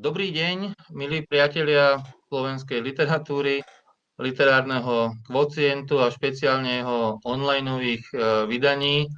Dobrý 0.00 0.32
deň, 0.32 0.90
milí 0.96 1.22
priatelia 1.22 2.00
slovenskej 2.26 2.82
literatúry, 2.82 3.62
literárneho 4.20 5.16
kvocientu 5.24 6.04
a 6.04 6.12
špeciálne 6.12 6.84
jeho 6.84 7.18
onlineových 7.24 8.04
e, 8.12 8.16
vydaní. 8.46 9.08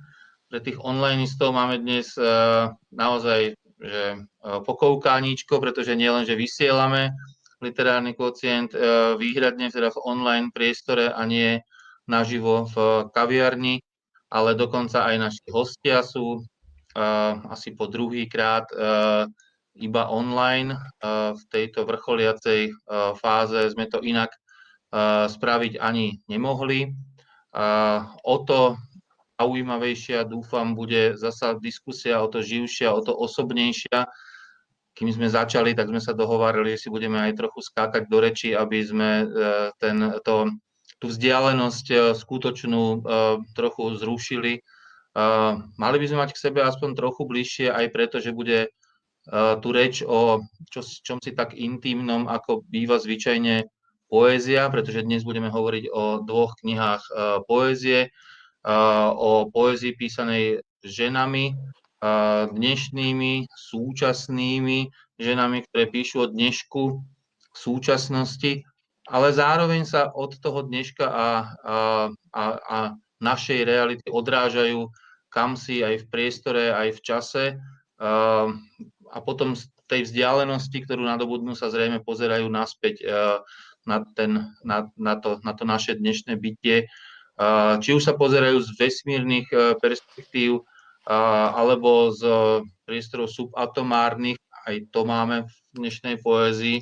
Pre 0.46 0.62
tých 0.62 0.78
onlineistov 0.78 1.50
máme 1.50 1.82
dnes 1.82 2.14
e, 2.14 2.22
naozaj 2.94 3.58
že, 3.82 4.02
e, 4.14 4.16
pokoukáničko, 4.62 5.58
pretože 5.58 5.98
nielen, 5.98 6.22
že 6.22 6.38
vysielame 6.38 7.10
literárny 7.62 8.18
kvocient 8.18 8.74
výhradne 9.22 9.70
teda 9.70 9.94
v 9.94 10.02
online 10.02 10.50
priestore 10.50 11.14
a 11.14 11.22
nie 11.22 11.62
naživo 12.10 12.66
v 12.66 13.06
kaviarni, 13.14 13.78
ale 14.34 14.58
dokonca 14.58 15.06
aj 15.06 15.30
naši 15.30 15.46
hostia 15.46 16.02
sú 16.02 16.42
asi 17.46 17.70
po 17.78 17.86
druhý 17.86 18.26
krát 18.26 18.66
iba 19.78 20.10
online. 20.10 20.74
V 21.38 21.42
tejto 21.54 21.86
vrcholiacej 21.86 22.74
fáze 23.22 23.70
sme 23.70 23.86
to 23.86 24.02
inak 24.02 24.34
spraviť 25.28 25.80
ani 25.80 26.20
nemohli. 26.28 26.92
O 28.22 28.36
to 28.44 28.76
zaujímavejšia, 29.42 30.22
dúfam, 30.28 30.78
bude 30.78 31.18
zasa 31.18 31.58
diskusia 31.58 32.22
o 32.22 32.30
to 32.30 32.44
živšia, 32.44 32.94
o 32.94 33.02
to 33.02 33.10
osobnejšia. 33.10 34.06
Kým 34.92 35.08
sme 35.08 35.26
začali, 35.26 35.74
tak 35.74 35.88
sme 35.88 35.98
sa 35.98 36.12
dohovárali, 36.14 36.76
že 36.76 36.86
si 36.86 36.88
budeme 36.92 37.18
aj 37.18 37.40
trochu 37.40 37.64
skákať 37.64 38.06
do 38.06 38.18
reči, 38.20 38.52
aby 38.52 38.78
sme 38.84 39.10
e, 39.24 39.26
ten, 39.80 40.20
to, 40.20 40.52
tú 41.00 41.08
vzdialenosť 41.08 41.86
e, 41.90 41.96
skutočnú 42.12 42.84
e, 42.84 42.98
trochu 43.56 43.96
zrušili. 43.96 44.60
Mali 45.76 45.96
by 46.00 46.06
sme 46.08 46.24
mať 46.24 46.30
k 46.32 46.42
sebe 46.48 46.64
aspoň 46.64 46.96
trochu 46.96 47.28
bližšie, 47.28 47.68
aj 47.68 47.86
preto, 47.92 48.16
že 48.16 48.32
bude 48.32 48.72
tu 49.60 49.68
reč 49.76 50.00
o 50.00 50.40
čo, 50.72 50.80
čom 50.80 51.20
si 51.20 51.36
tak 51.36 51.52
intimnom, 51.52 52.32
ako 52.32 52.64
býva 52.64 52.96
zvyčajne 52.96 53.68
poézia, 54.12 54.68
pretože 54.68 55.00
dnes 55.00 55.24
budeme 55.24 55.48
hovoriť 55.48 55.88
o 55.88 56.20
dvoch 56.20 56.60
knihách 56.60 57.00
poézie, 57.48 58.12
o 59.16 59.48
poézii 59.48 59.96
písanej 59.96 60.60
ženami, 60.84 61.56
dnešnými, 62.52 63.48
súčasnými 63.48 64.78
ženami, 65.16 65.58
ktoré 65.64 65.84
píšu 65.88 66.28
o 66.28 66.30
dnešku 66.30 66.82
v 67.00 67.56
súčasnosti, 67.56 68.68
ale 69.08 69.32
zároveň 69.32 69.88
sa 69.88 70.12
od 70.12 70.36
toho 70.36 70.60
dneška 70.68 71.08
a, 71.08 71.08
a, 71.16 71.28
a, 72.36 72.44
a 72.68 72.78
našej 73.24 73.64
reality 73.64 74.04
odrážajú 74.12 74.92
kam 75.32 75.56
si 75.56 75.80
aj 75.80 76.04
v 76.04 76.08
priestore, 76.12 76.76
aj 76.76 76.88
v 76.92 77.00
čase 77.00 77.44
a 79.08 79.18
potom 79.24 79.56
z 79.56 79.72
tej 79.88 80.04
vzdialenosti, 80.08 80.84
ktorú 80.84 81.04
nadobudnú, 81.08 81.56
sa 81.56 81.72
zrejme 81.72 82.04
pozerajú 82.04 82.48
naspäť 82.48 82.94
eh, 83.02 83.40
na, 83.86 84.06
ten, 84.14 84.52
na, 84.62 84.90
na, 84.94 85.14
to, 85.18 85.40
na 85.42 85.52
to 85.52 85.64
naše 85.66 85.98
dnešné 85.98 86.38
bytie. 86.38 86.86
Či 87.82 87.90
už 87.96 88.02
sa 88.02 88.14
pozerajú 88.14 88.60
z 88.62 88.70
vesmírnych 88.78 89.48
eh, 89.50 89.74
perspektív, 89.80 90.66
alebo 91.02 92.14
z 92.14 92.22
priestorov 92.86 93.26
subatomárnych, 93.26 94.38
aj 94.70 94.86
to 94.94 95.02
máme 95.02 95.42
v 95.42 95.54
dnešnej 95.74 96.22
poézii, 96.22 96.78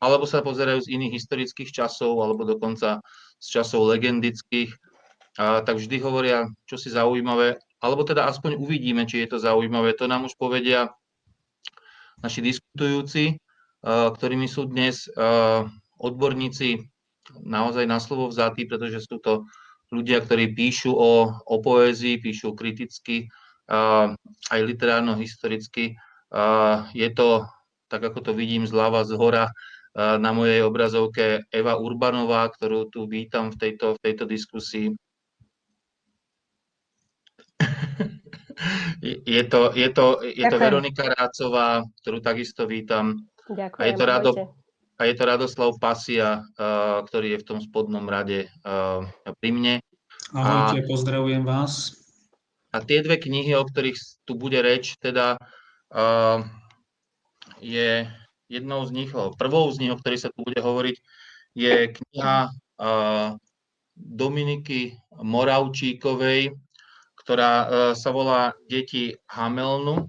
alebo 0.00 0.24
sa 0.24 0.40
pozerajú 0.40 0.80
z 0.80 0.96
iných 0.96 1.12
historických 1.20 1.68
časov, 1.76 2.16
alebo 2.16 2.48
dokonca 2.48 3.04
z 3.36 3.46
časov 3.52 3.92
legendických, 3.92 4.72
tak 5.36 5.76
vždy 5.76 6.00
hovoria 6.00 6.48
čo 6.64 6.80
si 6.80 6.88
zaujímavé 6.88 7.60
alebo 7.78 8.02
teda 8.02 8.26
aspoň 8.26 8.58
uvidíme, 8.58 9.06
či 9.06 9.22
je 9.22 9.28
to 9.30 9.38
zaujímavé. 9.38 9.94
To 9.98 10.10
nám 10.10 10.26
už 10.26 10.34
povedia 10.34 10.90
naši 12.18 12.42
diskutujúci, 12.42 13.38
ktorými 13.84 14.50
sú 14.50 14.66
dnes 14.66 15.06
odborníci 15.98 16.82
naozaj 17.44 17.84
na 17.84 17.98
slovo 18.00 18.30
vzatí, 18.30 18.64
pretože 18.66 19.04
sú 19.04 19.20
to 19.20 19.44
ľudia, 19.92 20.20
ktorí 20.20 20.52
píšu 20.52 20.92
o, 20.92 21.32
o 21.32 21.56
poézii, 21.60 22.20
píšu 22.20 22.52
kriticky, 22.52 23.28
aj 24.48 24.60
literárno-historicky. 24.64 25.96
Je 26.92 27.08
to, 27.12 27.44
tak 27.88 28.00
ako 28.04 28.20
to 28.20 28.32
vidím 28.32 28.64
zľava, 28.64 29.04
z 29.04 29.16
hora, 29.16 29.52
na 29.96 30.30
mojej 30.30 30.62
obrazovke 30.62 31.42
Eva 31.50 31.80
Urbanová, 31.80 32.46
ktorú 32.52 32.86
tu 32.92 33.08
vítam 33.08 33.50
v 33.50 33.56
tejto, 33.58 33.96
v 33.96 34.02
tejto 34.04 34.24
diskusii. 34.28 34.94
Je 39.22 39.42
to, 39.46 39.70
je 39.78 39.86
to, 39.94 40.18
je 40.26 40.42
to 40.42 40.58
Veronika 40.58 41.06
Rácová, 41.06 41.86
ktorú 42.02 42.18
takisto 42.18 42.66
vítam. 42.66 43.14
Ďakujem, 43.48 43.80
a 43.80 43.84
je 43.88 43.94
to, 43.96 44.04
Rado, 44.04 44.30
a 44.98 45.02
je 45.08 45.14
to 45.16 45.22
Radoslav 45.24 45.70
Pasia, 45.80 46.44
uh, 46.44 47.00
ktorý 47.04 47.36
je 47.36 47.40
v 47.40 47.46
tom 47.48 47.58
spodnom 47.64 48.04
rade 48.04 48.52
uh, 48.64 49.08
pri 49.40 49.50
mne. 49.52 49.74
Ahojte, 50.36 50.84
a, 50.84 50.88
pozdravujem 50.88 51.44
vás. 51.48 51.96
A 52.72 52.84
tie 52.84 53.00
dve 53.00 53.16
knihy, 53.16 53.56
o 53.56 53.64
ktorých 53.64 53.96
tu 54.28 54.36
bude 54.36 54.60
reč, 54.60 55.00
teda 55.00 55.40
uh, 55.40 56.44
je 57.64 58.04
jednou 58.52 58.84
z 58.84 58.90
nich, 58.92 59.10
prvou 59.12 59.72
z 59.72 59.80
nich, 59.80 59.92
o 59.92 60.00
ktorej 60.00 60.28
sa 60.28 60.32
tu 60.32 60.44
bude 60.44 60.60
hovoriť, 60.60 60.96
je 61.56 61.74
kniha 61.88 62.36
uh, 62.48 63.28
Dominiky 63.96 64.94
Moravčíkovej 65.18 66.54
ktorá 67.28 67.52
sa 67.92 68.08
volá 68.08 68.56
Deti 68.72 69.12
Hamelnu. 69.28 70.08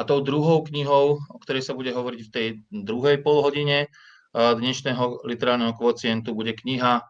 A 0.00 0.04
tou 0.08 0.24
druhou 0.24 0.64
knihou, 0.64 1.20
o 1.20 1.38
ktorej 1.44 1.60
sa 1.60 1.76
bude 1.76 1.92
hovoriť 1.92 2.20
v 2.24 2.32
tej 2.32 2.46
druhej 2.72 3.20
polhodine 3.20 3.84
e, 3.84 3.88
dnešného 4.32 5.28
literárneho 5.28 5.76
kvocientu, 5.76 6.32
bude 6.32 6.56
kniha 6.56 7.04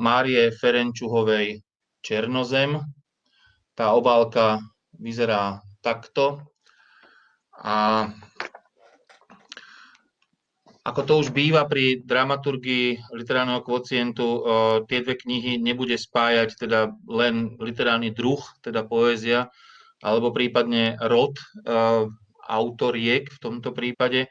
Márie 0.00 0.48
Ferenčuhovej 0.56 1.60
Černozem. 2.00 2.80
Tá 3.76 3.92
obálka 3.92 4.64
vyzerá 4.96 5.60
takto. 5.84 6.40
A 7.60 8.08
ako 10.88 11.00
to 11.04 11.12
už 11.20 11.28
býva 11.36 11.68
pri 11.68 12.00
dramaturgii 12.06 13.12
literárneho 13.12 13.60
kvocientu, 13.60 14.46
tie 14.86 14.98
dve 15.04 15.14
knihy 15.18 15.58
nebude 15.60 15.98
spájať 15.98 16.54
teda 16.56 16.94
len 17.10 17.58
literárny 17.60 18.14
druh, 18.14 18.40
teda 18.62 18.86
poézia, 18.86 19.50
alebo 20.02 20.34
prípadne 20.34 20.98
rod 20.98 21.38
autoriek 22.42 23.30
v 23.30 23.38
tomto 23.38 23.70
prípade, 23.70 24.26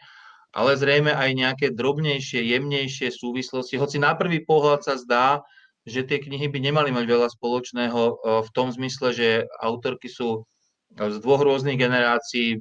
ale 0.51 0.75
zrejme 0.75 1.15
aj 1.15 1.29
nejaké 1.31 1.67
drobnejšie, 1.71 2.43
jemnejšie 2.43 3.07
súvislosti. 3.07 3.79
Hoci 3.79 4.03
na 4.03 4.13
prvý 4.19 4.43
pohľad 4.43 4.83
sa 4.83 4.99
zdá, 4.99 5.39
že 5.87 6.03
tie 6.03 6.19
knihy 6.19 6.51
by 6.51 6.59
nemali 6.59 6.91
mať 6.91 7.05
veľa 7.07 7.27
spoločného 7.31 8.01
v 8.45 8.49
tom 8.51 8.69
zmysle, 8.69 9.15
že 9.15 9.47
autorky 9.63 10.11
sú 10.11 10.43
z 10.91 11.17
dvoch 11.23 11.41
rôznych 11.41 11.79
generácií, 11.79 12.59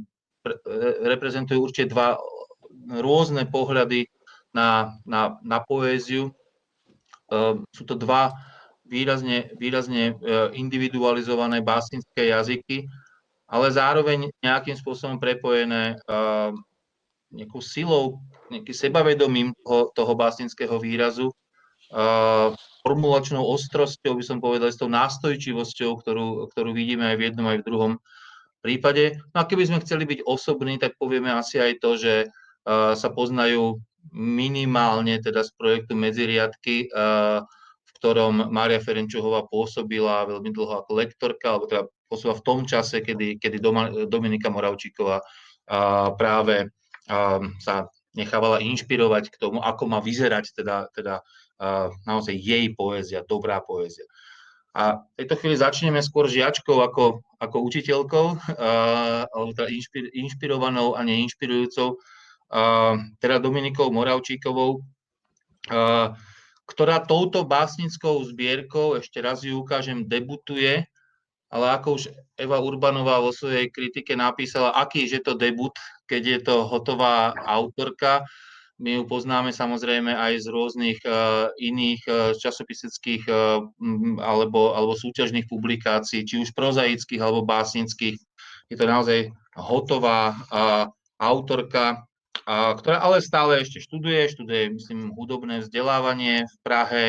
reprezentujú 1.03 1.67
určite 1.67 1.91
dva 1.91 2.17
rôzne 2.89 3.45
pohľady 3.51 4.07
na, 4.55 4.97
na, 5.03 5.37
na 5.43 5.59
poéziu. 5.61 6.31
Sú 7.75 7.83
to 7.85 7.99
dva 7.99 8.33
výrazne, 8.91 9.55
výrazne 9.55 10.13
e, 10.13 10.15
individualizované 10.59 11.63
básnické 11.63 12.35
jazyky, 12.35 12.91
ale 13.47 13.71
zároveň 13.71 14.35
nejakým 14.43 14.75
spôsobom 14.75 15.19
prepojené 15.19 15.99
ehm, 16.07 16.55
nejakou 17.31 17.63
silou, 17.63 18.23
nejakým 18.51 18.75
sebavedomím 18.75 19.55
toho, 19.63 19.91
toho 19.95 20.13
básnického 20.15 20.79
výrazu, 20.79 21.31
ehm, 21.91 22.55
formulačnou 22.83 23.43
ostrosťou, 23.43 24.19
by 24.19 24.25
som 24.27 24.39
povedal, 24.43 24.71
s 24.71 24.79
tou 24.79 24.91
nástojčivosťou, 24.91 25.91
ktorú, 26.03 26.51
ktorú 26.51 26.71
vidíme 26.75 27.11
aj 27.11 27.17
v 27.19 27.25
jednom, 27.31 27.47
aj 27.47 27.59
v 27.63 27.67
druhom 27.67 27.93
prípade. 28.63 29.19
No 29.35 29.43
a 29.43 29.49
keby 29.51 29.67
sme 29.67 29.83
chceli 29.83 30.07
byť 30.07 30.27
osobní, 30.27 30.79
tak 30.79 30.99
povieme 30.99 31.31
asi 31.31 31.59
aj 31.59 31.73
to, 31.81 31.97
že 31.97 32.15
sa 32.69 33.09
poznajú 33.09 33.81
minimálne 34.13 35.17
teda 35.21 35.45
z 35.45 35.51
projektu 35.57 35.97
Medziriadky, 35.97 36.93
v 36.93 37.60
ktorom 38.01 38.49
Mária 38.49 38.81
Ferenčuhová 38.81 39.45
pôsobila 39.45 40.25
veľmi 40.25 40.57
dlho 40.57 40.81
ako 40.81 40.97
lektorka, 40.97 41.53
alebo 41.53 41.69
teda 41.69 41.85
pôsobila 42.09 42.41
v 42.41 42.47
tom 42.49 42.61
čase, 42.65 43.05
kedy, 43.05 43.37
kedy 43.37 43.61
Dominika 44.09 44.49
Moravčíková 44.49 45.21
práve 46.17 46.73
sa 47.61 47.93
nechávala 48.17 48.59
inšpirovať 48.65 49.31
k 49.31 49.37
tomu, 49.37 49.61
ako 49.61 49.85
má 49.85 50.01
vyzerať 50.01 50.57
teda, 50.57 50.89
teda 50.97 51.21
naozaj 52.09 52.35
jej 52.41 52.73
poézia, 52.73 53.21
dobrá 53.23 53.61
poézia. 53.61 54.09
A 54.73 55.03
v 55.03 55.15
tejto 55.21 55.35
chvíli 55.37 55.61
začneme 55.61 56.01
skôr 56.01 56.25
žiačkou 56.31 56.79
ako, 56.81 57.21
ako 57.37 57.57
učiteľkou, 57.69 58.27
alebo 59.29 59.51
teda 59.53 59.69
inšpir, 59.69 60.09
inšpirovanou 60.15 60.97
a 60.97 61.05
neinšpirujúcou, 61.05 62.01
teda 63.21 63.37
Dominikou 63.43 63.93
Moravčíkovou, 63.93 64.81
ktorá 66.71 67.03
touto 67.03 67.43
básnickou 67.43 68.23
zbierkou, 68.23 68.95
ešte 68.95 69.19
raz 69.19 69.43
ju 69.43 69.59
ukážem, 69.59 70.07
debutuje, 70.07 70.87
ale 71.51 71.67
ako 71.75 71.99
už 71.99 72.03
Eva 72.39 72.63
Urbanová 72.63 73.19
vo 73.19 73.35
svojej 73.35 73.67
kritike 73.75 74.15
napísala, 74.15 74.71
aký 74.79 75.11
je 75.11 75.19
to 75.19 75.35
debut, 75.35 75.75
keď 76.07 76.23
je 76.23 76.39
to 76.47 76.55
hotová 76.63 77.35
autorka, 77.43 78.23
my 78.81 78.97
ju 78.97 79.03
poznáme 79.05 79.53
samozrejme 79.53 80.09
aj 80.09 80.41
z 80.41 80.47
rôznych 80.49 80.99
uh, 81.05 81.53
iných 81.61 82.01
uh, 82.09 82.15
časopiseckých 82.33 83.29
uh, 83.29 83.61
alebo, 84.25 84.73
alebo 84.73 84.97
súťažných 84.97 85.45
publikácií, 85.53 86.25
či 86.25 86.41
už 86.41 86.57
prozaických 86.57 87.21
alebo 87.21 87.45
básnických. 87.45 88.17
Je 88.73 88.77
to 88.79 88.87
naozaj 88.87 89.29
hotová 89.59 90.39
autorka, 91.19 92.07
uh, 92.47 92.73
ktorá 92.79 93.03
ale 93.03 93.21
stále 93.21 93.61
ešte 93.61 93.83
študuje, 93.83 94.31
študuje, 94.33 94.77
myslím, 94.79 95.13
hudobné 95.13 95.61
vzdelávanie 95.65 96.47
v 96.47 96.57
Prahe, 96.65 97.05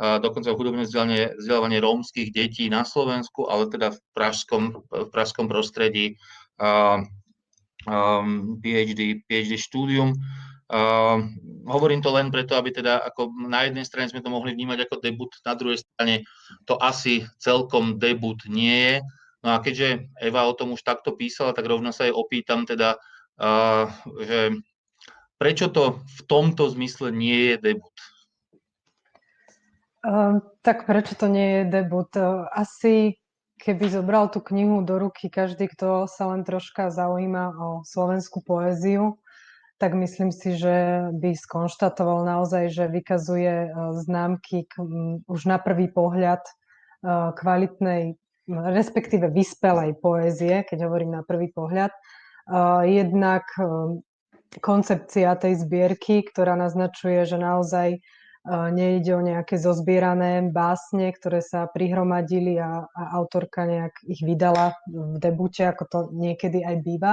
dokonca 0.00 0.56
hudobné 0.56 0.88
vzdelávanie, 0.88 1.36
vzdelávanie 1.36 1.78
rómskych 1.84 2.32
detí 2.32 2.72
na 2.72 2.88
Slovensku, 2.88 3.44
ale 3.52 3.68
teda 3.68 3.92
v 3.92 4.00
pražskom, 4.16 4.80
v 4.88 5.08
pražskom 5.12 5.44
prostredí 5.44 6.16
PhD, 8.64 9.20
PhD 9.28 9.52
štúdium. 9.60 10.16
Hovorím 11.68 12.00
to 12.00 12.16
len 12.16 12.32
preto, 12.32 12.56
aby 12.56 12.72
teda 12.72 13.04
ako 13.12 13.28
na 13.44 13.68
jednej 13.68 13.84
strane 13.84 14.08
sme 14.08 14.24
to 14.24 14.32
mohli 14.32 14.56
vnímať 14.56 14.88
ako 14.88 15.04
debut, 15.04 15.36
na 15.44 15.52
druhej 15.52 15.84
strane 15.84 16.24
to 16.64 16.80
asi 16.80 17.28
celkom 17.36 18.00
debut 18.00 18.40
nie 18.48 18.96
je. 18.96 18.96
No 19.44 19.52
a 19.52 19.60
keďže 19.60 20.08
Eva 20.16 20.48
o 20.48 20.56
tom 20.56 20.72
už 20.72 20.80
takto 20.80 21.12
písala, 21.12 21.52
tak 21.52 21.68
rovno 21.68 21.92
sa 21.92 22.08
jej 22.08 22.14
opýtam 22.16 22.64
teda, 22.64 22.96
uh, 23.36 23.84
že 24.24 24.56
prečo 25.40 25.72
to 25.72 26.04
v 26.04 26.20
tomto 26.28 26.68
zmysle 26.68 27.08
nie 27.08 27.56
je 27.56 27.56
debut? 27.72 27.96
Uh, 30.04 30.44
tak 30.60 30.84
prečo 30.84 31.16
to 31.16 31.32
nie 31.32 31.64
je 31.64 31.80
debut? 31.80 32.12
Asi 32.52 33.16
keby 33.56 33.88
zobral 33.88 34.28
tú 34.28 34.44
knihu 34.52 34.84
do 34.84 35.00
ruky 35.00 35.32
každý, 35.32 35.72
kto 35.72 36.04
sa 36.04 36.28
len 36.28 36.44
troška 36.44 36.92
zaujíma 36.92 37.56
o 37.56 37.68
slovenskú 37.88 38.44
poéziu, 38.44 39.16
tak 39.80 39.96
myslím 39.96 40.28
si, 40.28 40.60
že 40.60 41.08
by 41.16 41.32
skonštatoval 41.32 42.28
naozaj, 42.28 42.68
že 42.68 42.92
vykazuje 42.92 43.54
e, 43.64 43.68
známky 44.04 44.68
už 45.24 45.40
na 45.48 45.56
prvý 45.56 45.88
pohľad 45.88 46.44
kvalitnej, 47.40 48.20
respektíve 48.48 49.32
vyspelej 49.32 49.96
poézie, 50.04 50.68
keď 50.68 50.84
hovorím 50.84 51.16
na 51.16 51.22
prvý 51.24 51.48
pohľad. 51.48 51.88
Jednak 52.84 53.48
koncepcia 54.58 55.38
tej 55.38 55.62
zbierky, 55.62 56.26
ktorá 56.26 56.58
naznačuje, 56.58 57.22
že 57.22 57.38
naozaj 57.38 58.02
nejde 58.48 59.12
o 59.14 59.20
nejaké 59.20 59.60
zozbierané 59.60 60.40
básne, 60.48 61.12
ktoré 61.12 61.44
sa 61.44 61.68
prihromadili 61.68 62.56
a, 62.56 62.88
a 62.88 63.02
autorka 63.20 63.68
nejak 63.68 63.94
ich 64.08 64.24
vydala 64.24 64.72
v 64.88 65.20
debute, 65.20 65.60
ako 65.68 65.84
to 65.84 65.98
niekedy 66.16 66.64
aj 66.64 66.76
býva, 66.80 67.12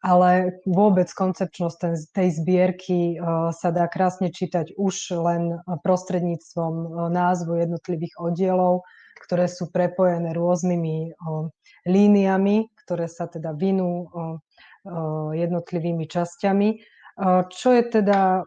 ale 0.00 0.62
vôbec 0.64 1.12
koncepčnosť 1.12 1.76
ten, 1.76 1.94
tej 2.14 2.28
zbierky 2.40 3.20
uh, 3.20 3.52
sa 3.52 3.68
dá 3.68 3.84
krásne 3.84 4.32
čítať 4.32 4.80
už 4.80 5.12
len 5.20 5.60
prostredníctvom 5.84 6.74
uh, 6.74 6.88
názvu 7.12 7.60
jednotlivých 7.60 8.16
oddielov, 8.16 8.88
ktoré 9.28 9.52
sú 9.52 9.68
prepojené 9.68 10.32
rôznymi 10.36 11.16
líniami, 11.88 12.56
ktoré 12.84 13.08
sa 13.10 13.26
teda 13.26 13.56
vinú 13.56 14.06
jednotlivými 15.34 16.06
časťami 16.06 16.68
čo 17.48 17.72
je 17.72 17.82
teda 17.88 18.44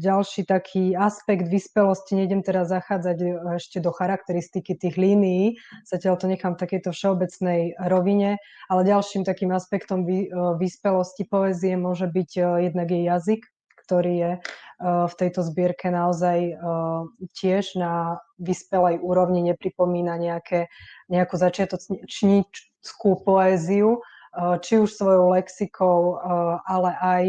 ďalší 0.00 0.48
taký 0.48 0.96
aspekt 0.96 1.52
vyspelosti? 1.52 2.16
Nejdem 2.16 2.40
teraz 2.40 2.72
zachádzať 2.72 3.18
e, 3.20 3.28
ešte 3.60 3.76
do 3.76 3.92
charakteristiky 3.92 4.72
tých 4.72 4.96
línií, 4.96 5.60
zatiaľ 5.84 6.16
to 6.16 6.24
nechám 6.24 6.56
v 6.56 6.64
takejto 6.64 6.96
všeobecnej 6.96 7.76
rovine, 7.76 8.40
ale 8.72 8.88
ďalším 8.88 9.20
takým 9.28 9.52
aspektom 9.52 10.08
e, 10.08 10.32
vyspelosti 10.56 11.28
poézie 11.28 11.76
môže 11.76 12.08
byť 12.08 12.30
e, 12.40 12.42
jednak 12.72 12.88
jej 12.88 13.04
jazyk, 13.04 13.40
ktorý 13.84 14.14
je 14.16 14.32
v 14.76 15.14
tejto 15.16 15.40
zbierke 15.40 15.88
naozaj 15.88 16.52
tiež 17.32 17.80
na 17.80 18.20
vyspelej 18.36 19.00
úrovni, 19.00 19.40
nepripomína 19.48 20.20
nejaké, 20.20 20.68
nejakú 21.08 21.40
začiatočníckú 21.40 23.10
poéziu, 23.24 24.04
či 24.60 24.78
už 24.78 24.92
svojou 24.92 25.32
lexikou, 25.32 26.20
ale 26.68 26.90
aj 27.00 27.24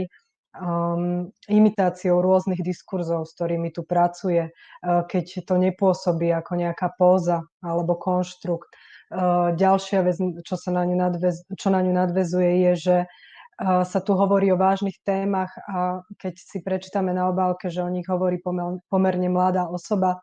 um, 0.60 1.32
imitáciou 1.48 2.20
rôznych 2.20 2.60
diskurzov, 2.60 3.26
s 3.26 3.36
ktorými 3.40 3.72
tu 3.72 3.88
pracuje, 3.88 4.52
uh, 4.52 5.08
keď 5.08 5.48
to 5.48 5.56
nepôsobí 5.56 6.28
ako 6.36 6.60
nejaká 6.60 6.92
póza 7.00 7.48
alebo 7.64 7.96
konštrukt. 7.96 8.68
Ďalšia 9.56 10.04
vec, 10.04 10.20
čo, 10.44 10.60
sa 10.60 10.68
na 10.76 10.84
ňu 10.84 11.00
nadvez, 11.00 11.48
čo 11.56 11.72
na 11.72 11.80
ňu 11.80 11.96
nadvezuje, 11.96 12.68
je, 12.68 12.74
že 12.76 12.98
sa 13.88 14.00
tu 14.04 14.14
hovorí 14.20 14.52
o 14.52 14.60
vážnych 14.60 15.00
témach 15.02 15.56
a 15.64 16.04
keď 16.20 16.34
si 16.36 16.60
prečítame 16.60 17.16
na 17.16 17.32
obálke, 17.32 17.72
že 17.72 17.82
o 17.82 17.90
nich 17.90 18.04
hovorí 18.06 18.38
pomer, 18.44 18.84
pomerne 18.92 19.32
mladá 19.32 19.72
osoba, 19.72 20.20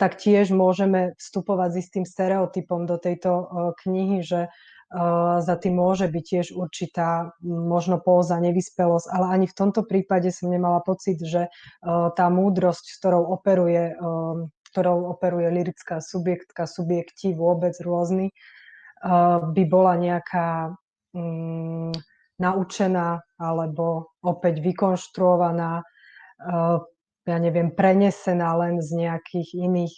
tak 0.00 0.16
tiež 0.16 0.50
môžeme 0.56 1.12
vstupovať 1.20 1.76
s 1.76 1.80
istým 1.84 2.04
stereotypom 2.08 2.88
do 2.88 2.96
tejto 2.96 3.52
knihy, 3.84 4.24
že 4.24 4.48
za 5.42 5.54
tým 5.58 5.82
môže 5.82 6.06
byť 6.06 6.24
tiež 6.24 6.46
určitá 6.54 7.34
možno 7.42 7.98
póza, 7.98 8.38
nevyspelosť, 8.38 9.10
ale 9.10 9.26
ani 9.34 9.46
v 9.50 9.56
tomto 9.58 9.82
prípade 9.82 10.30
som 10.30 10.46
nemala 10.46 10.78
pocit, 10.78 11.18
že 11.18 11.50
tá 12.14 12.26
múdrosť, 12.30 12.84
s 12.86 12.98
ktorou 13.02 13.34
operuje, 13.34 13.98
ktorou 14.70 15.10
operuje 15.10 15.50
lirická 15.50 15.98
subjektka, 15.98 16.70
subjekti 16.70 17.34
vôbec 17.34 17.74
rôzny, 17.82 18.30
by 19.42 19.62
bola 19.66 19.98
nejaká 19.98 20.70
naučená 22.38 23.26
alebo 23.42 24.14
opäť 24.22 24.62
vykonštruovaná, 24.62 25.82
ja 27.26 27.38
neviem, 27.42 27.74
prenesená 27.74 28.54
len 28.54 28.78
z 28.78 29.02
nejakých 29.02 29.48
iných 29.50 29.94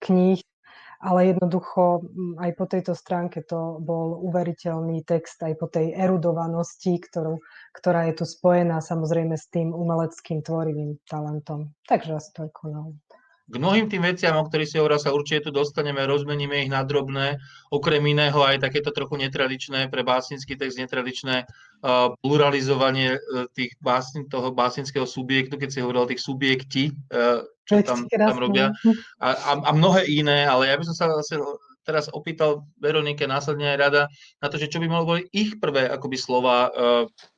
kníh, 0.00 0.40
ale 1.04 1.36
jednoducho 1.36 2.08
aj 2.40 2.50
po 2.56 2.64
tejto 2.64 2.96
stránke 2.96 3.44
to 3.44 3.76
bol 3.84 4.16
uveriteľný 4.24 5.04
text, 5.04 5.44
aj 5.44 5.60
po 5.60 5.68
tej 5.68 5.92
erudovanosti, 5.92 6.96
ktorú, 6.96 7.44
ktorá 7.76 8.08
je 8.08 8.14
tu 8.16 8.24
spojená 8.24 8.80
samozrejme 8.80 9.36
s 9.36 9.52
tým 9.52 9.76
umeleckým 9.76 10.40
tvorivým 10.40 10.96
talentom. 11.04 11.76
Takže 11.84 12.16
asi 12.16 12.30
toľko 12.32 12.62
na 12.72 12.80
k 13.44 13.54
mnohým 13.60 13.92
tým 13.92 14.00
veciam, 14.00 14.40
o 14.40 14.46
ktorých 14.48 14.70
si 14.70 14.76
hovoril, 14.80 14.96
sa 14.96 15.12
určite 15.12 15.48
tu 15.48 15.50
dostaneme, 15.52 16.08
rozmeníme 16.08 16.64
ich 16.64 16.72
na 16.72 16.80
drobné, 16.80 17.36
okrem 17.68 18.00
iného 18.00 18.40
aj 18.40 18.64
takéto 18.64 18.88
trochu 18.88 19.20
netradičné, 19.20 19.92
pre 19.92 20.00
básnický 20.00 20.56
text 20.56 20.80
netradičné 20.80 21.44
uh, 21.44 22.16
pluralizovanie 22.24 23.20
uh, 23.20 23.44
tých 23.52 23.76
básni, 23.84 24.24
toho 24.32 24.48
básnického 24.48 25.04
subjektu, 25.04 25.60
keď 25.60 25.68
si 25.68 25.82
hovoril 25.84 26.08
o 26.08 26.10
tých 26.10 26.24
subjekti, 26.24 26.96
uh, 27.12 27.44
čo 27.68 27.84
tam, 27.84 28.08
tam 28.08 28.40
robia, 28.40 28.72
a, 29.20 29.28
a, 29.36 29.52
a 29.60 29.70
mnohé 29.76 30.08
iné, 30.08 30.48
ale 30.48 30.72
ja 30.72 30.76
by 30.80 30.84
som 30.88 30.96
sa 30.96 31.12
zase 31.20 31.36
teraz 31.84 32.08
opýtal 32.08 32.64
Veronike 32.80 33.28
následne 33.28 33.76
aj 33.76 33.78
rada 33.78 34.02
na 34.40 34.48
to, 34.48 34.56
že 34.56 34.72
čo 34.72 34.80
by 34.80 34.88
mohlo 34.88 35.16
boli 35.16 35.28
ich 35.36 35.60
prvé 35.60 35.84
akoby 35.84 36.16
slova 36.16 36.72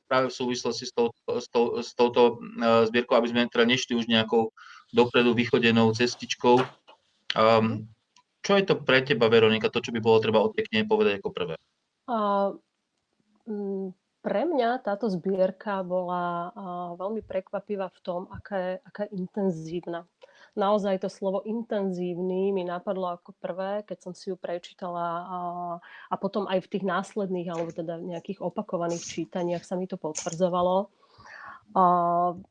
práve 0.07 0.31
v 0.31 0.37
súvislosti 0.39 0.87
s, 0.87 0.95
tou, 0.95 1.11
s, 1.27 1.51
tou, 1.51 1.83
s 1.83 1.91
touto 1.91 2.39
zbierkou, 2.87 3.19
aby 3.19 3.27
sme 3.27 3.51
teda 3.51 3.67
nešli 3.67 3.99
už 3.99 4.07
nejakou 4.07 4.55
dopredu 4.93 5.33
vychodenou 5.33 5.91
cestičkou. 5.91 6.61
Um, 7.35 7.87
čo 8.41 8.55
je 8.55 8.63
to 8.63 8.79
pre 8.79 9.03
teba, 9.03 9.27
Veronika, 9.27 9.67
to, 9.67 9.83
čo 9.83 9.91
by 9.91 9.99
bolo 9.99 10.23
treba 10.23 10.39
o 10.39 10.51
tej 10.53 10.71
knihe 10.71 10.87
povedať 10.87 11.19
ako 11.19 11.29
prvé? 11.35 11.55
Uh, 12.07 12.55
pre 14.23 14.41
mňa 14.47 14.83
táto 14.83 15.11
zbierka 15.11 15.83
bola 15.83 16.51
uh, 16.51 16.89
veľmi 16.95 17.23
prekvapivá 17.23 17.91
v 17.91 17.99
tom, 18.03 18.21
aká 18.31 18.55
je, 18.55 18.73
aká 18.87 18.99
je 19.07 19.15
intenzívna. 19.19 20.07
Naozaj 20.57 21.05
to 21.05 21.09
slovo 21.11 21.45
intenzívny 21.45 22.49
mi 22.49 22.65
napadlo 22.65 23.13
ako 23.13 23.35
prvé, 23.37 23.85
keď 23.85 23.97
som 24.09 24.13
si 24.17 24.33
ju 24.33 24.35
prečítala 24.39 25.05
a, 25.21 25.39
a 26.09 26.15
potom 26.17 26.49
aj 26.49 26.65
v 26.65 26.71
tých 26.71 26.83
následných 26.87 27.47
alebo 27.51 27.69
teda 27.69 28.01
nejakých 28.01 28.41
opakovaných 28.41 29.05
čítaniach 29.05 29.61
sa 29.61 29.77
mi 29.77 29.85
to 29.85 30.01
potvrdzovalo. 30.01 30.89
Uh, 31.77 32.41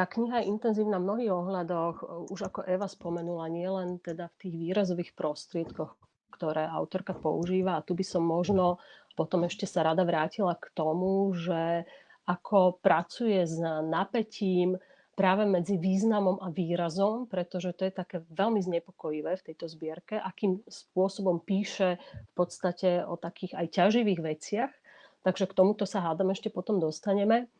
tá 0.00 0.08
kniha 0.08 0.40
je 0.40 0.48
intenzívna 0.48 0.96
v 0.96 1.12
mnohých 1.12 1.32
ohľadoch, 1.36 1.96
už 2.32 2.48
ako 2.48 2.64
Eva 2.64 2.88
spomenula, 2.88 3.52
nielen 3.52 4.00
teda 4.00 4.32
v 4.32 4.38
tých 4.40 4.54
výrazových 4.56 5.12
prostriedkoch, 5.12 5.92
ktoré 6.32 6.64
autorka 6.72 7.12
používa. 7.12 7.76
A 7.76 7.84
tu 7.84 7.92
by 7.92 8.00
som 8.00 8.24
možno 8.24 8.80
potom 9.12 9.44
ešte 9.44 9.68
sa 9.68 9.84
rada 9.84 10.00
vrátila 10.08 10.56
k 10.56 10.72
tomu, 10.72 11.36
že 11.36 11.84
ako 12.24 12.80
pracuje 12.80 13.44
s 13.44 13.60
napätím, 13.84 14.80
práve 15.12 15.44
medzi 15.44 15.76
významom 15.76 16.40
a 16.40 16.48
výrazom, 16.48 17.28
pretože 17.28 17.76
to 17.76 17.84
je 17.84 17.92
také 17.92 18.24
veľmi 18.32 18.56
znepokojivé 18.56 19.36
v 19.36 19.46
tejto 19.52 19.68
zbierke, 19.68 20.16
akým 20.16 20.64
spôsobom 20.64 21.44
píše 21.44 22.00
v 22.00 22.32
podstate 22.32 23.04
o 23.04 23.20
takých 23.20 23.52
aj 23.52 23.66
ťaživých 23.68 24.20
veciach. 24.24 24.72
Takže 25.20 25.44
k 25.44 25.52
tomuto 25.52 25.84
sa 25.84 26.00
hádam 26.00 26.32
ešte 26.32 26.48
potom 26.48 26.80
dostaneme. 26.80 27.52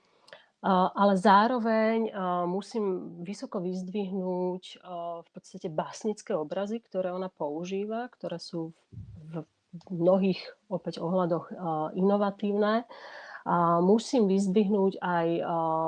Ale 0.61 1.17
zároveň 1.17 2.13
musím 2.45 3.17
vysoko 3.25 3.65
vyzdvihnúť 3.65 4.85
v 5.25 5.29
podstate 5.33 5.73
básnické 5.73 6.37
obrazy, 6.37 6.85
ktoré 6.85 7.17
ona 7.17 7.33
používa, 7.33 8.13
ktoré 8.13 8.37
sú 8.37 8.77
v 9.25 9.41
mnohých 9.89 10.43
opäť 10.69 11.01
ohľadoch 11.01 11.49
inovatívne. 11.97 12.85
A 13.49 13.81
musím 13.81 14.29
vyzdvihnúť 14.29 15.01
aj 15.01 15.29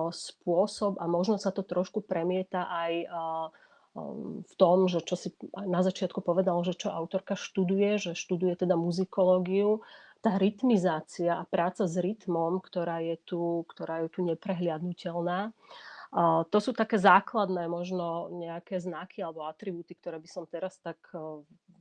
spôsob, 0.09 0.97
a 0.97 1.05
možno 1.05 1.37
sa 1.37 1.53
to 1.53 1.61
trošku 1.61 2.01
premieta 2.01 2.65
aj 2.65 2.93
v 4.49 4.53
tom, 4.57 4.89
že 4.89 5.05
čo 5.05 5.21
si 5.21 5.37
na 5.53 5.85
začiatku 5.85 6.25
povedal, 6.25 6.65
že 6.65 6.73
čo 6.73 6.89
autorka 6.89 7.37
študuje, 7.37 8.01
že 8.01 8.17
študuje 8.17 8.57
teda 8.57 8.73
muzikológiu, 8.73 9.85
tá 10.23 10.39
rytmizácia 10.39 11.35
a 11.35 11.43
práca 11.43 11.91
s 11.91 11.99
rytmom, 11.99 12.63
ktorá 12.63 13.03
je 13.03 13.19
tu, 13.27 13.67
ktorá 13.67 14.07
je 14.07 14.09
tu 14.15 14.23
neprehliadnutelná. 14.23 15.51
To 16.49 16.59
sú 16.61 16.77
také 16.77 17.01
základné 17.01 17.67
možno 17.73 18.31
nejaké 18.31 18.77
znaky 18.79 19.25
alebo 19.25 19.49
atribúty, 19.49 19.97
ktoré 19.97 20.21
by 20.21 20.29
som 20.29 20.45
teraz 20.45 20.77
tak 20.79 21.01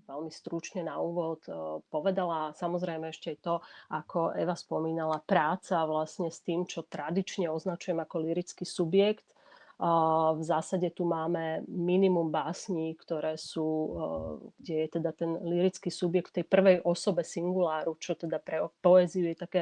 veľmi 0.08 0.32
stručne 0.32 0.88
na 0.88 0.98
úvod 1.04 1.44
povedala. 1.92 2.56
Samozrejme 2.56 3.12
ešte 3.12 3.36
to, 3.44 3.60
ako 3.92 4.32
Eva 4.32 4.56
spomínala, 4.56 5.20
práca 5.20 5.84
vlastne 5.84 6.32
s 6.32 6.40
tým, 6.42 6.64
čo 6.64 6.88
tradične 6.88 7.52
označujem 7.52 8.00
ako 8.00 8.24
lirický 8.24 8.64
subjekt, 8.64 9.28
v 10.38 10.44
zásade 10.46 10.94
tu 10.94 11.10
máme 11.10 11.66
minimum 11.66 12.30
básní, 12.30 12.94
ktoré 13.02 13.34
sú, 13.34 13.66
kde 14.62 14.86
je 14.86 14.88
teda 15.02 15.10
ten 15.10 15.42
lirický 15.42 15.90
subjekt 15.90 16.30
v 16.30 16.42
tej 16.42 16.46
prvej 16.46 16.78
osobe 16.86 17.26
singuláru, 17.26 17.98
čo 17.98 18.14
teda 18.14 18.38
pre 18.38 18.62
poéziu 18.78 19.26
je 19.34 19.42
také 19.42 19.62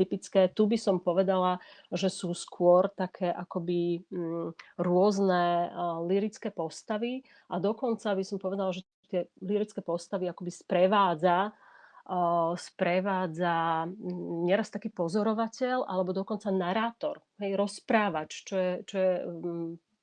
typické. 0.00 0.48
Tu 0.48 0.64
by 0.64 0.80
som 0.80 0.96
povedala, 1.04 1.60
že 1.92 2.08
sú 2.08 2.32
skôr 2.32 2.88
také 2.96 3.28
akoby 3.28 4.08
mm, 4.08 4.80
rôzne 4.80 5.68
lirické 6.08 6.48
postavy 6.48 7.20
a 7.52 7.60
dokonca 7.60 8.16
by 8.16 8.24
som 8.24 8.40
povedala, 8.40 8.72
že 8.72 8.88
tie 9.12 9.28
lirické 9.44 9.84
postavy 9.84 10.32
akoby 10.32 10.48
sprevádza 10.48 11.52
sprevádza 12.60 13.88
nieraz 14.44 14.68
taký 14.68 14.92
pozorovateľ 14.92 15.88
alebo 15.88 16.12
dokonca 16.12 16.52
narátor, 16.52 17.24
hej, 17.40 17.56
rozprávač, 17.56 18.44
čo 18.44 18.54
je, 18.60 18.72
čo 18.84 18.96
je 19.00 19.12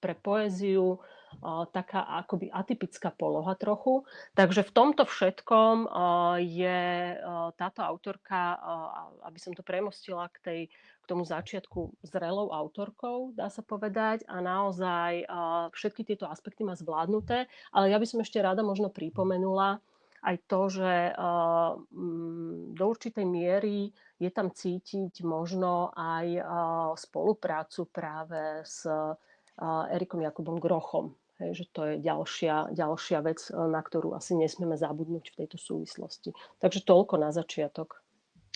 pre 0.02 0.18
poéziu 0.18 0.98
taká 1.70 2.10
akoby 2.26 2.50
atypická 2.50 3.14
poloha 3.14 3.54
trochu. 3.54 4.02
Takže 4.34 4.66
v 4.66 4.74
tomto 4.74 5.06
všetkom 5.06 5.86
je 6.42 6.82
táto 7.54 7.86
autorka, 7.86 8.58
aby 9.22 9.38
som 9.38 9.54
to 9.54 9.62
premostila 9.62 10.26
k, 10.34 10.38
tej, 10.42 10.62
k 10.74 11.06
tomu 11.06 11.30
začiatku 11.30 12.02
zrelou 12.02 12.50
autorkou, 12.50 13.38
dá 13.38 13.54
sa 13.54 13.62
povedať, 13.62 14.26
a 14.26 14.42
naozaj 14.42 15.30
všetky 15.78 16.02
tieto 16.02 16.26
aspekty 16.26 16.66
má 16.66 16.74
zvládnuté, 16.74 17.46
ale 17.70 17.94
ja 17.94 18.02
by 18.02 18.10
som 18.10 18.26
ešte 18.26 18.42
rada 18.42 18.66
možno 18.66 18.90
pripomenula, 18.90 19.78
aj 20.24 20.36
to, 20.48 20.62
že 20.68 21.16
mm, 21.16 22.76
do 22.76 22.84
určitej 22.88 23.26
miery 23.26 23.92
je 24.20 24.30
tam 24.32 24.52
cítiť 24.52 25.24
možno 25.24 25.96
aj 25.96 26.44
spoluprácu 27.00 27.88
práve 27.88 28.68
s 28.68 28.84
Erikom 29.92 30.24
Jakubom 30.24 30.60
Grochom. 30.60 31.16
Hej, 31.40 31.64
že 31.64 31.66
to 31.72 31.82
je 31.88 31.94
ďalšia, 32.04 32.76
ďalšia 32.76 33.20
vec, 33.24 33.40
na 33.56 33.80
ktorú 33.80 34.12
asi 34.12 34.36
nesmieme 34.36 34.76
zabudnúť 34.76 35.32
v 35.32 35.38
tejto 35.40 35.56
súvislosti. 35.56 36.36
Takže 36.60 36.84
toľko 36.84 37.16
na 37.16 37.32
začiatok. 37.32 38.04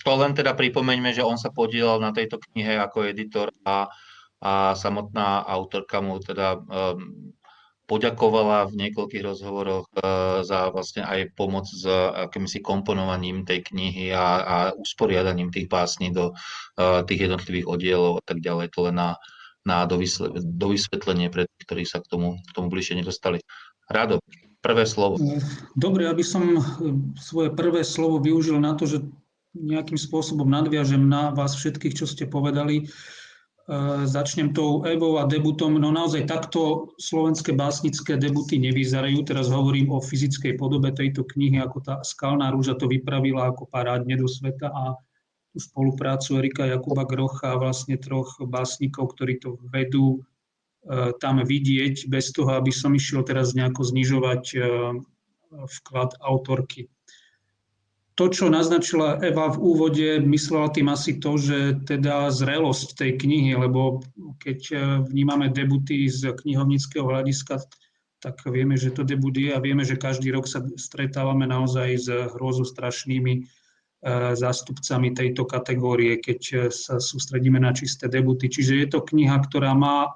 To 0.04 0.12
len 0.20 0.36
teda 0.36 0.52
pripomeňme, 0.52 1.16
že 1.16 1.24
on 1.24 1.40
sa 1.40 1.48
podielal 1.48 1.96
na 1.96 2.12
tejto 2.12 2.36
knihe 2.36 2.76
ako 2.76 3.08
editor 3.08 3.48
a, 3.64 3.88
a 4.44 4.76
samotná 4.76 5.48
autorka 5.48 6.04
mu 6.04 6.20
teda 6.20 6.60
um, 6.60 7.32
poďakovala 7.94 8.66
v 8.66 8.74
niekoľkých 8.74 9.22
rozhovoroch 9.22 9.86
e, 9.94 10.02
za 10.42 10.74
vlastne 10.74 11.06
aj 11.06 11.30
pomoc 11.38 11.70
s 11.70 11.86
akýmsi 12.26 12.58
komponovaním 12.58 13.46
tej 13.46 13.62
knihy 13.70 14.10
a, 14.10 14.26
a 14.42 14.56
usporiadaním 14.74 15.54
tých 15.54 15.70
básní 15.70 16.10
do 16.10 16.34
e, 16.74 17.06
tých 17.06 17.30
jednotlivých 17.30 17.70
oddielov 17.70 18.18
a 18.18 18.22
tak 18.26 18.42
ďalej. 18.42 18.74
To 18.74 18.90
len 18.90 18.98
na, 18.98 19.14
na 19.62 19.86
dovysvetlenie 20.42 21.30
pre 21.30 21.46
tých, 21.46 21.66
ktorí 21.70 21.86
sa 21.86 22.02
k 22.02 22.10
tomu, 22.10 22.42
k 22.42 22.50
tomu 22.50 22.66
bližšie 22.66 22.98
nedostali. 22.98 23.38
Rado, 23.86 24.18
prvé 24.58 24.90
slovo. 24.90 25.22
Dobre, 25.78 26.10
aby 26.10 26.26
som 26.26 26.42
svoje 27.14 27.54
prvé 27.54 27.86
slovo 27.86 28.18
využil 28.18 28.58
na 28.58 28.74
to, 28.74 28.90
že 28.90 29.06
nejakým 29.54 29.94
spôsobom 29.94 30.50
nadviažem 30.50 31.06
na 31.06 31.30
vás 31.30 31.54
všetkých, 31.54 31.94
čo 31.94 32.10
ste 32.10 32.26
povedali. 32.26 32.82
E, 32.82 32.84
začnem 34.04 34.52
tou 34.52 34.84
Evou 34.84 35.16
a 35.16 35.24
debutom. 35.24 35.80
No 35.80 35.88
naozaj 35.88 36.28
takto 36.28 36.92
slovenské 37.00 37.56
básnické 37.56 38.20
debuty 38.20 38.60
nevyzerajú. 38.60 39.24
Teraz 39.24 39.48
hovorím 39.48 39.88
o 39.88 40.04
fyzickej 40.04 40.60
podobe 40.60 40.92
tejto 40.92 41.24
knihy, 41.24 41.56
ako 41.64 41.78
tá 41.80 41.94
Skalná 42.04 42.52
rúža 42.52 42.76
to 42.76 42.84
vypravila 42.84 43.48
ako 43.48 43.64
parádne 43.72 44.20
do 44.20 44.28
sveta 44.28 44.68
a 44.68 45.00
tú 45.54 45.58
spoluprácu 45.62 46.42
Erika 46.42 46.66
Jakuba 46.66 47.06
Grocha 47.08 47.54
a 47.54 47.60
vlastne 47.60 47.96
troch 47.96 48.36
básnikov, 48.42 49.14
ktorí 49.14 49.38
to 49.38 49.56
vedú 49.70 50.18
e, 50.18 51.14
tam 51.22 51.38
vidieť, 51.38 52.10
bez 52.10 52.34
toho, 52.34 52.58
aby 52.58 52.74
som 52.74 52.90
išiel 52.90 53.22
teraz 53.22 53.54
nejako 53.54 53.86
znižovať 53.86 54.44
e, 54.50 54.58
vklad 55.54 56.18
autorky 56.18 56.90
to, 58.14 58.30
čo 58.30 58.46
naznačila 58.46 59.18
Eva 59.18 59.50
v 59.50 59.58
úvode, 59.58 60.22
myslela 60.22 60.70
tým 60.70 60.86
asi 60.86 61.18
to, 61.18 61.34
že 61.34 61.82
teda 61.82 62.30
zrelosť 62.30 62.94
tej 62.94 63.18
knihy, 63.18 63.58
lebo 63.58 64.06
keď 64.38 64.60
e, 64.70 64.74
vnímame 65.10 65.50
debuty 65.50 66.06
z 66.06 66.30
knihovnického 66.30 67.02
hľadiska, 67.02 67.58
tak 68.22 68.38
vieme, 68.46 68.78
že 68.78 68.94
to 68.94 69.02
debut 69.02 69.34
je 69.34 69.50
a 69.50 69.58
vieme, 69.58 69.82
že 69.82 69.98
každý 69.98 70.30
rok 70.30 70.46
sa 70.46 70.62
stretávame 70.78 71.44
naozaj 71.50 71.88
s 71.98 72.06
hrozostrašnými 72.38 73.34
e, 73.34 73.40
zástupcami 74.38 75.10
tejto 75.10 75.42
kategórie, 75.42 76.22
keď 76.22 76.40
e, 76.54 76.56
sa 76.70 77.02
sústredíme 77.02 77.58
na 77.58 77.74
čisté 77.74 78.06
debuty. 78.06 78.46
Čiže 78.46 78.74
je 78.78 78.86
to 78.94 79.02
kniha, 79.02 79.42
ktorá 79.42 79.74
má 79.74 80.06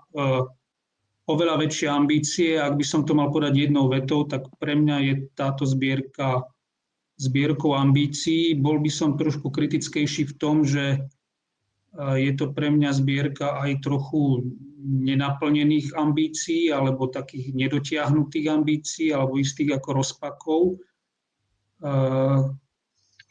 oveľa 1.28 1.66
väčšie 1.66 1.88
ambície. 1.90 2.62
Ak 2.62 2.78
by 2.78 2.84
som 2.86 3.02
to 3.02 3.18
mal 3.18 3.34
podať 3.34 3.68
jednou 3.68 3.90
vetou, 3.90 4.22
tak 4.22 4.46
pre 4.62 4.78
mňa 4.78 4.96
je 5.02 5.14
táto 5.34 5.66
zbierka 5.66 6.46
zbierkou 7.18 7.74
ambícií. 7.74 8.54
Bol 8.54 8.78
by 8.78 8.90
som 8.90 9.18
trošku 9.18 9.50
kritickejší 9.50 10.30
v 10.30 10.36
tom, 10.38 10.62
že 10.62 11.02
je 11.98 12.32
to 12.38 12.54
pre 12.54 12.70
mňa 12.70 12.94
zbierka 12.94 13.58
aj 13.58 13.82
trochu 13.82 14.54
nenaplnených 14.78 15.98
ambícií 15.98 16.70
alebo 16.70 17.10
takých 17.10 17.50
nedotiahnutých 17.58 18.46
ambícií 18.46 19.10
alebo 19.10 19.42
istých 19.42 19.82
ako 19.82 19.88
rozpakov. 19.98 20.62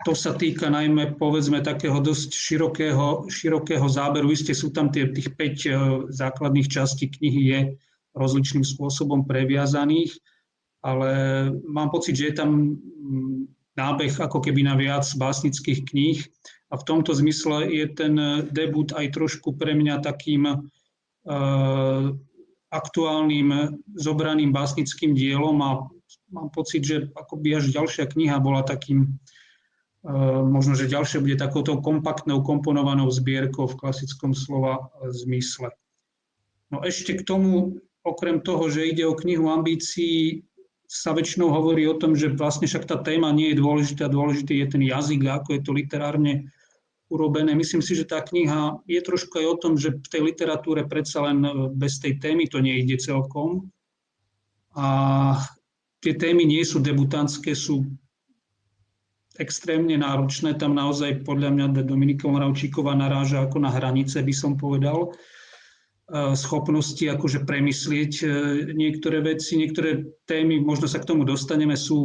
To 0.06 0.14
sa 0.14 0.38
týka 0.38 0.70
najmä, 0.70 1.18
povedzme, 1.18 1.66
takého 1.66 1.98
dosť 1.98 2.30
širokého, 2.30 3.26
širokého 3.34 3.88
záberu. 3.90 4.30
Isté 4.30 4.54
sú 4.54 4.70
tam 4.70 4.94
tie, 4.94 5.10
tých 5.10 5.34
5 5.34 5.42
e, 5.42 5.70
základných 6.14 6.70
častí 6.70 7.10
knihy 7.10 7.42
je 7.50 7.60
rozličným 8.14 8.62
spôsobom 8.62 9.26
previazaných, 9.26 10.14
ale 10.86 11.10
mám 11.66 11.90
pocit, 11.90 12.14
že 12.14 12.30
je 12.30 12.36
tam 12.38 12.78
nábeh 13.78 14.12
ako 14.18 14.42
keby 14.42 14.66
na 14.66 14.74
viac 14.74 15.06
básnických 15.16 15.86
kníh. 15.88 16.20
A 16.68 16.76
v 16.76 16.84
tomto 16.84 17.16
zmysle 17.16 17.72
je 17.72 17.86
ten 17.96 18.14
debut 18.52 18.92
aj 18.92 19.16
trošku 19.16 19.56
pre 19.56 19.72
mňa 19.72 20.04
takým 20.04 20.44
uh, 20.52 22.12
aktuálnym 22.68 23.80
zobraným 23.96 24.52
básnickým 24.52 25.16
dielom 25.16 25.56
a 25.64 25.88
mám 26.28 26.52
pocit, 26.52 26.84
že 26.84 27.08
akoby 27.16 27.56
až 27.56 27.72
ďalšia 27.72 28.12
kniha 28.12 28.36
bola 28.44 28.68
takým, 28.68 29.16
uh, 30.04 30.44
možno, 30.44 30.76
že 30.76 30.92
ďalšia 30.92 31.24
bude 31.24 31.40
takouto 31.40 31.80
kompaktnou, 31.80 32.44
komponovanou 32.44 33.08
zbierkou 33.08 33.72
v 33.72 33.80
klasickom 33.80 34.36
slova 34.36 34.92
zmysle. 35.08 35.72
No 36.68 36.84
ešte 36.84 37.16
k 37.16 37.24
tomu, 37.24 37.80
okrem 38.04 38.44
toho, 38.44 38.68
že 38.68 38.92
ide 38.92 39.08
o 39.08 39.16
knihu 39.16 39.48
ambícií, 39.48 40.44
sa 40.88 41.12
väčšinou 41.12 41.52
hovorí 41.52 41.84
o 41.84 42.00
tom, 42.00 42.16
že 42.16 42.32
vlastne 42.32 42.64
však 42.64 42.88
tá 42.88 42.96
téma 43.04 43.28
nie 43.36 43.52
je 43.52 43.60
dôležitá, 43.60 44.08
dôležitý 44.08 44.64
je 44.64 44.68
ten 44.72 44.84
jazyk, 44.88 45.20
ako 45.28 45.60
je 45.60 45.62
to 45.62 45.72
literárne 45.76 46.48
urobené. 47.12 47.52
Myslím 47.56 47.84
si, 47.84 47.92
že 47.92 48.08
tá 48.08 48.24
kniha 48.24 48.80
je 48.88 49.00
trošku 49.04 49.40
aj 49.40 49.46
o 49.52 49.60
tom, 49.60 49.74
že 49.76 50.00
v 50.00 50.08
tej 50.08 50.22
literatúre 50.24 50.88
predsa 50.88 51.28
len 51.28 51.44
bez 51.76 52.00
tej 52.00 52.20
témy 52.24 52.48
to 52.48 52.64
nejde 52.64 53.04
celkom. 53.04 53.68
A 54.80 54.88
tie 56.00 56.16
témy 56.16 56.48
nie 56.48 56.64
sú 56.64 56.80
debutantské, 56.80 57.52
sú 57.52 57.84
extrémne 59.36 59.96
náročné. 60.00 60.56
Tam 60.56 60.72
naozaj 60.72 61.28
podľa 61.28 61.52
mňa 61.52 61.66
Dominika 61.84 62.32
Moravčíková 62.32 62.96
naráža 62.96 63.44
ako 63.44 63.60
na 63.60 63.72
hranice, 63.76 64.24
by 64.24 64.34
som 64.34 64.56
povedal. 64.56 65.12
Schopnosti 66.40 67.04
akože 67.04 67.44
premyslieť 67.44 68.24
niektoré 68.72 69.20
veci, 69.20 69.60
niektoré 69.60 70.08
témy, 70.24 70.64
možno 70.64 70.88
sa 70.88 71.04
k 71.04 71.08
tomu 71.12 71.28
dostaneme, 71.28 71.76
sú, 71.76 72.00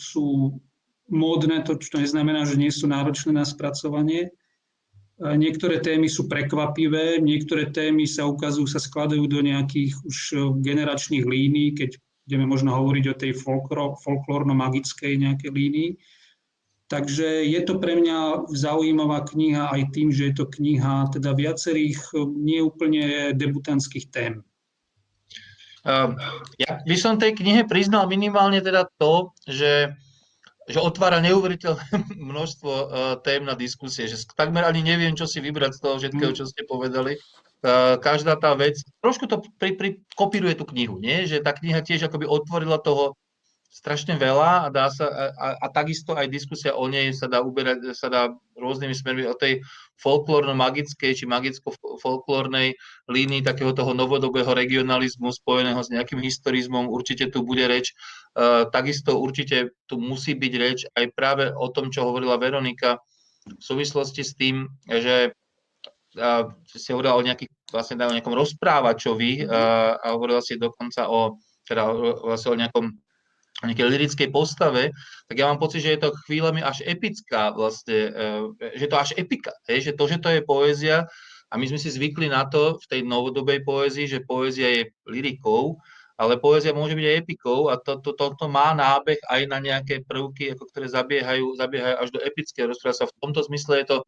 sú 0.00 0.56
módne, 1.12 1.60
to 1.60 1.76
čo 1.76 2.00
neznamená, 2.00 2.48
že 2.48 2.56
nie 2.56 2.72
sú 2.72 2.88
náročné 2.88 3.36
na 3.36 3.44
spracovanie. 3.44 4.32
Niektoré 5.18 5.82
témy 5.82 6.08
sú 6.08 6.24
prekvapivé, 6.30 7.20
niektoré 7.20 7.68
témy 7.68 8.06
sa 8.08 8.24
ukazujú, 8.24 8.64
sa 8.70 8.80
skladajú 8.80 9.26
do 9.28 9.44
nejakých 9.44 9.92
už 10.06 10.16
generačných 10.62 11.26
línií, 11.26 11.74
keď 11.76 12.00
budeme 12.24 12.46
možno 12.48 12.72
hovoriť 12.76 13.04
o 13.12 13.18
tej 13.18 13.32
folklórno-magickej 14.04 15.20
nejakej 15.20 15.50
línii. 15.52 15.90
Takže 16.88 17.44
je 17.44 17.60
to 17.68 17.76
pre 17.76 18.00
mňa 18.00 18.48
zaujímavá 18.48 19.28
kniha 19.28 19.68
aj 19.76 19.92
tým, 19.92 20.08
že 20.08 20.32
je 20.32 20.34
to 20.40 20.48
kniha 20.48 21.12
teda 21.12 21.36
viacerých 21.36 22.00
neúplne 22.32 23.36
debutantských 23.36 24.08
tém. 24.08 24.40
Uh, 25.84 26.16
ja 26.56 26.80
by 26.84 26.96
som 26.96 27.20
tej 27.20 27.36
knihe 27.36 27.68
priznal 27.68 28.08
minimálne 28.08 28.58
teda 28.64 28.88
to, 28.96 29.30
že, 29.44 29.92
že 30.64 30.80
otvára 30.80 31.20
neuveriteľné 31.20 32.08
množstvo 32.32 32.72
uh, 32.72 32.88
tém 33.20 33.44
na 33.44 33.52
diskusie, 33.52 34.08
že 34.08 34.24
takmer 34.32 34.64
ani 34.64 34.80
neviem, 34.80 35.12
čo 35.12 35.28
si 35.28 35.44
vybrať 35.44 35.76
z 35.76 35.80
toho 35.84 35.94
všetkého, 36.00 36.32
čo 36.32 36.44
ste 36.48 36.64
povedali. 36.64 37.20
Každá 37.98 38.38
tá 38.38 38.54
vec, 38.54 38.78
trošku 39.02 39.26
to 39.26 39.42
pri, 39.58 39.74
pri, 39.74 39.98
kopíruje 40.14 40.54
tú 40.54 40.62
knihu, 40.70 41.02
nie? 41.02 41.26
že 41.26 41.42
tá 41.42 41.50
kniha 41.50 41.82
tiež 41.82 42.06
akoby 42.06 42.22
otvorila 42.22 42.78
toho 42.78 43.18
strašne 43.68 44.16
veľa 44.16 44.66
a, 44.66 44.68
dá 44.72 44.88
sa, 44.88 45.06
a, 45.36 45.60
a 45.60 45.66
takisto 45.68 46.16
aj 46.16 46.32
diskusia 46.32 46.72
o 46.72 46.88
nej 46.88 47.12
sa 47.12 47.28
dá 47.28 47.44
uberať, 47.44 47.92
sa 47.92 48.08
dá 48.08 48.32
rôznymi 48.56 48.96
smermi 48.96 49.24
o 49.28 49.36
tej 49.36 49.60
folklórno-magickej 50.00 51.12
či 51.12 51.24
magicko-folklórnej 51.28 52.74
línii 53.06 53.44
takého 53.44 53.76
toho 53.76 53.92
novodobého 53.92 54.50
regionalizmu 54.56 55.30
spojeného 55.30 55.78
s 55.78 55.92
nejakým 55.92 56.18
historizmom. 56.18 56.88
Určite 56.88 57.28
tu 57.28 57.44
bude 57.44 57.68
reč. 57.68 57.92
Uh, 58.32 58.66
takisto 58.72 59.20
určite 59.20 59.76
tu 59.84 60.00
musí 60.00 60.32
byť 60.32 60.52
reč 60.56 60.78
aj 60.96 61.04
práve 61.12 61.44
o 61.52 61.68
tom, 61.68 61.92
čo 61.92 62.08
hovorila 62.08 62.40
Veronika 62.40 62.98
v 63.48 63.62
súvislosti 63.62 64.24
s 64.24 64.32
tým, 64.32 64.64
že 64.88 65.36
uh, 66.16 66.50
si 66.66 66.88
hovorila 66.94 67.20
o 67.20 67.24
nejakých, 67.24 67.52
vlastne 67.68 68.00
o 68.00 68.16
nejakom 68.16 68.32
rozprávačovi 68.32 69.44
uh, 69.44 69.98
a 69.98 70.06
hovorila 70.16 70.40
si 70.40 70.56
dokonca 70.56 71.10
o, 71.10 71.36
teda 71.68 71.84
vlastne 72.22 72.50
o 72.54 72.60
nejakom 72.60 72.86
nejakej 73.66 73.90
lirickej 73.90 74.28
postave, 74.30 74.94
tak 75.26 75.34
ja 75.34 75.50
mám 75.50 75.58
pocit, 75.58 75.82
že 75.82 75.98
je 75.98 76.00
to 76.06 76.14
chvíľami 76.30 76.62
až 76.62 76.86
epická 76.86 77.50
vlastne, 77.50 78.14
eh, 78.14 78.42
že 78.78 78.86
to 78.86 78.96
až 78.98 79.10
epika, 79.18 79.50
že 79.66 79.90
to, 79.90 80.04
že 80.06 80.18
to 80.22 80.28
je 80.30 80.40
poézia 80.46 81.10
a 81.50 81.54
my 81.58 81.64
sme 81.66 81.80
si 81.80 81.90
zvykli 81.90 82.30
na 82.30 82.46
to 82.46 82.78
v 82.78 82.86
tej 82.86 83.00
novodobej 83.02 83.66
poézii, 83.66 84.06
že 84.06 84.22
poézia 84.22 84.68
je 84.70 84.82
lirikou, 85.10 85.80
ale 86.18 86.34
poézia 86.34 86.74
môže 86.74 86.98
byť 86.98 87.06
aj 87.06 87.18
epikou 87.22 87.70
a 87.70 87.78
to, 87.78 88.02
to, 88.02 88.10
to, 88.18 88.34
to 88.34 88.46
má 88.50 88.74
nábeh 88.74 89.22
aj 89.30 89.46
na 89.46 89.62
nejaké 89.62 90.02
prvky, 90.02 90.50
ako 90.54 90.66
ktoré 90.66 90.90
zabiehajú, 90.90 91.54
zabiehajú 91.54 91.94
až 91.94 92.08
do 92.10 92.20
epického 92.26 92.66
rozpráva. 92.66 93.06
V 93.06 93.22
tomto 93.22 93.46
zmysle 93.46 93.86
je 93.86 93.86
to 93.86 93.98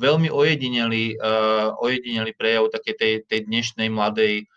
veľmi 0.00 0.32
ojedinelý, 0.32 1.20
uh, 1.20 1.76
ojedinelý 1.84 2.32
prejav 2.40 2.72
také 2.72 2.96
tej, 2.96 3.12
tej 3.28 3.44
dnešnej 3.44 3.92
mladej 3.92 4.48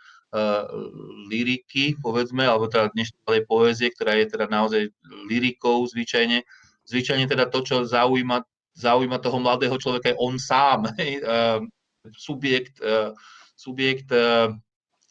liriky, 1.27 1.99
povedzme, 1.99 2.47
alebo 2.47 2.71
teda 2.71 2.87
dnešnej 2.95 3.43
poézie, 3.43 3.91
ktorá 3.91 4.15
je 4.15 4.31
teda 4.31 4.47
naozaj 4.47 4.87
lirikou 5.27 5.83
zvyčajne. 5.91 6.47
Zvyčajne 6.87 7.27
teda 7.27 7.51
to, 7.51 7.59
čo 7.61 7.75
zaujíma, 7.83 8.47
zaujíma 8.79 9.19
toho 9.19 9.43
mladého 9.43 9.75
človeka, 9.75 10.15
je 10.15 10.21
on 10.23 10.39
sám, 10.39 10.87
hej, 10.95 11.19
uh, 11.19 11.59
subjekt, 12.15 12.79
uh, 12.79 13.11
subjekt 13.59 14.09
a, 14.15 14.55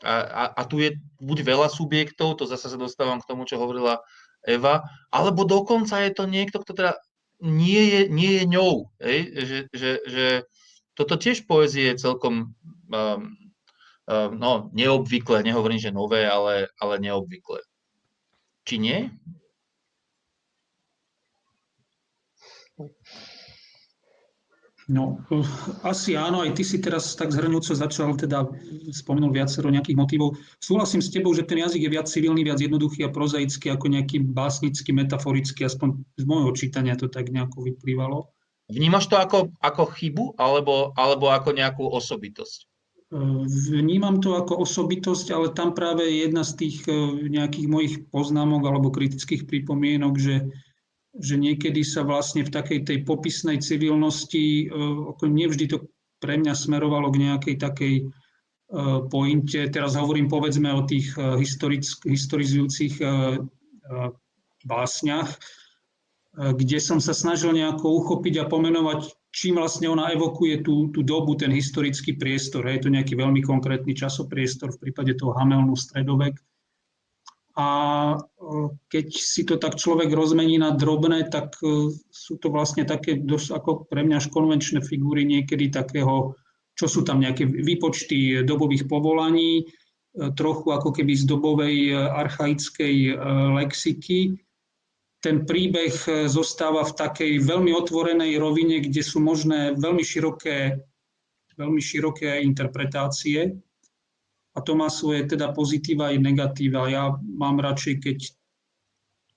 a, 0.09 0.45
a 0.57 0.63
tu 0.65 0.81
je 0.81 0.97
buď 1.21 1.39
veľa 1.45 1.69
subjektov, 1.69 2.41
to 2.41 2.49
zase 2.49 2.73
sa 2.73 2.79
dostávam 2.81 3.21
k 3.21 3.29
tomu, 3.29 3.45
čo 3.45 3.61
hovorila 3.61 4.01
Eva, 4.41 4.83
alebo 5.13 5.45
dokonca 5.45 6.01
je 6.01 6.11
to 6.17 6.25
niekto, 6.25 6.65
kto 6.65 6.73
teda 6.73 6.93
nie 7.45 7.85
je, 7.93 8.01
nie 8.09 8.33
je 8.41 8.45
ňou. 8.49 8.89
Hej? 9.01 9.19
Že, 9.33 9.59
že, 9.73 9.91
že 10.09 10.27
toto 10.97 11.21
tiež 11.21 11.45
poezie 11.45 11.93
je 11.93 12.01
celkom 12.01 12.57
um, 12.93 13.40
no, 14.35 14.71
neobvykle, 14.75 15.43
nehovorím, 15.47 15.79
že 15.79 15.95
nové, 15.95 16.27
ale, 16.27 16.67
ale 16.83 16.95
neobvykle. 16.99 17.63
Či 18.67 18.77
nie? 18.79 18.99
No, 24.91 25.23
asi 25.87 26.19
áno, 26.19 26.43
aj 26.43 26.59
ty 26.59 26.67
si 26.67 26.83
teraz 26.83 27.15
tak 27.15 27.31
zhrnúco 27.31 27.71
začal, 27.71 28.19
teda 28.19 28.43
spomenul 28.91 29.31
viacero 29.31 29.71
nejakých 29.71 29.95
motivov. 29.95 30.35
Súhlasím 30.59 30.99
s 30.99 31.15
tebou, 31.15 31.31
že 31.31 31.47
ten 31.47 31.63
jazyk 31.63 31.87
je 31.87 31.95
viac 31.95 32.11
civilný, 32.11 32.43
viac 32.43 32.59
jednoduchý 32.59 33.07
a 33.07 33.15
prozaický 33.15 33.71
ako 33.71 33.87
nejaký 33.87 34.27
básnický, 34.35 34.91
metaforický, 34.91 35.63
aspoň 35.63 36.03
z 36.19 36.25
môjho 36.27 36.51
čítania 36.59 36.99
to 36.99 37.07
tak 37.07 37.31
nejako 37.31 37.71
vyplývalo. 37.71 38.35
Vnímaš 38.67 39.07
to 39.07 39.19
ako, 39.19 39.55
ako 39.63 39.95
chybu 39.95 40.35
alebo, 40.39 40.91
alebo 40.99 41.31
ako 41.31 41.55
nejakú 41.55 41.87
osobitosť? 41.87 42.70
Vnímam 43.11 44.23
to 44.23 44.39
ako 44.39 44.63
osobitosť, 44.63 45.35
ale 45.35 45.51
tam 45.51 45.75
práve 45.75 46.07
je 46.07 46.31
jedna 46.31 46.47
z 46.47 46.53
tých 46.63 46.87
e, 46.87 47.27
nejakých 47.27 47.67
mojich 47.67 47.95
poznámok 48.07 48.63
alebo 48.71 48.95
kritických 48.95 49.51
pripomienok, 49.51 50.15
že, 50.15 50.47
že 51.19 51.35
niekedy 51.35 51.83
sa 51.83 52.07
vlastne 52.07 52.47
v 52.47 52.55
takej 52.55 52.87
tej 52.87 52.99
popisnej 53.03 53.59
civilnosti, 53.59 54.71
e, 54.71 55.27
nevždy 55.27 55.65
to 55.67 55.91
pre 56.23 56.39
mňa 56.39 56.55
smerovalo 56.55 57.11
k 57.11 57.21
nejakej 57.27 57.57
takej 57.59 57.95
e, 57.99 58.05
pointe. 59.11 59.59
Teraz 59.75 59.99
hovorím 59.99 60.31
povedzme 60.31 60.71
o 60.71 60.87
tých 60.87 61.11
historizujúcich 62.07 63.03
básniach, 64.63 65.31
kde 66.39 66.79
som 66.79 67.03
sa 67.03 67.11
snažil 67.11 67.59
nejako 67.59 67.91
uchopiť 68.07 68.47
a 68.47 68.47
pomenovať 68.47 69.19
čím 69.31 69.63
vlastne 69.63 69.87
ona 69.87 70.11
evokuje 70.11 70.67
tú, 70.67 70.91
tú 70.91 71.07
dobu, 71.07 71.39
ten 71.39 71.55
historický 71.55 72.19
priestor. 72.19 72.67
Je 72.67 72.83
to 72.83 72.91
nejaký 72.91 73.15
veľmi 73.15 73.41
konkrétny 73.47 73.95
časopriestor, 73.95 74.75
v 74.75 74.91
prípade 74.91 75.15
toho 75.15 75.35
Hamelnu 75.39 75.79
stredovek. 75.79 76.39
A 77.59 77.69
e, 78.15 78.19
keď 78.91 79.07
si 79.11 79.43
to 79.43 79.59
tak 79.59 79.79
človek 79.79 80.11
rozmení 80.11 80.59
na 80.59 80.75
drobné, 80.75 81.31
tak 81.31 81.59
e, 81.63 81.95
sú 82.11 82.35
to 82.39 82.51
vlastne 82.51 82.87
také 82.87 83.19
dosť 83.19 83.49
ako 83.59 83.71
pre 83.91 84.07
mňa 84.07 84.23
až 84.23 84.27
konvenčné 84.31 84.81
figúry 84.83 85.27
niekedy 85.27 85.71
takého, 85.71 86.39
čo 86.79 86.87
sú 86.87 87.03
tam 87.03 87.23
nejaké 87.23 87.47
výpočty 87.47 88.47
dobových 88.47 88.87
povolaní, 88.87 89.63
e, 89.63 89.65
trochu 90.35 90.75
ako 90.75 90.91
keby 90.95 91.13
z 91.15 91.25
dobovej 91.27 91.77
archaickej 91.95 93.19
lexiky, 93.55 94.39
ten 95.21 95.45
príbeh 95.45 95.95
e, 96.09 96.13
zostáva 96.27 96.85
v 96.85 96.97
takej 96.97 97.33
veľmi 97.45 97.77
otvorenej 97.77 98.41
rovine, 98.41 98.81
kde 98.81 99.05
sú 99.05 99.21
možné 99.21 99.77
veľmi 99.77 100.01
široké, 100.01 100.81
veľmi 101.61 101.81
široké 101.81 102.41
interpretácie. 102.41 103.53
A 104.57 104.59
to 104.65 104.75
má 104.75 104.91
svoje 104.91 105.29
teda 105.31 105.53
pozitíva 105.55 106.11
aj 106.11 106.19
negatíva. 106.19 106.91
Ja 106.91 107.15
mám 107.21 107.61
radšej, 107.61 107.95
keď 108.03 108.19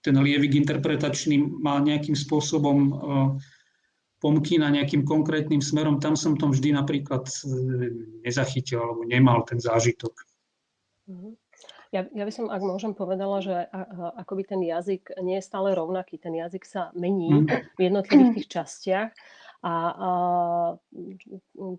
ten 0.04 0.16
lievik 0.20 0.56
interpretačný 0.56 1.40
má 1.40 1.80
nejakým 1.84 2.16
spôsobom 2.16 2.78
e, 2.80 2.92
pomkýna 4.24 4.72
nejakým 4.72 5.04
konkrétnym 5.04 5.60
smerom, 5.60 6.00
tam 6.00 6.16
som 6.16 6.40
to 6.40 6.48
vždy 6.48 6.72
napríklad 6.72 7.28
e, 7.28 7.36
nezachytil 8.24 8.80
alebo 8.80 9.04
nemal 9.04 9.44
ten 9.44 9.60
zážitok. 9.60 10.16
Mm-hmm. 11.12 11.43
Ja, 11.94 12.10
ja 12.10 12.26
by 12.26 12.34
som, 12.34 12.50
ak 12.50 12.66
môžem, 12.66 12.98
povedala, 12.98 13.38
že 13.38 13.70
akoby 14.18 14.50
ten 14.50 14.62
jazyk 14.66 15.14
nie 15.22 15.38
je 15.38 15.46
stále 15.46 15.78
rovnaký. 15.78 16.18
Ten 16.18 16.34
jazyk 16.34 16.66
sa 16.66 16.90
mení 16.98 17.46
mm. 17.46 17.78
v 17.78 17.80
jednotlivých 17.80 18.32
tých 18.42 18.50
častiach. 18.50 19.10
A, 19.64 19.74
a 19.96 20.10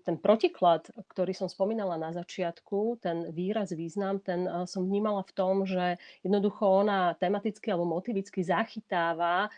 ten 0.01 0.15
protiklad, 0.17 0.89
ktorý 1.05 1.37
som 1.37 1.45
spomínala 1.45 2.01
na 2.01 2.09
začiatku, 2.17 2.97
ten 2.97 3.29
výraz, 3.29 3.77
význam, 3.77 4.17
ten 4.17 4.49
som 4.65 4.89
vnímala 4.89 5.21
v 5.21 5.35
tom, 5.37 5.69
že 5.69 6.01
jednoducho 6.25 6.65
ona 6.81 7.13
tematicky 7.13 7.69
alebo 7.69 7.85
motivicky 7.85 8.41
zachytáva 8.41 9.53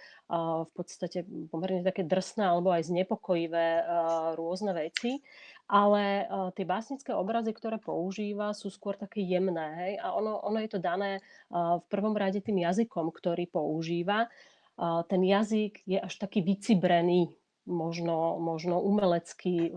v 0.67 0.71
podstate 0.75 1.23
pomerne 1.47 1.87
také 1.87 2.03
drsné 2.03 2.43
alebo 2.43 2.75
aj 2.75 2.91
znepokojivé 2.91 3.87
rôzne 4.35 4.75
veci 4.75 5.23
ale 5.67 6.23
uh, 6.23 6.49
tie 6.55 6.63
básnické 6.63 7.11
obrazy, 7.11 7.51
ktoré 7.51 7.75
používa, 7.75 8.55
sú 8.55 8.71
skôr 8.71 8.95
také 8.95 9.19
jemné. 9.19 9.67
Hej? 9.75 9.93
A 9.99 10.15
ono, 10.15 10.39
ono 10.39 10.63
je 10.63 10.71
to 10.71 10.79
dané 10.79 11.19
uh, 11.51 11.83
v 11.83 11.85
prvom 11.91 12.15
rade 12.15 12.39
tým 12.39 12.63
jazykom, 12.63 13.11
ktorý 13.11 13.51
používa. 13.51 14.31
Uh, 14.79 15.03
ten 15.11 15.19
jazyk 15.27 15.83
je 15.83 15.99
až 15.99 16.13
taký 16.15 16.39
vycibrený, 16.39 17.35
možno, 17.67 18.39
možno 18.39 18.79
umelecký, 18.79 19.75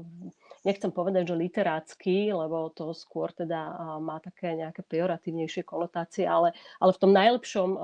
nechcem 0.62 0.94
povedať, 0.94 1.34
že 1.34 1.42
literácky, 1.42 2.30
lebo 2.30 2.70
to 2.70 2.94
skôr 2.94 3.34
teda 3.34 3.98
má 3.98 4.22
také 4.22 4.54
nejaké 4.54 4.86
pejoratívnejšie 4.86 5.66
konotácie, 5.66 6.22
ale, 6.22 6.54
ale 6.78 6.94
v 6.94 7.00
tom 7.02 7.10
najlepšom 7.10 7.70
uh, 7.74 7.82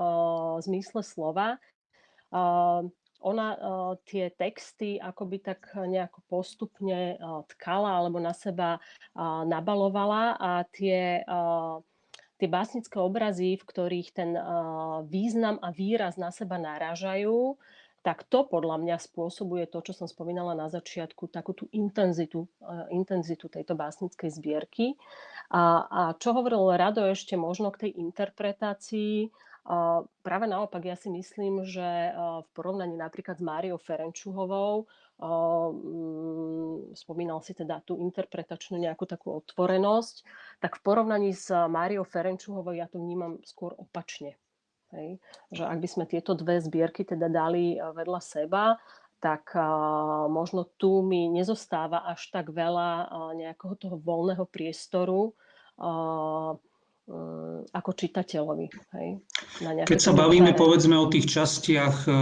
zmysle 0.63 1.03
slova. 1.03 1.59
Uh, 2.31 2.87
ona 3.21 3.47
uh, 3.53 3.93
tie 4.05 4.29
texty 4.33 5.01
akoby 5.01 5.41
tak 5.41 5.73
nejako 5.73 6.21
postupne 6.29 7.17
uh, 7.17 7.41
tkala 7.55 7.97
alebo 7.97 8.21
na 8.21 8.31
seba 8.31 8.77
uh, 8.77 9.43
nabalovala 9.45 10.37
a 10.37 10.51
tie, 10.69 11.25
tie 12.37 12.47
básnické 12.47 13.01
obrazy, 13.01 13.57
v 13.57 13.63
ktorých 13.65 14.09
ten 14.13 14.31
význam 15.09 15.57
a 15.61 15.73
výraz 15.73 16.21
na 16.21 16.29
seba 16.29 16.61
narážajú, 16.61 17.57
tak 18.05 18.23
to 18.29 18.47
podľa 18.47 18.79
mňa 18.79 18.97
spôsobuje 19.03 19.67
to, 19.67 19.83
čo 19.83 19.91
som 19.91 20.07
spomínala 20.07 20.55
na 20.55 20.71
začiatku, 20.71 21.27
takú 21.27 21.51
tú 21.51 21.67
intenzitu, 21.75 22.47
intenzitu 22.87 23.51
tejto 23.51 23.75
básnickej 23.75 24.29
zbierky. 24.31 24.95
A, 25.51 25.83
a 25.87 26.01
čo 26.15 26.31
hovoril 26.31 26.77
Rado 26.77 27.03
ešte 27.03 27.35
možno 27.35 27.67
k 27.73 27.89
tej 27.89 27.91
interpretácii, 27.99 29.27
Práve 30.23 30.47
naopak, 30.47 30.79
ja 30.87 30.95
si 30.95 31.11
myslím, 31.11 31.67
že 31.67 32.15
v 32.15 32.49
porovnaní 32.55 32.95
napríklad 32.95 33.35
s 33.35 33.43
Máriou 33.43 33.75
Ferenčuhovou, 33.75 34.87
mm, 35.19 36.95
spomínal 36.95 37.43
si 37.43 37.51
teda 37.51 37.83
tú 37.83 37.99
interpretačnú 37.99 38.79
nejakú 38.79 39.03
takú 39.03 39.43
otvorenosť, 39.43 40.23
tak 40.63 40.79
v 40.79 40.81
porovnaní 40.87 41.35
s 41.35 41.51
Máriou 41.51 42.07
Ferenčuhovou 42.07 42.71
ja 42.71 42.87
to 42.87 42.95
vnímam 42.95 43.43
skôr 43.43 43.75
opačne. 43.75 44.39
Hej. 44.95 45.19
Že 45.51 45.63
ak 45.67 45.77
by 45.83 45.87
sme 45.91 46.05
tieto 46.07 46.31
dve 46.31 46.63
zbierky 46.63 47.03
teda 47.03 47.27
dali 47.27 47.75
vedľa 47.75 48.23
seba, 48.23 48.79
tak 49.19 49.51
možno 50.31 50.63
tu 50.79 51.03
mi 51.03 51.27
nezostáva 51.27 52.07
až 52.07 52.31
tak 52.31 52.55
veľa 52.55 53.11
nejakého 53.35 53.75
toho 53.75 53.99
voľného 53.99 54.47
priestoru 54.47 55.35
ako 57.71 57.91
čitateľovi. 57.95 58.67
Hej, 58.67 59.07
na 59.63 59.87
Keď 59.87 59.99
sa 59.99 60.11
bavíme 60.11 60.51
záver. 60.51 60.59
povedzme 60.59 60.95
o 60.99 61.07
tých 61.07 61.31
častiach 61.31 62.03
uh, 62.03 62.15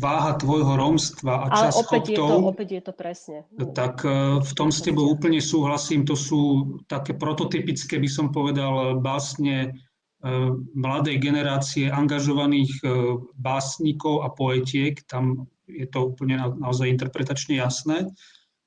váha 0.00 0.32
tvojho 0.40 0.80
romstva 0.80 1.44
a 1.44 1.46
Ale 1.52 1.60
čas 1.68 1.84
opäť, 1.84 2.16
je 2.16 2.16
to, 2.16 2.26
opäť 2.40 2.68
je 2.72 2.82
to 2.82 2.92
presne. 2.96 3.38
Tak 3.76 3.94
v 4.40 4.52
tom 4.56 4.72
s 4.72 4.80
tebou 4.80 5.12
úplne 5.12 5.44
súhlasím. 5.44 6.08
To 6.08 6.16
sú 6.16 6.40
také 6.88 7.12
prototypické, 7.12 8.00
by 8.00 8.08
som 8.08 8.32
povedal, 8.32 8.96
básne 8.96 9.76
mladej 10.72 11.20
generácie 11.20 11.92
angažovaných 11.92 12.80
básnikov 13.36 14.24
a 14.24 14.32
poetiek. 14.32 14.98
Tam 15.04 15.46
je 15.68 15.86
to 15.86 16.14
úplne 16.14 16.40
na, 16.40 16.48
naozaj 16.48 16.88
interpretačne 16.88 17.60
jasné. 17.60 18.08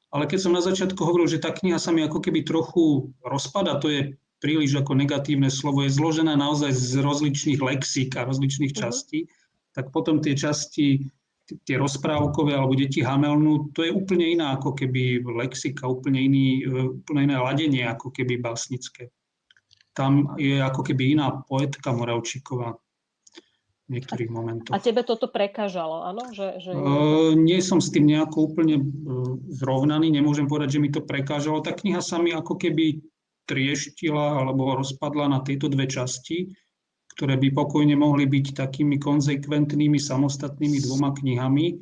Ale 0.09 0.25
keď 0.25 0.39
som 0.41 0.53
na 0.53 0.61
začiatku 0.61 1.01
hovoril, 1.01 1.29
že 1.29 1.41
tá 1.41 1.53
kniha 1.53 1.77
sa 1.77 1.93
mi 1.93 2.01
ako 2.01 2.21
keby 2.21 2.41
trochu 2.41 3.13
rozpada, 3.21 3.77
to 3.77 3.89
je 3.89 4.01
príliš 4.39 4.79
ako 4.79 4.95
negatívne 4.95 5.51
slovo, 5.51 5.83
je 5.83 5.91
zložená 5.91 6.35
naozaj 6.39 6.71
z 6.71 7.03
rozličných 7.03 7.59
lexík 7.59 8.15
a 8.15 8.27
rozličných 8.27 8.73
mhm. 8.73 8.79
častí, 8.79 9.19
uh-huh. 9.27 9.75
tak 9.75 9.85
potom 9.91 10.23
tie 10.23 10.33
časti, 10.33 11.07
tie 11.65 11.75
rozprávkové 11.81 12.53
alebo 12.53 12.77
deti 12.77 13.01
Hamelnu, 13.01 13.73
to 13.73 13.85
je 13.85 13.91
úplne 13.91 14.37
iná 14.37 14.57
ako 14.57 14.77
keby 14.77 15.23
lexika, 15.25 15.89
úplne, 15.89 16.21
iný, 16.21 16.61
e, 16.61 16.93
úplne 17.01 17.25
iné 17.25 17.35
ladenie 17.41 17.83
ako 17.89 18.13
keby 18.13 18.37
básnické. 18.37 19.09
Tam 19.97 20.37
je 20.37 20.61
ako 20.61 20.85
keby 20.85 21.17
iná 21.17 21.41
poetka 21.49 21.89
Moravčíková 21.89 22.77
niektorých 23.89 24.29
momentoch. 24.29 24.73
A 24.77 24.79
tebe 24.79 25.01
toto 25.01 25.27
prekážalo, 25.27 26.05
áno? 26.05 26.29
Že, 26.29 26.47
že... 26.61 26.69
Uh, 26.71 27.33
nie 27.33 27.57
som 27.59 27.81
s 27.81 27.89
tým 27.89 28.05
nejako 28.05 28.53
úplne 28.53 28.77
uh, 28.77 29.41
zrovnaný, 29.49 30.13
nemôžem 30.13 30.45
povedať, 30.45 30.77
že 30.77 30.81
mi 30.85 30.93
to 30.93 31.01
prekážalo. 31.01 31.65
Tá 31.65 31.73
kniha 31.73 31.97
sa 31.99 32.21
mi 32.21 32.29
ako 32.29 32.55
keby 32.55 33.01
trieštila 33.49 34.45
alebo 34.45 34.77
rozpadla 34.77 35.25
na 35.25 35.39
tieto 35.41 35.65
dve 35.65 35.89
časti, 35.89 36.53
ktoré 37.17 37.41
by 37.41 37.49
pokojne 37.57 37.97
mohli 37.97 38.29
byť 38.29 38.53
takými 38.53 39.01
konzekventnými 39.01 39.97
samostatnými 39.97 40.77
dvoma 40.85 41.17
knihami. 41.17 41.81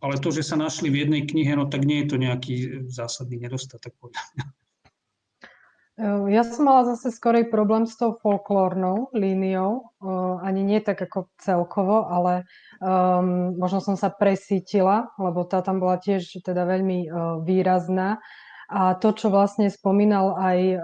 Ale 0.00 0.20
to, 0.20 0.28
že 0.32 0.44
sa 0.44 0.56
našli 0.56 0.88
v 0.92 1.04
jednej 1.04 1.22
knihe, 1.28 1.56
no 1.56 1.68
tak 1.68 1.84
nie 1.84 2.04
je 2.04 2.08
to 2.08 2.16
nejaký 2.16 2.54
zásadný 2.88 3.40
nedostatok 3.40 3.92
podľa 4.00 4.24
mňa. 4.32 4.44
Ja 6.28 6.44
som 6.44 6.68
mala 6.68 6.84
zase 6.84 7.08
skorej 7.08 7.48
problém 7.48 7.88
s 7.88 7.96
tou 7.96 8.20
folklórnou 8.20 9.08
líniou, 9.16 9.96
ani 10.44 10.60
nie 10.60 10.84
tak 10.84 11.00
ako 11.00 11.32
celkovo, 11.40 12.04
ale 12.04 12.44
um, 12.84 13.56
možno 13.56 13.80
som 13.80 13.96
sa 13.96 14.12
presítila, 14.12 15.08
lebo 15.16 15.48
tá 15.48 15.64
tam 15.64 15.80
bola 15.80 15.96
tiež 15.96 16.44
teda 16.44 16.68
veľmi 16.68 17.08
uh, 17.08 17.40
výrazná 17.40 18.20
a 18.66 18.98
to, 18.98 19.14
čo 19.14 19.30
vlastne 19.30 19.70
spomínal 19.70 20.34
aj 20.34 20.58
uh, 20.74 20.80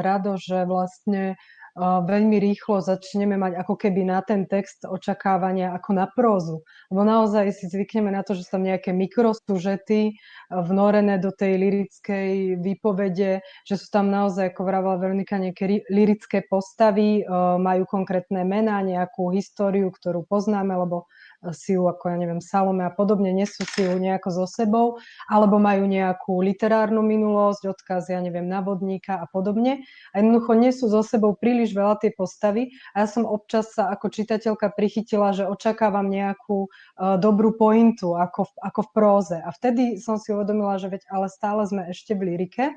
Rado, 0.00 0.40
že 0.40 0.64
vlastne 0.64 1.36
uh, 1.36 2.00
veľmi 2.00 2.40
rýchlo 2.40 2.80
začneme 2.80 3.36
mať 3.36 3.60
ako 3.60 3.74
keby 3.76 4.08
na 4.08 4.24
ten 4.24 4.48
text 4.48 4.88
očakávania 4.88 5.76
ako 5.76 5.90
na 5.92 6.08
prózu. 6.08 6.64
Lebo 6.88 7.04
naozaj 7.04 7.52
si 7.52 7.68
zvykneme 7.68 8.08
na 8.08 8.24
to, 8.24 8.32
že 8.32 8.48
sú 8.48 8.56
tam 8.56 8.64
nejaké 8.64 8.96
mikrostúžety 8.96 10.16
uh, 10.16 10.64
vnorené 10.64 11.20
do 11.20 11.28
tej 11.28 11.60
lirickej 11.60 12.56
výpovede, 12.56 13.44
že 13.68 13.74
sú 13.76 13.86
tam 13.92 14.08
naozaj, 14.08 14.56
ako 14.56 14.62
vravela 14.64 14.96
Veronika, 14.96 15.36
nejaké 15.36 15.84
lirické 15.92 16.40
postavy, 16.48 17.22
majú 17.60 17.84
konkrétne 17.86 18.42
mená, 18.42 18.82
nejakú 18.82 19.30
históriu, 19.30 19.92
ktorú 19.92 20.24
poznáme, 20.26 20.72
lebo 20.72 21.06
si 21.52 21.72
ako, 21.72 22.04
ja 22.12 22.16
neviem, 22.20 22.44
Salome 22.44 22.84
a 22.84 22.92
podobne, 22.92 23.32
nesú 23.32 23.64
si 23.64 23.88
ju 23.88 23.96
nejako 23.96 24.28
so 24.28 24.44
sebou, 24.44 25.00
alebo 25.24 25.56
majú 25.56 25.88
nejakú 25.88 26.44
literárnu 26.44 27.00
minulosť, 27.00 27.72
odkaz, 27.72 28.12
ja 28.12 28.20
neviem, 28.20 28.44
na 28.44 28.60
vodníka 28.60 29.16
a 29.16 29.24
podobne. 29.24 29.88
A 30.12 30.20
jednoducho 30.20 30.52
nesú 30.52 30.84
so 30.92 31.00
sebou 31.00 31.32
príliš 31.32 31.72
veľa 31.72 32.04
tie 32.04 32.12
postavy 32.12 32.76
a 32.92 33.04
ja 33.04 33.06
som 33.08 33.24
občas 33.24 33.72
sa 33.72 33.88
ako 33.88 34.12
čitateľka 34.12 34.76
prichytila, 34.76 35.32
že 35.32 35.48
očakávam 35.48 36.12
nejakú 36.12 36.68
uh, 36.68 37.16
dobrú 37.16 37.56
pointu 37.56 38.12
ako 38.20 38.44
v, 38.44 38.52
ako 38.60 38.80
v 38.84 38.90
próze. 38.92 39.36
A 39.40 39.48
vtedy 39.48 39.96
som 39.96 40.20
si 40.20 40.36
uvedomila, 40.36 40.76
že 40.76 40.92
veď 40.92 41.08
ale 41.08 41.32
stále 41.32 41.64
sme 41.64 41.88
ešte 41.88 42.12
v 42.12 42.36
lyrike 42.36 42.76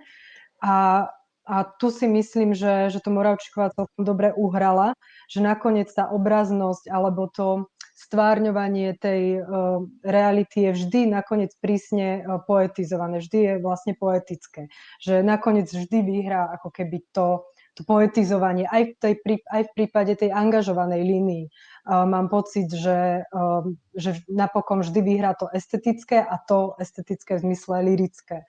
a 0.63 1.07
a 1.43 1.67
tu 1.67 1.91
si 1.91 2.07
myslím, 2.07 2.55
že, 2.55 2.87
že 2.87 3.03
to 3.03 3.11
Moravčíková 3.11 3.75
celkom 3.75 4.07
dobre 4.07 4.31
uhrala, 4.31 4.95
že 5.27 5.43
nakoniec 5.43 5.91
tá 5.91 6.07
obraznosť 6.07 6.87
alebo 6.87 7.27
to 7.27 7.67
stvárňovanie 7.93 8.97
tej 8.97 9.37
uh, 9.39 9.85
reality 10.01 10.69
je 10.69 10.71
vždy 10.81 11.13
nakoniec 11.13 11.53
prísne 11.61 12.25
uh, 12.25 12.41
poetizované, 12.41 13.21
vždy 13.21 13.37
je 13.37 13.53
vlastne 13.61 13.93
poetické. 13.93 14.73
Že 14.97 15.21
nakoniec 15.21 15.69
vždy 15.69 15.99
vyhrá 16.01 16.49
ako 16.57 16.73
keby 16.73 17.05
to, 17.13 17.45
to 17.77 17.85
poetizovanie 17.85 18.65
aj 18.65 18.81
v, 18.89 18.93
tej, 18.97 19.13
aj 19.45 19.61
v 19.69 19.71
prípade 19.77 20.13
tej 20.17 20.33
angažovanej 20.33 21.05
línii. 21.05 21.45
Uh, 21.85 22.09
mám 22.09 22.33
pocit, 22.33 22.73
že, 22.73 23.29
uh, 23.29 23.61
že 23.93 24.25
napokon 24.25 24.81
vždy 24.81 24.99
vyhrá 25.05 25.37
to 25.37 25.45
estetické 25.53 26.17
a 26.17 26.41
to 26.41 26.73
estetické 26.81 27.37
v 27.37 27.53
zmysle 27.53 27.85
lirické 27.85 28.41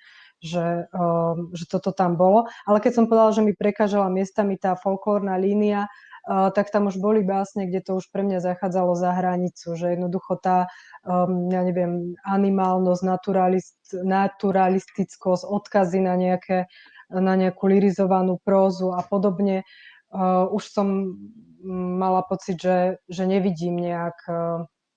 že, 0.45 0.93
um, 0.93 1.49
že 1.57 1.65
toto 1.65 1.97
tam 1.97 2.21
bolo. 2.21 2.45
Ale 2.69 2.85
keď 2.85 2.93
som 3.01 3.09
povedala, 3.09 3.33
že 3.33 3.41
mi 3.41 3.57
prekážala 3.57 4.13
miestami 4.13 4.61
tá 4.61 4.77
folklórna 4.77 5.41
línia, 5.41 5.89
tak 6.27 6.73
tam 6.73 6.89
už 6.89 6.97
boli 6.97 7.21
básne, 7.21 7.69
kde 7.69 7.85
to 7.85 8.01
už 8.01 8.09
pre 8.09 8.25
mňa 8.25 8.41
zachádzalo 8.41 8.97
za 8.97 9.13
hranicu, 9.13 9.77
že 9.77 9.93
jednoducho 9.93 10.41
tá, 10.41 10.73
um, 11.05 11.53
ja 11.53 11.61
neviem, 11.61 12.17
animálnosť, 12.25 13.03
naturalist, 13.05 13.77
naturalistickosť, 13.93 15.45
odkazy 15.45 16.01
na, 16.01 16.17
nejaké, 16.17 16.67
na 17.13 17.37
nejakú 17.37 17.69
lirizovanú 17.69 18.41
prózu 18.41 18.97
a 18.97 19.05
podobne, 19.05 19.69
už 20.51 20.63
som 20.71 21.19
mala 21.99 22.23
pocit, 22.23 22.61
že, 22.61 23.03
že 23.11 23.27
nevidím 23.27 23.75
nejak 23.75 24.15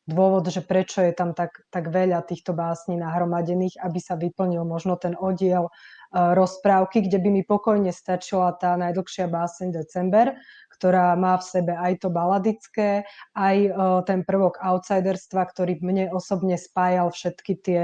dôvod, 0.07 0.47
že 0.47 0.63
prečo 0.63 1.03
je 1.03 1.11
tam 1.11 1.35
tak, 1.35 1.67
tak 1.67 1.91
veľa 1.91 2.23
týchto 2.23 2.55
básní 2.55 2.95
nahromadených, 2.95 3.75
aby 3.81 3.99
sa 3.99 4.15
vyplnil 4.15 4.63
možno 4.63 4.95
ten 4.95 5.17
oddiel 5.19 5.67
rozprávky, 6.13 7.03
kde 7.03 7.19
by 7.19 7.29
mi 7.29 7.43
pokojne 7.43 7.91
stačila 7.91 8.55
tá 8.55 8.79
najdlhšia 8.79 9.27
báseň 9.27 9.67
December, 9.75 10.39
ktorá 10.77 11.17
má 11.17 11.41
v 11.41 11.47
sebe 11.49 11.73
aj 11.73 12.05
to 12.05 12.13
baladické, 12.13 13.09
aj 13.33 13.57
uh, 13.67 13.99
ten 14.05 14.21
prvok 14.21 14.61
outsiderstva, 14.61 15.49
ktorý 15.49 15.81
mne 15.81 16.13
osobne 16.13 16.55
spájal 16.55 17.09
všetky 17.09 17.53
tie, 17.59 17.83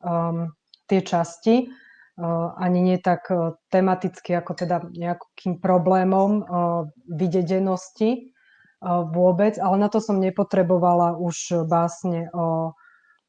um, 0.00 0.56
tie 0.88 1.04
časti. 1.04 1.68
Uh, 2.20 2.52
ani 2.56 2.80
nie 2.80 2.98
tak 3.00 3.28
uh, 3.28 3.56
tematicky, 3.68 4.32
ako 4.36 4.52
teda 4.56 4.88
nejakým 4.92 5.60
problémom 5.60 6.30
uh, 6.40 6.88
videdenosti, 7.06 8.32
vôbec, 9.12 9.60
ale 9.60 9.76
na 9.76 9.92
to 9.92 10.00
som 10.00 10.16
nepotrebovala 10.16 11.12
už 11.20 11.68
básne 11.68 12.32
o, 12.32 12.72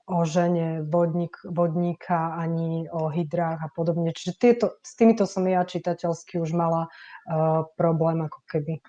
o 0.08 0.18
žene 0.24 0.80
vodník, 0.88 1.36
vodníka 1.44 2.40
ani 2.40 2.88
o 2.88 3.12
hydrách 3.12 3.60
a 3.60 3.68
podobne. 3.76 4.16
Čiže 4.16 4.40
tieto, 4.40 4.80
s 4.80 4.96
týmito 4.96 5.28
som 5.28 5.44
ja 5.44 5.68
čitateľsky 5.68 6.40
už 6.40 6.56
mala 6.56 6.88
problém 7.76 8.24
ako 8.24 8.40
keby. 8.48 8.80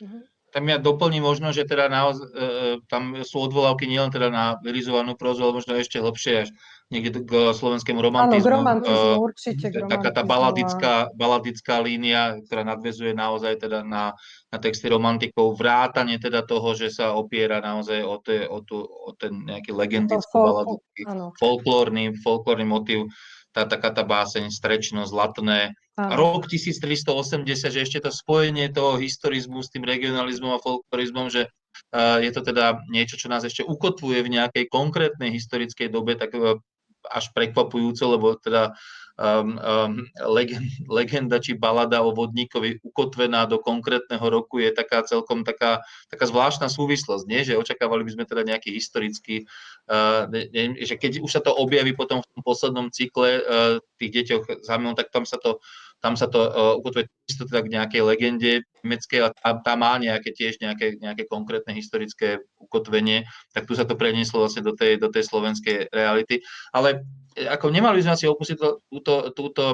Mhm. 0.00 0.24
tam 0.52 0.68
ja 0.68 0.76
doplním 0.76 1.24
možno, 1.24 1.48
že 1.48 1.64
teda 1.64 1.88
naoz, 1.88 2.20
e, 2.20 2.76
tam 2.92 3.24
sú 3.24 3.40
odvolávky 3.40 3.88
nielen 3.88 4.12
teda 4.12 4.28
na 4.28 4.44
lyrizovanú 4.60 5.16
prózu, 5.16 5.48
ale 5.48 5.56
možno 5.56 5.80
ešte 5.80 5.96
hlbšie 5.96 6.44
až 6.44 6.48
niekde 6.92 7.24
k 7.24 7.56
slovenskému 7.56 8.04
romantizmu. 8.04 8.52
Áno, 8.52 8.52
k 8.52 8.56
romantizmu, 8.60 9.16
e, 9.16 9.16
určite 9.16 9.66
k 9.72 9.88
Taká 9.88 10.12
tá 10.12 10.20
baladická, 10.20 11.08
baladická 11.16 11.80
línia, 11.80 12.36
ktorá 12.44 12.68
nadvezuje 12.68 13.16
naozaj 13.16 13.64
teda 13.64 13.80
na, 13.80 14.12
na 14.52 14.58
texty 14.60 14.92
romantikov, 14.92 15.56
vrátanie 15.56 16.20
teda 16.20 16.44
toho, 16.44 16.76
že 16.76 16.92
sa 16.92 17.16
opiera 17.16 17.64
naozaj 17.64 18.04
o, 18.04 18.20
te, 18.20 18.44
o, 18.44 18.60
tú, 18.60 18.84
o 18.84 19.16
ten 19.16 19.32
nejaký 19.48 19.72
legendický 19.72 20.36
baladický 20.36 21.00
folklórny, 21.40 22.12
folklórny 22.20 22.68
motív, 22.68 23.08
tá 23.52 23.68
taká 23.68 23.92
tá 23.92 24.02
báseň 24.02 24.48
strečno, 24.48 25.04
zlatné, 25.04 25.76
Áno. 26.00 26.16
rok 26.16 26.48
1380, 26.48 27.44
že 27.68 27.84
ešte 27.84 27.98
to 28.00 28.10
spojenie 28.10 28.72
toho 28.72 28.96
historizmu 28.96 29.60
s 29.60 29.68
tým 29.68 29.84
regionalizmom 29.84 30.56
a 30.56 30.62
folklorizmom, 30.64 31.28
že 31.28 31.52
uh, 31.92 32.16
je 32.18 32.32
to 32.32 32.40
teda 32.40 32.80
niečo, 32.88 33.20
čo 33.20 33.28
nás 33.28 33.44
ešte 33.44 33.60
ukotvuje 33.60 34.24
v 34.24 34.32
nejakej 34.40 34.64
konkrétnej 34.72 35.28
historickej 35.36 35.92
dobe, 35.92 36.16
tak 36.16 36.32
uh, 36.32 36.56
až 37.12 37.28
prekvapujúco, 37.36 38.04
lebo 38.08 38.26
teda 38.40 38.72
um, 39.22 39.54
um, 39.62 39.92
legend, 40.34 40.66
legenda 40.98 41.38
či 41.38 41.54
balada 41.54 42.02
o 42.02 42.10
vodníkovi 42.10 42.82
ukotvená 42.82 43.46
do 43.46 43.62
konkrétneho 43.62 44.26
roku 44.26 44.58
je 44.58 44.74
taká 44.74 45.06
celkom 45.06 45.46
taká, 45.46 45.78
taká 46.10 46.26
zvláštna 46.26 46.66
súvislosť, 46.66 47.24
nie? 47.30 47.46
že 47.46 47.54
očakávali 47.54 48.02
by 48.02 48.10
sme 48.18 48.24
teda 48.26 48.42
nejaký 48.42 48.74
historický, 48.74 49.46
uh, 49.86 50.26
ne, 50.26 50.50
ne, 50.50 50.82
že 50.82 50.98
keď 50.98 51.22
už 51.22 51.30
sa 51.30 51.40
to 51.40 51.54
objaví 51.54 51.94
potom 51.94 52.18
v 52.18 52.28
tom 52.34 52.42
poslednom 52.42 52.90
cykle 52.90 53.38
uh, 53.38 53.78
tých 54.02 54.10
deťoch 54.10 54.66
tak 54.98 55.08
tam 55.14 55.22
sa 55.22 55.38
to 55.38 55.62
tam 56.02 56.18
sa 56.18 56.26
to 56.26 56.40
uh, 56.42 56.74
ukotvuje 56.82 57.06
isto 57.30 57.46
teda 57.46 57.62
k 57.62 57.72
nejakej 57.78 58.02
legende 58.02 58.52
nemeckej 58.82 59.20
a 59.22 59.28
tá, 59.30 59.54
tá 59.62 59.72
má 59.78 59.94
nejaké 60.02 60.34
tiež 60.34 60.58
nejaké, 60.58 60.98
nejaké 60.98 61.30
konkrétne 61.30 61.70
historické 61.72 62.42
ukotvenie, 62.58 63.22
tak 63.54 63.70
tu 63.70 63.78
sa 63.78 63.86
to 63.86 63.94
prenieslo 63.94 64.42
vlastne 64.42 64.66
do 64.66 64.74
tej, 64.74 64.98
do 64.98 65.06
tej 65.08 65.22
slovenskej 65.30 65.94
reality. 65.94 66.42
Ale 66.74 67.06
e, 67.38 67.46
ako 67.46 67.70
nemali 67.70 68.02
by 68.02 68.10
sme 68.10 68.16
asi 68.18 68.26
opustiť 68.26 68.56
to, 68.58 68.82
túto, 68.90 69.14
túto, 69.32 69.64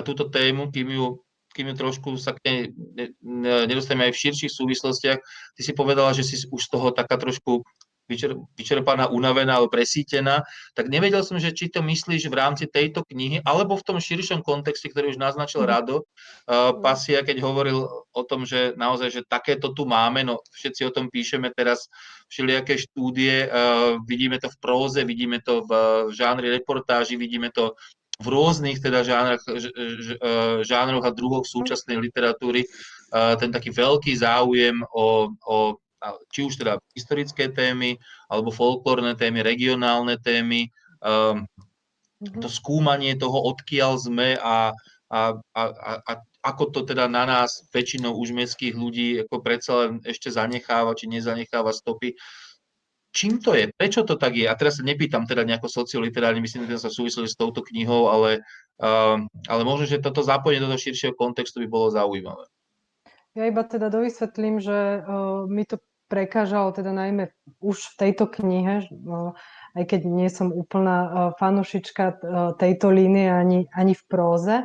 túto 0.00 0.24
tému, 0.32 0.72
kým 0.72 0.88
ju, 0.88 1.20
kým 1.52 1.76
trošku 1.76 2.16
sa 2.16 2.32
k 2.32 2.40
nej 2.48 2.58
ne- 2.72 3.12
ne- 3.20 3.68
nedostaneme 3.68 4.08
aj 4.08 4.12
v 4.16 4.22
širších 4.24 4.52
súvislostiach. 4.56 5.20
Ty 5.54 5.60
si 5.60 5.72
povedala, 5.76 6.16
že 6.16 6.24
si 6.24 6.40
už 6.48 6.64
z 6.64 6.70
toho 6.72 6.90
taká 6.96 7.20
trošku 7.20 7.60
vyčerpaná, 8.04 9.08
unavená 9.08 9.56
alebo 9.56 9.72
presítená, 9.72 10.44
tak 10.76 10.92
nevedel 10.92 11.24
som, 11.24 11.40
že 11.40 11.56
či 11.56 11.72
to 11.72 11.80
myslíš 11.80 12.28
v 12.28 12.36
rámci 12.36 12.64
tejto 12.68 13.00
knihy, 13.08 13.40
alebo 13.42 13.80
v 13.80 13.86
tom 13.86 13.96
širšom 13.96 14.44
kontexte, 14.44 14.92
ktorý 14.92 15.16
už 15.16 15.18
naznačil 15.20 15.64
Mhm. 15.64 15.68
Rado, 15.68 15.96
uh, 16.04 16.76
Pasia, 16.84 17.24
keď 17.24 17.40
hovoril 17.40 17.88
o 17.88 18.22
tom, 18.28 18.44
že 18.44 18.76
naozaj, 18.76 19.08
že 19.08 19.20
takéto 19.24 19.72
tu 19.72 19.88
máme, 19.88 20.20
no 20.20 20.44
všetci 20.52 20.84
o 20.84 20.94
tom 20.94 21.08
píšeme 21.08 21.48
teraz 21.56 21.88
všelijaké 22.28 22.76
štúdie, 22.76 23.48
uh, 23.48 23.96
vidíme 24.04 24.36
to 24.36 24.52
v 24.52 24.60
próze, 24.60 25.00
vidíme 25.04 25.40
to 25.40 25.64
v 25.64 25.70
uh, 25.72 25.80
žánri 26.12 26.52
reportáži, 26.52 27.16
vidíme 27.16 27.48
to 27.48 27.72
v 28.14 28.26
rôznych 28.30 28.78
teda 28.78 29.02
žánrach, 29.02 29.42
uh, 29.48 30.62
žánroch 30.62 31.04
a 31.08 31.10
druhoch 31.10 31.48
súčasnej 31.48 31.98
literatúry, 31.98 32.68
uh, 32.68 33.34
ten 33.40 33.50
taký 33.50 33.72
veľký 33.72 34.12
záujem 34.14 34.84
o, 34.92 35.32
o 35.34 35.56
či 36.28 36.44
už 36.44 36.60
teda 36.60 36.76
historické 36.92 37.48
témy, 37.48 37.96
alebo 38.28 38.52
folklórne 38.52 39.16
témy, 39.16 39.40
regionálne 39.40 40.20
témy, 40.20 40.68
um, 41.00 41.48
to 42.40 42.48
skúmanie 42.48 43.12
toho, 43.20 43.36
odkiaľ 43.52 44.00
sme 44.00 44.40
a, 44.40 44.72
a, 45.12 45.20
a, 45.52 45.62
a, 46.08 46.12
ako 46.44 46.72
to 46.72 46.80
teda 46.88 47.08
na 47.08 47.28
nás, 47.28 47.68
väčšinou 47.72 48.16
už 48.16 48.32
mestských 48.32 48.72
ľudí, 48.72 49.20
ako 49.24 49.44
predsa 49.44 49.72
len 49.84 50.00
ešte 50.04 50.32
zanecháva, 50.32 50.96
či 50.96 51.08
nezanecháva 51.08 51.72
stopy. 51.72 52.16
Čím 53.14 53.38
to 53.38 53.54
je? 53.54 53.70
Prečo 53.70 54.02
to 54.02 54.18
tak 54.18 54.34
je? 54.34 54.48
A 54.48 54.58
teraz 54.58 54.80
sa 54.80 54.82
nepýtam 54.82 55.22
teda 55.22 55.46
nejako 55.46 55.70
socioliterárne, 55.70 56.42
myslím, 56.42 56.66
že 56.66 56.82
sa 56.82 56.90
súvisí 56.90 57.22
s 57.22 57.38
touto 57.38 57.62
knihou, 57.62 58.10
ale, 58.10 58.42
uh, 58.82 59.22
ale 59.46 59.62
možno, 59.62 59.86
že 59.86 60.02
toto 60.02 60.24
zapojenie 60.24 60.64
do 60.64 60.70
toho 60.72 60.80
širšieho 60.80 61.14
kontextu 61.14 61.62
by 61.62 61.68
bolo 61.70 61.94
zaujímavé. 61.94 62.50
Ja 63.34 63.46
iba 63.46 63.62
teda 63.66 63.90
dovysvetlím, 63.90 64.58
že 64.58 65.02
uh, 65.02 65.46
mi 65.46 65.62
to 65.62 65.78
prekážalo 66.08 66.72
teda 66.72 66.92
najmä 66.92 67.32
už 67.64 67.94
v 67.94 67.94
tejto 67.98 68.28
knihe, 68.30 68.86
uh, 68.88 69.32
aj 69.74 69.84
keď 69.88 70.00
nie 70.06 70.28
som 70.28 70.52
úplná 70.54 70.98
uh, 71.04 71.10
fanušička 71.36 72.04
uh, 72.04 72.16
tejto 72.56 72.90
línie 72.92 73.28
ani, 73.28 73.66
ani 73.74 73.94
v 73.96 74.04
próze, 74.08 74.56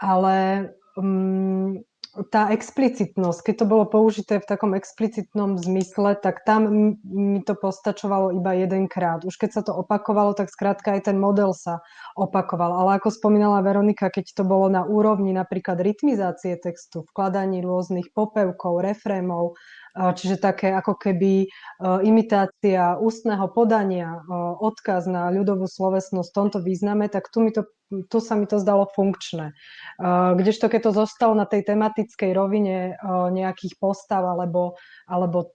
ale 0.00 0.68
um, 0.98 1.80
tá 2.28 2.52
explicitnosť, 2.52 3.40
keď 3.40 3.54
to 3.64 3.66
bolo 3.66 3.88
použité 3.88 4.36
v 4.36 4.44
takom 4.44 4.76
explicitnom 4.76 5.56
zmysle, 5.56 6.12
tak 6.20 6.44
tam 6.44 6.68
mi 7.08 7.40
to 7.40 7.56
postačovalo 7.56 8.36
iba 8.36 8.52
jedenkrát. 8.52 9.24
Už 9.24 9.40
keď 9.40 9.50
sa 9.56 9.62
to 9.64 9.72
opakovalo, 9.72 10.36
tak 10.36 10.52
skrátka 10.52 10.92
aj 10.92 11.08
ten 11.08 11.16
model 11.16 11.56
sa 11.56 11.80
opakoval. 12.20 12.84
Ale 12.84 13.00
ako 13.00 13.08
spomínala 13.08 13.64
Veronika, 13.64 14.12
keď 14.12 14.36
to 14.36 14.44
bolo 14.44 14.68
na 14.68 14.84
úrovni 14.84 15.32
napríklad 15.32 15.80
rytmizácie 15.80 16.60
textu, 16.60 17.08
vkladaní 17.08 17.64
rôznych 17.64 18.12
popevkov, 18.12 18.84
refrémov, 18.84 19.56
čiže 19.92 20.40
také 20.40 20.72
ako 20.72 20.96
keby 20.96 21.46
eh, 21.46 21.98
imitácia 22.04 22.96
ústneho 22.96 23.48
podania, 23.52 24.20
eh, 24.20 24.52
odkaz 24.60 25.04
na 25.04 25.28
ľudovú 25.28 25.68
slovesnosť 25.68 26.28
v 26.32 26.36
tomto 26.36 26.58
význame, 26.64 27.12
tak 27.12 27.28
tu, 27.28 27.44
mi 27.44 27.52
to, 27.52 27.68
tu 28.08 28.18
sa 28.24 28.32
mi 28.34 28.48
to 28.48 28.56
zdalo 28.56 28.88
funkčné. 28.96 29.52
Eh, 29.52 30.30
Kdežto 30.36 30.72
keď 30.72 30.80
to 30.88 30.92
zostalo 31.04 31.36
na 31.36 31.44
tej 31.44 31.68
tematickej 31.68 32.32
rovine 32.32 32.96
nejakých 33.32 33.76
postav 33.76 34.24
alebo, 34.24 34.80
alebo 35.04 35.52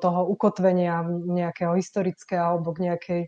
toho 0.00 0.20
ukotvenia 0.32 1.04
nejakého 1.28 1.76
historického 1.76 2.56
alebo 2.56 2.72
k 2.72 2.80
nejakej 2.90 3.22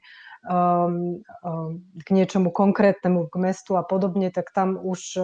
k 2.06 2.08
niečomu 2.14 2.54
konkrétnemu, 2.54 3.26
k 3.26 3.34
mestu 3.34 3.74
a 3.74 3.82
podobne, 3.82 4.30
tak 4.30 4.54
tam 4.54 4.78
už 4.78 5.18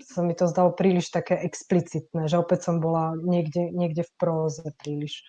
sa 0.00 0.20
mi 0.24 0.32
to 0.32 0.48
zdalo 0.48 0.72
príliš 0.72 1.12
také 1.12 1.36
explicitné, 1.36 2.24
že 2.28 2.40
opäť 2.40 2.72
som 2.72 2.80
bola 2.80 3.12
niekde, 3.20 3.68
niekde 3.72 4.04
v 4.04 4.12
próze 4.16 4.64
príliš. 4.80 5.22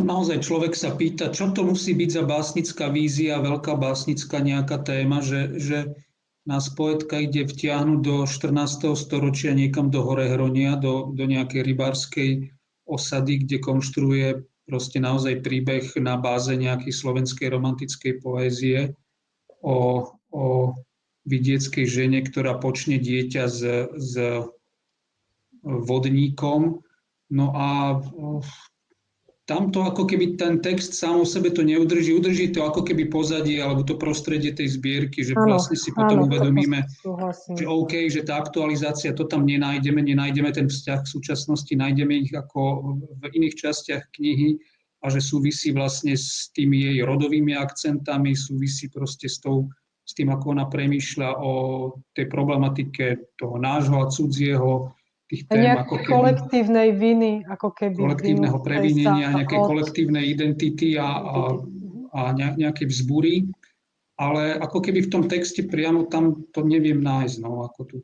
No 0.00 0.08
naozaj 0.08 0.40
človek 0.40 0.72
sa 0.72 0.96
pýta, 0.96 1.28
čo 1.28 1.52
to 1.52 1.60
musí 1.68 1.92
byť 1.92 2.10
za 2.16 2.24
básnická 2.24 2.88
vízia, 2.88 3.44
veľká 3.44 3.76
básnická 3.76 4.40
nejaká 4.40 4.80
téma, 4.80 5.20
že, 5.20 5.60
že 5.60 5.78
nás 6.48 6.72
poetka 6.72 7.20
ide 7.20 7.44
vtiahnuť 7.44 8.00
do 8.00 8.16
14. 8.24 8.96
storočia 8.96 9.52
niekam 9.52 9.92
do 9.92 10.00
Horehronia, 10.00 10.80
do, 10.80 11.12
do 11.12 11.24
nejakej 11.28 11.62
rybárskej 11.68 12.30
osady, 12.88 13.44
kde 13.44 13.56
konštruuje 13.60 14.28
proste 14.64 14.98
naozaj 14.98 15.44
príbeh 15.44 15.92
na 16.00 16.16
báze 16.16 16.56
nejakej 16.56 16.92
slovenskej 16.94 17.52
romantickej 17.52 18.12
poézie 18.24 18.96
o, 19.60 20.08
o 20.32 20.44
vidieckej 21.26 21.86
žene, 21.86 22.22
ktorá 22.26 22.58
počne 22.58 22.98
dieťa 22.98 23.44
s, 23.46 23.60
s 23.94 24.12
vodníkom. 25.62 26.82
No 27.32 27.46
a 27.54 28.00
tam 29.46 29.74
to 29.74 29.82
ako 29.82 30.06
keby 30.06 30.38
ten 30.38 30.62
text 30.62 30.94
sám 30.94 31.20
o 31.20 31.26
sebe 31.26 31.50
to 31.50 31.66
neudrží, 31.66 32.14
udrží 32.14 32.54
to 32.54 32.62
ako 32.62 32.86
keby 32.86 33.10
pozadie 33.10 33.58
alebo 33.58 33.82
to 33.82 33.98
prostredie 33.98 34.54
tej 34.54 34.78
zbierky, 34.78 35.26
že 35.26 35.34
Áno, 35.34 35.58
vlastne 35.58 35.74
si 35.74 35.90
potom 35.90 36.22
áno, 36.22 36.26
uvedomíme, 36.30 36.86
že 37.58 37.66
OK, 37.66 38.06
že 38.06 38.22
tá 38.22 38.38
aktualizácia, 38.38 39.10
to 39.10 39.26
tam 39.26 39.42
nenájdeme, 39.42 39.98
nenájdeme 39.98 40.54
ten 40.54 40.70
vzťah 40.70 41.02
k 41.02 41.10
súčasnosti, 41.10 41.74
nájdeme 41.74 42.22
ich 42.22 42.30
ako 42.30 42.94
v 43.18 43.22
iných 43.34 43.58
častiach 43.58 44.14
knihy 44.14 44.62
a 45.02 45.10
že 45.10 45.18
súvisí 45.18 45.74
vlastne 45.74 46.14
s 46.14 46.54
tými 46.54 46.78
jej 46.78 46.98
rodovými 47.02 47.58
akcentami, 47.58 48.38
súvisí 48.38 48.86
proste 48.94 49.26
s, 49.26 49.42
tou, 49.42 49.66
s 50.12 50.20
tým, 50.20 50.28
ako 50.28 50.52
ona 50.52 50.68
premýšľa 50.68 51.40
o 51.40 51.52
tej 52.12 52.28
problematike 52.28 53.32
toho 53.40 53.56
nášho 53.56 53.96
a 53.96 54.12
cudzieho, 54.12 54.92
tých 55.24 55.48
tém 55.48 55.64
ako 55.72 55.72
Nejaké 55.72 55.96
keby 56.04 56.12
kolektívnej 56.12 56.88
viny, 56.92 57.32
ako 57.48 57.68
keby. 57.72 57.96
kolektívneho 57.96 58.58
previnenia, 58.60 59.32
nejakej 59.32 59.60
od- 59.64 59.68
kolektívnej 59.72 60.24
identity 60.28 61.00
a, 61.00 61.08
a, 61.08 61.36
a 62.12 62.20
ne- 62.36 62.56
nejakej 62.60 62.92
vzbúry, 62.92 63.48
ale 64.20 64.60
ako 64.60 64.84
keby 64.84 65.08
v 65.08 65.12
tom 65.16 65.24
texte 65.24 65.64
priamo 65.64 66.04
tam 66.12 66.44
to 66.52 66.60
neviem 66.60 67.00
nájsť, 67.00 67.40
no, 67.40 67.64
ako 67.64 67.80
tú, 67.88 67.96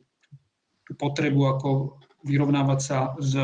tú 0.89 0.91
potrebu 0.97 1.45
ako 1.45 2.01
vyrovnávať 2.25 2.79
sa 2.81 3.13
s 3.21 3.37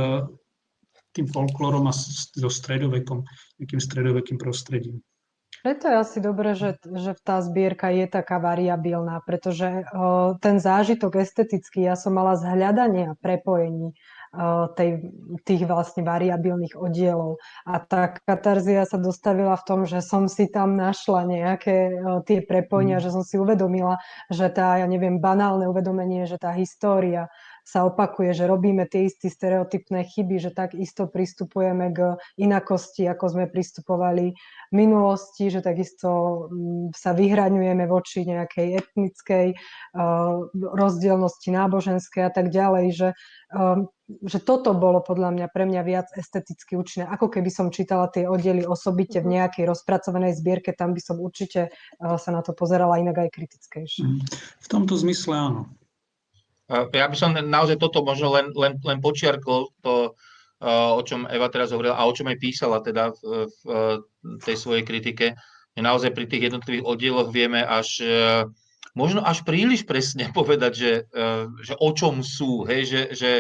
tým 1.13 1.29
folklórom 1.29 1.85
a 1.85 1.93
so 1.93 2.49
stredovekom, 2.49 3.21
nejakým 3.61 3.79
stredovekým 3.79 4.41
prostredím. 4.41 5.05
Preto 5.65 5.89
je 5.89 5.97
asi 5.97 6.21
dobré, 6.21 6.53
že, 6.53 6.77
že 6.85 7.17
tá 7.25 7.41
zbierka 7.41 7.89
je 7.89 8.05
taká 8.05 8.37
variabilná, 8.37 9.17
pretože 9.25 9.81
uh, 9.81 10.37
ten 10.37 10.61
zážitok 10.61 11.17
estetický, 11.25 11.89
ja 11.89 11.97
som 11.97 12.13
mala 12.13 12.37
z 12.37 12.45
hľadania 12.53 13.17
prepojení 13.17 13.97
uh, 14.29 14.69
tej, 14.77 15.09
tých 15.41 15.65
vlastne 15.65 16.05
variabilných 16.05 16.77
oddielov. 16.77 17.41
A 17.65 17.81
tá 17.81 18.13
katarzia 18.13 18.85
sa 18.85 19.01
dostavila 19.01 19.57
v 19.57 19.65
tom, 19.65 19.79
že 19.89 20.05
som 20.05 20.29
si 20.29 20.45
tam 20.45 20.77
našla 20.77 21.25
nejaké 21.25 21.97
uh, 21.97 22.21
tie 22.21 22.45
prepojenia, 22.45 23.01
Mm. 23.01 23.01
že 23.01 23.09
som 23.09 23.23
si 23.25 23.41
uvedomila, 23.41 23.97
že 24.29 24.45
tá, 24.53 24.77
ja 24.77 24.85
neviem, 24.85 25.17
banálne 25.17 25.65
uvedomenie, 25.65 26.29
že 26.29 26.37
tá 26.37 26.53
história 26.53 27.25
sa 27.65 27.81
opakuje, 27.89 28.37
že 28.37 28.45
robíme 28.45 28.85
tie 28.85 29.09
isté 29.09 29.33
stereotypné 29.33 30.05
chyby, 30.05 30.37
že 30.37 30.53
tak 30.53 30.77
isto 30.77 31.09
pristupujeme 31.09 31.89
k 31.89 32.13
inakosti, 32.37 33.09
ako 33.09 33.25
sme 33.33 33.45
pristupovali 33.49 34.37
v 34.69 34.73
minulosti, 34.73 35.49
že 35.49 35.65
takisto 35.65 36.45
mm, 36.53 36.93
sa 36.93 37.17
vyhraňujeme 37.17 37.89
voči 37.89 38.21
nejakej 38.21 38.85
etnickej 38.85 39.47
uh, 39.57 40.45
rozdielnosti 40.53 41.49
náboženskej 41.49 42.29
a 42.29 42.31
tak 42.31 42.53
ďalej, 42.53 42.85
že 42.93 43.07
um, 43.49 43.89
že 44.05 44.37
toto 44.37 44.77
bolo 44.77 45.01
podľa 45.01 45.33
mňa 45.33 45.47
pre 45.49 45.65
mňa 45.65 45.81
viac 45.81 46.07
esteticky 46.13 46.77
účinné. 46.77 47.09
Ako 47.09 47.25
keby 47.25 47.49
som 47.49 47.73
čítala 47.73 48.05
tie 48.13 48.29
oddely 48.29 48.61
osobite 48.61 49.17
v 49.17 49.25
mhm. 49.25 49.33
nejakej 49.41 49.65
rozpracovanej 49.65 50.37
zbierke, 50.37 50.77
tam 50.77 50.93
by 50.93 51.01
som 51.01 51.17
určite 51.17 51.73
uh, 51.73 52.21
sa 52.21 52.29
na 52.29 52.45
to 52.45 52.53
pozerala 52.53 53.01
inak 53.01 53.25
aj 53.25 53.29
kritickejšie. 53.33 54.05
Mhm. 54.05 54.21
V 54.61 54.67
tomto 54.69 54.93
zmysle 55.01 55.33
áno. 55.33 55.65
Ja 56.69 57.05
by 57.05 57.13
som 57.13 57.37
naozaj 57.37 57.77
toto 57.77 58.01
možno 58.01 58.33
len, 58.33 58.49
len, 58.57 58.81
len 58.81 58.97
počiarkol, 58.97 59.69
to, 59.85 60.17
o 60.65 61.01
čom 61.05 61.29
Eva 61.29 61.45
teraz 61.53 61.69
hovorila 61.69 61.93
a 61.93 62.09
o 62.09 62.15
čom 62.15 62.25
aj 62.25 62.41
písala 62.41 62.81
teda 62.81 63.13
v, 63.13 63.45
v 63.61 64.41
tej 64.41 64.57
svojej 64.57 64.81
kritike. 64.81 65.37
Naozaj 65.75 66.15
pri 66.15 66.25
tých 66.25 66.49
jednotlivých 66.49 66.87
oddieloch 66.87 67.29
vieme 67.35 67.59
až 67.59 67.99
uh, 68.01 68.47
možno 68.95 69.21
až 69.21 69.43
príliš 69.43 69.83
presne 69.83 70.31
povedať, 70.37 70.73
že, 70.73 70.91
že 71.61 71.73
o 71.77 71.89
čom 71.91 72.23
sú, 72.23 72.65
hej, 72.65 72.87
že, 72.87 73.01
že 73.13 73.31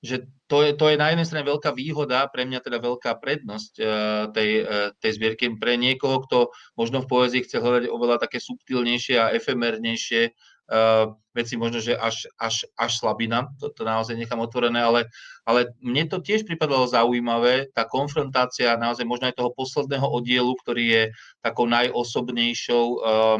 že 0.00 0.24
to 0.48 0.64
je, 0.64 0.72
to 0.72 0.88
je 0.88 0.96
na 0.96 1.12
jednej 1.12 1.28
strane 1.28 1.44
veľká 1.44 1.76
výhoda, 1.76 2.24
pre 2.32 2.48
mňa 2.48 2.64
teda 2.64 2.80
veľká 2.80 3.20
prednosť 3.20 3.72
uh, 3.76 3.86
tej, 4.32 4.64
tej 4.96 5.10
zbierky. 5.12 5.52
Pre 5.60 5.76
niekoho, 5.76 6.24
kto 6.24 6.38
možno 6.72 7.04
v 7.04 7.10
poezii 7.12 7.44
chce 7.44 7.60
hľadať 7.60 7.92
oveľa 7.92 8.16
také 8.24 8.40
subtilnejšie 8.40 9.20
a 9.20 9.36
efemernejšie 9.36 10.32
uh, 10.70 11.12
veci, 11.34 11.58
možno, 11.58 11.82
že 11.82 11.98
až, 11.98 12.30
až, 12.38 12.66
až 12.78 12.92
slabina, 12.98 13.50
to, 13.58 13.70
to 13.74 13.82
naozaj 13.82 14.14
nechám 14.14 14.38
otvorené, 14.38 14.78
ale, 14.82 15.00
ale 15.46 15.74
mne 15.82 16.06
to 16.06 16.22
tiež 16.22 16.46
pripadalo 16.46 16.86
zaujímavé, 16.86 17.70
tá 17.74 17.86
konfrontácia 17.86 18.78
naozaj 18.78 19.06
možno 19.06 19.30
aj 19.30 19.38
toho 19.38 19.50
posledného 19.54 20.06
oddielu, 20.06 20.50
ktorý 20.62 20.84
je 20.86 21.02
takou 21.42 21.66
najosobnejšou 21.70 22.84
uh, 23.02 23.38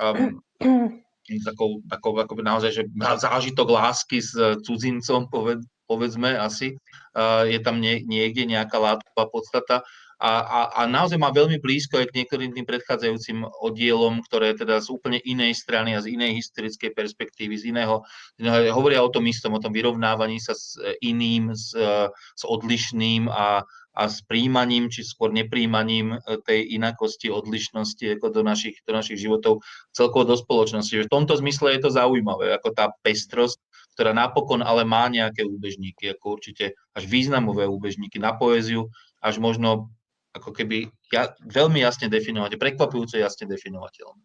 um, 0.00 0.40
takou, 1.44 1.80
takou 1.86 2.12
akoby 2.18 2.42
naozaj, 2.42 2.70
že 2.74 2.82
zážitok 2.98 3.68
lásky 3.70 4.18
s 4.18 4.34
cudzincom, 4.66 5.30
poved, 5.30 5.62
povedzme 5.86 6.34
asi, 6.34 6.74
je 7.46 7.58
tam 7.62 7.78
nie, 7.78 8.02
niekde 8.06 8.46
nejaká 8.46 8.78
látková 8.78 9.24
podstata 9.30 9.82
a, 10.20 10.32
a, 10.44 10.60
a 10.76 10.80
naozaj 10.84 11.16
má 11.16 11.32
veľmi 11.32 11.64
blízko 11.64 11.96
aj 11.96 12.12
k 12.12 12.16
niektorým 12.20 12.52
tým 12.52 12.68
predchádzajúcim 12.68 13.40
oddielom, 13.64 14.20
ktoré 14.20 14.52
teda 14.52 14.76
z 14.84 14.92
úplne 14.92 15.16
inej 15.24 15.56
strany 15.56 15.96
a 15.96 16.04
z 16.04 16.12
inej 16.12 16.44
historickej 16.44 16.92
perspektívy, 16.92 17.56
z 17.56 17.72
iného, 17.72 18.04
z 18.36 18.68
hovoria 18.68 19.00
o 19.00 19.08
tom 19.08 19.24
istom, 19.24 19.56
o 19.56 19.64
tom 19.64 19.72
vyrovnávaní 19.72 20.36
sa 20.36 20.52
s 20.52 20.76
iným, 21.00 21.56
s, 21.56 21.72
s 22.36 22.42
odlišným 22.44 23.32
a, 23.32 23.64
a 23.96 24.02
s 24.12 24.20
príjmaním, 24.28 24.92
či 24.92 25.08
skôr 25.08 25.32
nepríjmaním 25.32 26.20
tej 26.44 26.68
inakosti, 26.68 27.32
odlišnosti 27.32 28.20
ako 28.20 28.28
do 28.28 28.44
našich, 28.44 28.76
do 28.84 28.92
našich 28.92 29.16
životov 29.16 29.64
celkovo 29.96 30.28
do 30.28 30.36
spoločnosti. 30.36 31.00
V 31.00 31.08
tomto 31.08 31.40
zmysle 31.40 31.80
je 31.80 31.88
to 31.88 31.96
zaujímavé, 31.96 32.52
ako 32.60 32.76
tá 32.76 32.92
pestrosť 33.00 33.56
ktorá 33.90 34.16
napokon 34.16 34.64
ale 34.64 34.86
má 34.86 35.10
nejaké 35.12 35.44
úbežníky, 35.44 36.14
ako 36.14 36.40
určite 36.40 36.72
až 36.96 37.04
významové 37.04 37.68
úbežníky 37.68 38.16
na 38.16 38.32
poéziu, 38.32 38.88
až 39.20 39.36
možno 39.42 39.92
ako 40.34 40.50
keby 40.54 40.90
ja, 41.10 41.34
veľmi 41.42 41.82
jasne 41.82 42.06
definovať, 42.06 42.54
prekvapujúco 42.54 43.18
jasne 43.18 43.50
definovateľné. 43.50 44.22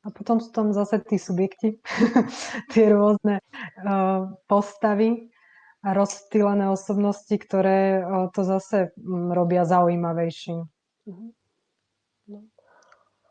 A 0.00 0.08
potom 0.08 0.40
sú 0.40 0.48
tam 0.48 0.72
zase 0.72 0.96
tí 1.04 1.20
subjekty, 1.20 1.76
tie 2.72 2.88
rôzne 2.88 3.44
uh, 3.84 4.32
postavy 4.48 5.28
a 5.84 5.92
rozptýlené 5.92 6.72
osobnosti, 6.72 7.32
ktoré 7.36 8.00
uh, 8.00 8.32
to 8.32 8.40
zase 8.44 8.96
um, 8.96 9.28
robia 9.32 9.68
zaujímavejším. 9.68 10.64
Uh-huh. 11.04 11.30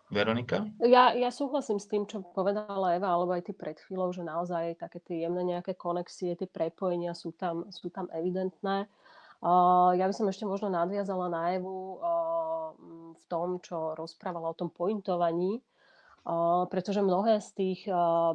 Veronika? 0.10 0.66
Ja, 0.82 1.14
ja 1.14 1.30
súhlasím 1.30 1.78
s 1.78 1.86
tým, 1.86 2.10
čo 2.10 2.26
povedala 2.34 2.98
Eva, 2.98 3.14
alebo 3.14 3.34
aj 3.34 3.50
ty 3.50 3.54
pred 3.54 3.78
chvíľou, 3.78 4.10
že 4.10 4.26
naozaj 4.26 4.82
také 4.82 4.98
tie 5.06 5.26
jemné 5.26 5.46
nejaké 5.46 5.78
konexie, 5.78 6.34
tie 6.34 6.50
prepojenia 6.50 7.14
sú 7.14 7.34
tam, 7.34 7.70
sú 7.70 7.94
tam 7.94 8.10
evidentné. 8.10 8.90
Uh, 8.90 9.09
ja 9.96 10.06
by 10.06 10.14
som 10.14 10.28
ešte 10.28 10.44
možno 10.44 10.68
nadviazala 10.68 11.32
na 11.32 11.56
Evu 11.56 12.00
v 13.16 13.24
tom, 13.32 13.64
čo 13.64 13.96
rozprávala 13.96 14.52
o 14.52 14.58
tom 14.58 14.68
pointovaní, 14.68 15.64
pretože 16.68 17.00
mnohé 17.00 17.40
z 17.40 17.50
tých 17.56 17.82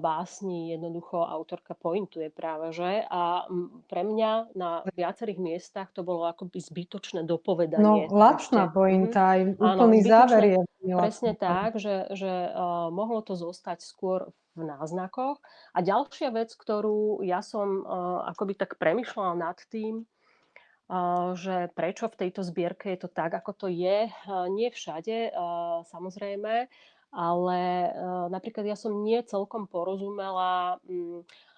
básní 0.00 0.72
jednoducho 0.72 1.20
autorka 1.20 1.76
pointuje 1.76 2.32
práve, 2.32 2.72
že? 2.72 3.04
A 3.06 3.44
pre 3.86 4.02
mňa 4.02 4.56
na 4.56 4.80
viacerých 4.96 5.38
miestach 5.38 5.92
to 5.92 6.00
bolo 6.00 6.24
akoby 6.24 6.58
zbytočné 6.58 7.28
dopovedanie. 7.28 8.08
No, 8.08 8.10
lacná 8.10 8.72
pointa, 8.72 9.36
aj 9.36 9.40
mhm. 9.44 9.60
úplný 9.60 10.00
Áno, 10.00 10.08
záver 10.08 10.42
je. 10.56 10.60
Presne 10.84 11.32
tak, 11.32 11.80
že, 11.80 12.12
že 12.12 12.28
uh, 12.28 12.92
mohlo 12.92 13.24
to 13.24 13.36
zostať 13.36 13.80
skôr 13.80 14.32
v 14.52 14.68
náznakoch. 14.68 15.40
A 15.72 15.80
ďalšia 15.80 16.28
vec, 16.28 16.52
ktorú 16.52 17.24
ja 17.24 17.40
som 17.40 17.82
uh, 17.84 18.24
akoby 18.28 18.52
tak 18.54 18.76
premyšľala 18.76 19.32
nad 19.32 19.58
tým, 19.72 20.04
že 21.34 21.72
prečo 21.72 22.12
v 22.12 22.18
tejto 22.26 22.44
zbierke 22.44 22.92
je 22.92 23.04
to 23.04 23.08
tak, 23.08 23.32
ako 23.32 23.52
to 23.56 23.66
je. 23.72 24.12
Nie 24.52 24.68
všade, 24.68 25.32
samozrejme 25.88 26.68
ale 27.14 27.60
napríklad 28.26 28.66
ja 28.66 28.74
som 28.74 29.06
nie 29.06 29.22
celkom 29.22 29.70
porozumela 29.70 30.82
um, 30.90 31.22
uh, 31.22 31.53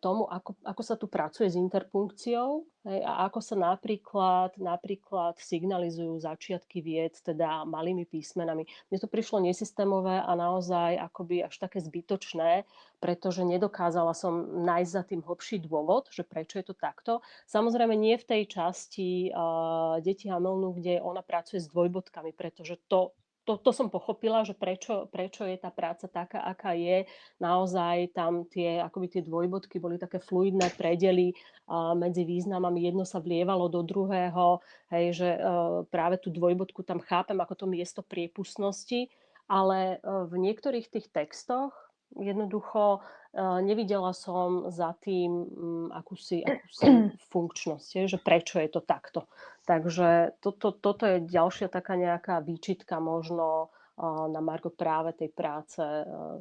tomu, 0.00 0.24
ako, 0.24 0.56
ako 0.64 0.82
sa 0.82 0.96
tu 0.96 1.04
pracuje 1.04 1.52
s 1.52 1.56
interpunkciou 1.60 2.64
hej, 2.88 3.00
a 3.04 3.28
ako 3.28 3.44
sa 3.44 3.60
napríklad, 3.60 4.56
napríklad 4.56 5.36
signalizujú 5.36 6.16
začiatky 6.16 6.80
vied, 6.80 7.12
teda 7.20 7.68
malými 7.68 8.08
písmenami. 8.08 8.64
Mne 8.88 8.98
to 8.98 9.08
prišlo 9.08 9.44
nesystémové 9.44 10.24
a 10.24 10.32
naozaj 10.32 10.96
akoby 10.96 11.44
až 11.44 11.60
také 11.60 11.84
zbytočné, 11.84 12.64
pretože 13.04 13.44
nedokázala 13.44 14.16
som 14.16 14.64
nájsť 14.64 14.90
za 14.90 15.02
tým 15.04 15.20
hlbší 15.20 15.60
dôvod, 15.60 16.08
že 16.08 16.24
prečo 16.24 16.56
je 16.56 16.72
to 16.72 16.74
takto. 16.74 17.20
Samozrejme 17.44 17.92
nie 17.92 18.16
v 18.16 18.24
tej 18.24 18.42
časti 18.48 19.28
uh, 19.28 20.00
deti 20.00 20.32
Hamelnu, 20.32 20.72
kde 20.72 21.04
ona 21.04 21.20
pracuje 21.20 21.60
s 21.60 21.68
dvojbodkami, 21.68 22.32
pretože 22.32 22.80
to 22.88 23.12
to, 23.48 23.56
to 23.56 23.72
som 23.72 23.88
pochopila, 23.88 24.44
že 24.44 24.52
prečo, 24.52 25.08
prečo 25.08 25.48
je 25.48 25.56
tá 25.56 25.72
práca 25.72 26.04
taká, 26.04 26.44
aká 26.44 26.76
je. 26.76 27.08
Naozaj 27.40 28.12
tam 28.12 28.44
tie, 28.44 28.76
akoby 28.76 29.08
tie 29.08 29.22
dvojbodky 29.24 29.80
boli 29.80 29.96
také 29.96 30.20
fluidné 30.20 30.68
predely 30.76 31.32
uh, 31.32 31.96
medzi 31.96 32.28
významami. 32.28 32.84
Jedno 32.84 33.08
sa 33.08 33.24
vlievalo 33.24 33.72
do 33.72 33.80
druhého, 33.80 34.60
hej, 34.92 35.16
že 35.16 35.28
uh, 35.40 35.80
práve 35.88 36.20
tú 36.20 36.28
dvojbodku 36.28 36.84
tam 36.84 37.00
chápem 37.00 37.40
ako 37.40 37.64
to 37.64 37.66
miesto 37.72 38.04
priepustnosti, 38.04 39.08
ale 39.48 39.96
uh, 40.04 40.28
v 40.28 40.34
niektorých 40.44 40.92
tých 40.92 41.08
textoch 41.08 41.72
jednoducho 42.20 43.00
nevidela 43.36 44.16
som 44.16 44.72
za 44.72 44.96
tým 45.04 45.30
um, 45.30 45.86
akúsi, 45.92 46.40
akúsi 46.40 46.86
funkčnosť, 47.32 48.08
že 48.08 48.18
prečo 48.20 48.60
je 48.60 48.68
to 48.72 48.80
takto. 48.80 49.28
Takže 49.68 50.40
toto, 50.40 50.72
toto 50.72 51.04
je 51.04 51.28
ďalšia 51.28 51.68
taká 51.68 51.96
nejaká 51.96 52.40
výčitka 52.40 52.96
možno 53.04 53.68
na 54.06 54.38
Marko 54.38 54.70
práve 54.70 55.10
tej 55.12 55.34
práce 55.34 55.82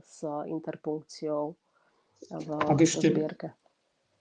s 0.06 0.21
interpunkciou 0.23 1.58
v 2.32 2.47
ak 2.54 2.80
ešte, 2.82 3.10
zbierke. 3.10 3.47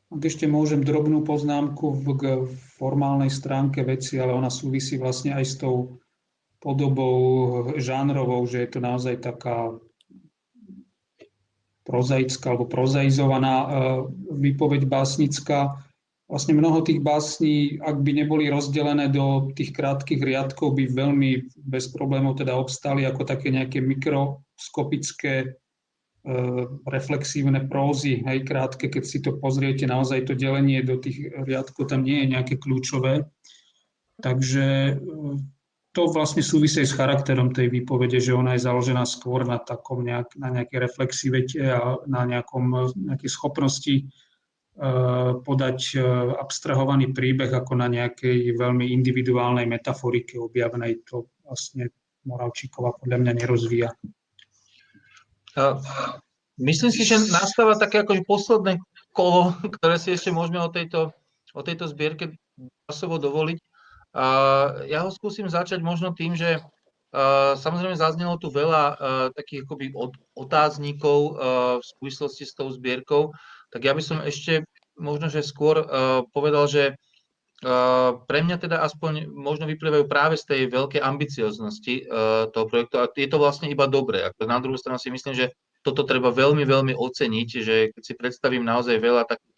Ak 0.09 0.23
ešte 0.23 0.49
môžem 0.49 0.81
drobnú 0.81 1.21
poznámku 1.21 1.93
v, 1.93 2.07
v 2.49 2.53
formálnej 2.81 3.29
stránke 3.29 3.85
veci, 3.85 4.17
ale 4.17 4.33
ona 4.33 4.49
súvisí 4.49 4.97
vlastne 4.97 5.37
aj 5.37 5.45
s 5.45 5.55
tou 5.61 6.01
podobou 6.61 7.77
žánrovou, 7.77 8.43
že 8.49 8.65
je 8.65 8.69
to 8.73 8.81
naozaj 8.81 9.21
taká 9.21 9.77
prozaická 11.87 12.53
alebo 12.53 12.67
prozaizovaná 12.67 13.55
e, 13.63 13.69
výpoveď 14.35 14.91
básnická 14.91 15.79
vlastne 16.27 16.59
mnoho 16.59 16.83
tých 16.83 16.99
básní, 16.99 17.79
ak 17.79 18.03
by 18.03 18.11
neboli 18.11 18.51
rozdelené 18.51 19.07
do 19.15 19.55
tých 19.55 19.71
krátkých 19.71 20.19
riadkov, 20.19 20.75
by 20.75 20.91
veľmi 20.91 21.31
bez 21.71 21.95
problémov 21.95 22.43
teda 22.43 22.59
obstali 22.59 23.07
ako 23.07 23.23
také 23.23 23.55
nejaké 23.55 23.79
mikroskopické 23.79 25.35
e, 25.43 25.49
reflexívne 26.91 27.63
prózy, 27.71 28.27
hej, 28.27 28.43
krátke, 28.43 28.91
keď 28.91 29.05
si 29.07 29.23
to 29.23 29.39
pozriete, 29.39 29.87
naozaj 29.87 30.27
to 30.27 30.35
delenie 30.35 30.83
do 30.83 30.99
tých 30.99 31.31
riadkov 31.47 31.95
tam 31.95 32.03
nie 32.03 32.27
je 32.27 32.35
nejaké 32.35 32.55
kľúčové. 32.59 33.31
Takže 34.19 34.99
to 35.97 36.13
vlastne 36.13 36.45
súvisí 36.45 36.85
s 36.85 36.93
charakterom 36.93 37.57
tej 37.57 37.73
výpovede, 37.73 38.21
že 38.21 38.37
ona 38.37 38.53
je 38.53 38.69
založená 38.69 39.09
skôr 39.09 39.49
na 39.49 39.57
takom 39.57 40.05
nejak, 40.05 40.37
na 40.37 40.53
nejakej 40.53 40.79
reflexivete 40.85 41.65
a 41.65 41.97
na 42.05 42.29
nejakom, 42.29 42.93
nejakej 42.93 43.31
schopnosti 43.33 44.05
Eh, 44.77 45.33
podať 45.41 45.97
eh, 45.97 46.05
abstrahovaný 46.37 47.17
príbeh 47.17 47.49
ako 47.49 47.81
na 47.81 47.89
nejakej 47.89 48.61
veľmi 48.61 48.93
individuálnej 48.93 49.65
metaforike 49.65 50.37
objavnej. 50.37 51.01
To 51.09 51.33
vlastne 51.49 51.89
Moravčíková 52.29 52.93
podľa 53.01 53.25
mňa 53.25 53.33
nerozvíja. 53.41 53.89
Myslím 56.61 56.93
si, 56.93 57.09
že 57.09 57.17
nastáva 57.33 57.81
také 57.81 58.05
akože 58.05 58.29
posledné 58.29 58.77
kolo, 59.17 59.57
ktoré 59.81 59.97
si 59.97 60.13
ešte 60.13 60.29
môžeme 60.29 60.61
o 60.61 60.69
tejto, 60.69 61.17
o 61.57 61.63
tejto 61.65 61.89
zbierke 61.89 62.37
časovo 62.85 63.17
dovoliť. 63.17 63.57
Ja 64.89 65.05
ho 65.05 65.11
skúsim 65.13 65.45
začať 65.45 65.85
možno 65.85 66.17
tým, 66.17 66.33
že 66.33 66.65
samozrejme 67.61 68.01
zaznelo 68.01 68.41
tu 68.41 68.49
veľa 68.49 68.97
takých 69.37 69.69
akoby 69.69 69.93
otáznikov 70.33 71.37
v 71.81 71.85
súvislosti 71.85 72.49
s 72.49 72.57
tou 72.57 72.73
zbierkou, 72.73 73.37
tak 73.69 73.85
ja 73.85 73.93
by 73.93 74.01
som 74.01 74.25
ešte 74.25 74.65
možno, 74.97 75.29
že 75.29 75.45
skôr 75.45 75.85
povedal, 76.33 76.65
že 76.65 76.97
pre 78.29 78.41
mňa 78.45 78.57
teda 78.61 78.85
aspoň 78.85 79.33
možno 79.33 79.65
vyplývajú 79.65 80.05
práve 80.09 80.37
z 80.37 80.45
tej 80.45 80.61
veľkej 80.69 81.01
ambicioznosti 81.01 82.05
toho 82.53 82.67
projektu 82.69 83.01
a 83.01 83.09
je 83.09 83.29
to 83.29 83.41
vlastne 83.41 83.73
iba 83.73 83.89
dobré. 83.89 84.29
Na 84.45 84.61
druhú 84.61 84.77
stranu 84.77 85.01
si 85.01 85.09
myslím, 85.09 85.33
že 85.33 85.53
toto 85.81 86.05
treba 86.05 86.29
veľmi, 86.35 86.69
veľmi 86.69 86.93
oceniť, 86.93 87.49
že 87.63 87.77
keď 87.97 88.03
si 88.03 88.13
predstavím 88.13 88.67
naozaj 88.67 89.01
veľa 89.01 89.25
takých, 89.25 89.56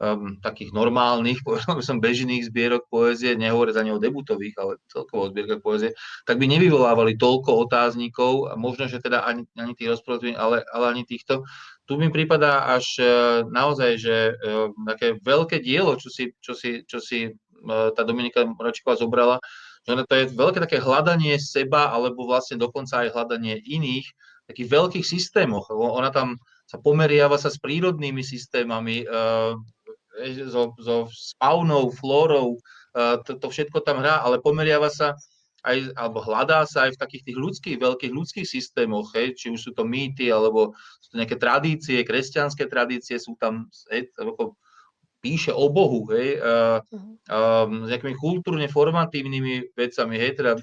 um, 0.00 0.36
takých 0.44 0.70
normálnych, 0.72 1.40
povedal 1.46 1.78
by 1.78 1.84
som 1.84 2.02
bežných 2.02 2.46
zbierok 2.48 2.88
poézie, 2.88 3.36
nehovoriť 3.36 3.74
ani 3.76 3.90
o 3.92 4.02
debutových, 4.02 4.56
ale 4.60 4.72
celkovo 4.90 5.28
o 5.28 5.30
zbierkach 5.32 5.62
poézie, 5.64 5.96
tak 6.28 6.36
by 6.36 6.46
nevyvolávali 6.48 7.16
toľko 7.16 7.68
otáznikov, 7.68 8.52
a 8.52 8.54
možno, 8.54 8.88
že 8.88 9.00
teda 9.00 9.24
ani, 9.24 9.48
ani 9.56 9.72
tých 9.72 9.96
rozprávok, 9.96 10.36
ale, 10.36 10.64
ale 10.68 10.84
ani 10.92 11.02
týchto. 11.08 11.44
Tu 11.86 11.94
mi 11.96 12.10
prípada 12.10 12.66
až 12.66 12.86
uh, 12.98 13.06
naozaj, 13.46 13.90
že 14.00 14.16
uh, 14.34 14.72
také 14.84 15.16
veľké 15.22 15.62
dielo, 15.62 15.96
čo 15.96 16.10
si, 16.10 16.34
čo 16.42 16.52
si, 16.52 16.82
čo 16.84 16.98
si 16.98 17.30
uh, 17.30 17.90
tá 17.94 18.02
Dominika 18.02 18.42
Moračková 18.42 18.98
zobrala, 18.98 19.38
že 19.86 20.02
to 20.02 20.14
je 20.18 20.34
veľké 20.34 20.58
také 20.58 20.82
hľadanie 20.82 21.38
seba, 21.38 21.94
alebo 21.94 22.26
vlastne 22.26 22.58
dokonca 22.58 23.06
aj 23.06 23.14
hľadanie 23.14 23.62
iných 23.62 24.10
takých 24.50 24.66
veľkých 24.66 25.06
systémoch. 25.06 25.70
Ona 25.70 26.10
tam 26.10 26.42
sa 26.66 26.82
pomeriava 26.82 27.38
sa 27.38 27.46
s 27.46 27.62
prírodnými 27.62 28.26
systémami, 28.26 29.06
so, 30.48 30.72
so 30.80 30.96
spawnou, 31.12 31.92
flórou, 31.92 32.56
uh, 32.96 33.20
to, 33.24 33.36
to 33.36 33.48
všetko 33.52 33.84
tam 33.84 34.00
hrá, 34.00 34.24
ale 34.24 34.40
pomeriava 34.40 34.88
sa 34.88 35.14
aj, 35.66 35.98
alebo 35.98 36.22
hľadá 36.22 36.62
sa 36.62 36.86
aj 36.86 36.94
v 36.94 37.00
takých 37.02 37.22
tých 37.26 37.38
ľudských, 37.38 37.76
veľkých 37.82 38.12
ľudských 38.14 38.46
systémoch, 38.46 39.10
hej, 39.18 39.34
či 39.34 39.50
už 39.50 39.60
sú 39.60 39.70
to 39.74 39.82
mýty, 39.82 40.30
alebo 40.30 40.72
sú 41.02 41.08
to 41.12 41.16
nejaké 41.18 41.36
tradície, 41.36 42.06
kresťanské 42.06 42.70
tradície, 42.70 43.18
sú 43.18 43.34
tam, 43.34 43.66
hej, 43.90 44.06
ako 44.14 44.54
píše 45.18 45.50
o 45.50 45.66
Bohu, 45.66 46.06
hej, 46.14 46.38
uh, 46.38 46.78
uh, 47.28 47.66
s 47.66 47.88
nejakými 47.90 48.14
kultúrne 48.14 48.70
formatívnymi 48.70 49.74
vecami, 49.74 50.14
hej, 50.22 50.38
teda 50.38 50.54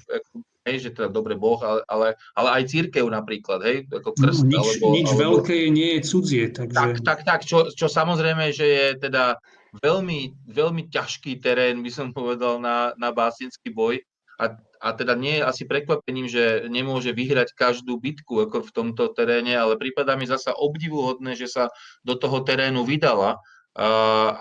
hej, 0.64 0.76
že 0.80 0.90
teda 0.96 1.12
dobre 1.12 1.36
Boh, 1.36 1.60
ale, 1.60 1.84
ale, 1.86 2.08
ale 2.32 2.48
aj 2.60 2.72
církev 2.72 3.04
napríklad, 3.04 3.60
hej, 3.62 3.84
ako 3.92 4.16
krst. 4.16 4.48
No, 4.48 4.64
nič 4.64 4.80
alebo, 4.80 4.86
nič 4.96 5.10
alebo, 5.12 5.20
veľké 5.20 5.56
nie 5.68 5.90
je 5.96 6.00
cudzie, 6.08 6.46
takže... 6.48 6.74
Tak, 6.74 6.92
tak, 7.04 7.20
tak, 7.22 7.40
čo, 7.44 7.68
čo 7.70 7.86
samozrejme, 7.86 8.50
že 8.50 8.66
je 8.66 8.86
teda 8.96 9.38
veľmi, 9.84 10.48
veľmi 10.48 10.88
ťažký 10.88 11.38
terén, 11.44 11.84
by 11.84 11.90
som 11.92 12.16
povedal, 12.16 12.58
na, 12.58 12.96
na 12.96 13.12
básnický 13.12 13.70
boj. 13.70 14.00
A, 14.34 14.58
a 14.82 14.88
teda 14.98 15.14
nie 15.14 15.38
je 15.38 15.46
asi 15.46 15.62
prekvapením, 15.62 16.26
že 16.26 16.66
nemôže 16.66 17.14
vyhrať 17.14 17.54
každú 17.54 18.02
bitku 18.02 18.42
ako 18.42 18.66
v 18.66 18.74
tomto 18.74 19.14
teréne, 19.14 19.54
ale 19.54 19.78
prípada 19.78 20.18
mi 20.18 20.26
zasa 20.26 20.50
obdivuhodné, 20.58 21.38
že 21.38 21.46
sa 21.46 21.70
do 22.02 22.18
toho 22.18 22.42
terénu 22.42 22.82
vydala 22.82 23.38
a, 23.78 23.88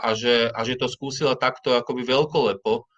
a, 0.01 0.09
že, 0.17 0.49
a 0.49 0.65
že 0.65 0.82
to 0.82 0.89
skúsila 0.89 1.38
takto 1.38 1.78
akoby 1.78 2.09
veľkolepo 2.09 2.89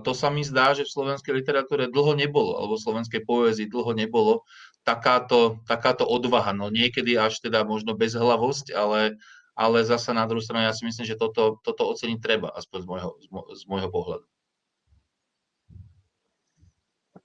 to 0.00 0.12
sa 0.16 0.32
mi 0.32 0.40
zdá, 0.40 0.72
že 0.72 0.88
v 0.88 0.94
slovenskej 0.96 1.44
literatúre 1.44 1.92
dlho 1.92 2.16
nebolo, 2.16 2.56
alebo 2.56 2.80
v 2.80 2.84
slovenskej 2.88 3.20
poézii 3.28 3.68
dlho 3.68 3.92
nebolo 3.92 4.48
takáto, 4.80 5.60
takáto 5.68 6.08
odvaha. 6.08 6.56
No 6.56 6.72
niekedy 6.72 7.20
až 7.20 7.44
teda 7.44 7.68
možno 7.68 7.92
bezhlavosť, 7.92 8.72
ale, 8.72 9.20
ale 9.52 9.84
zasa 9.84 10.16
na 10.16 10.24
druhú 10.24 10.40
stranu 10.40 10.64
ja 10.64 10.72
si 10.72 10.88
myslím, 10.88 11.04
že 11.04 11.20
toto, 11.20 11.60
toto 11.60 11.84
oceniť 11.92 12.16
treba, 12.16 12.48
aspoň 12.48 12.78
z 12.80 12.86
môjho, 12.88 13.10
z 13.52 13.62
môjho 13.68 13.88
pohľadu. 13.92 14.24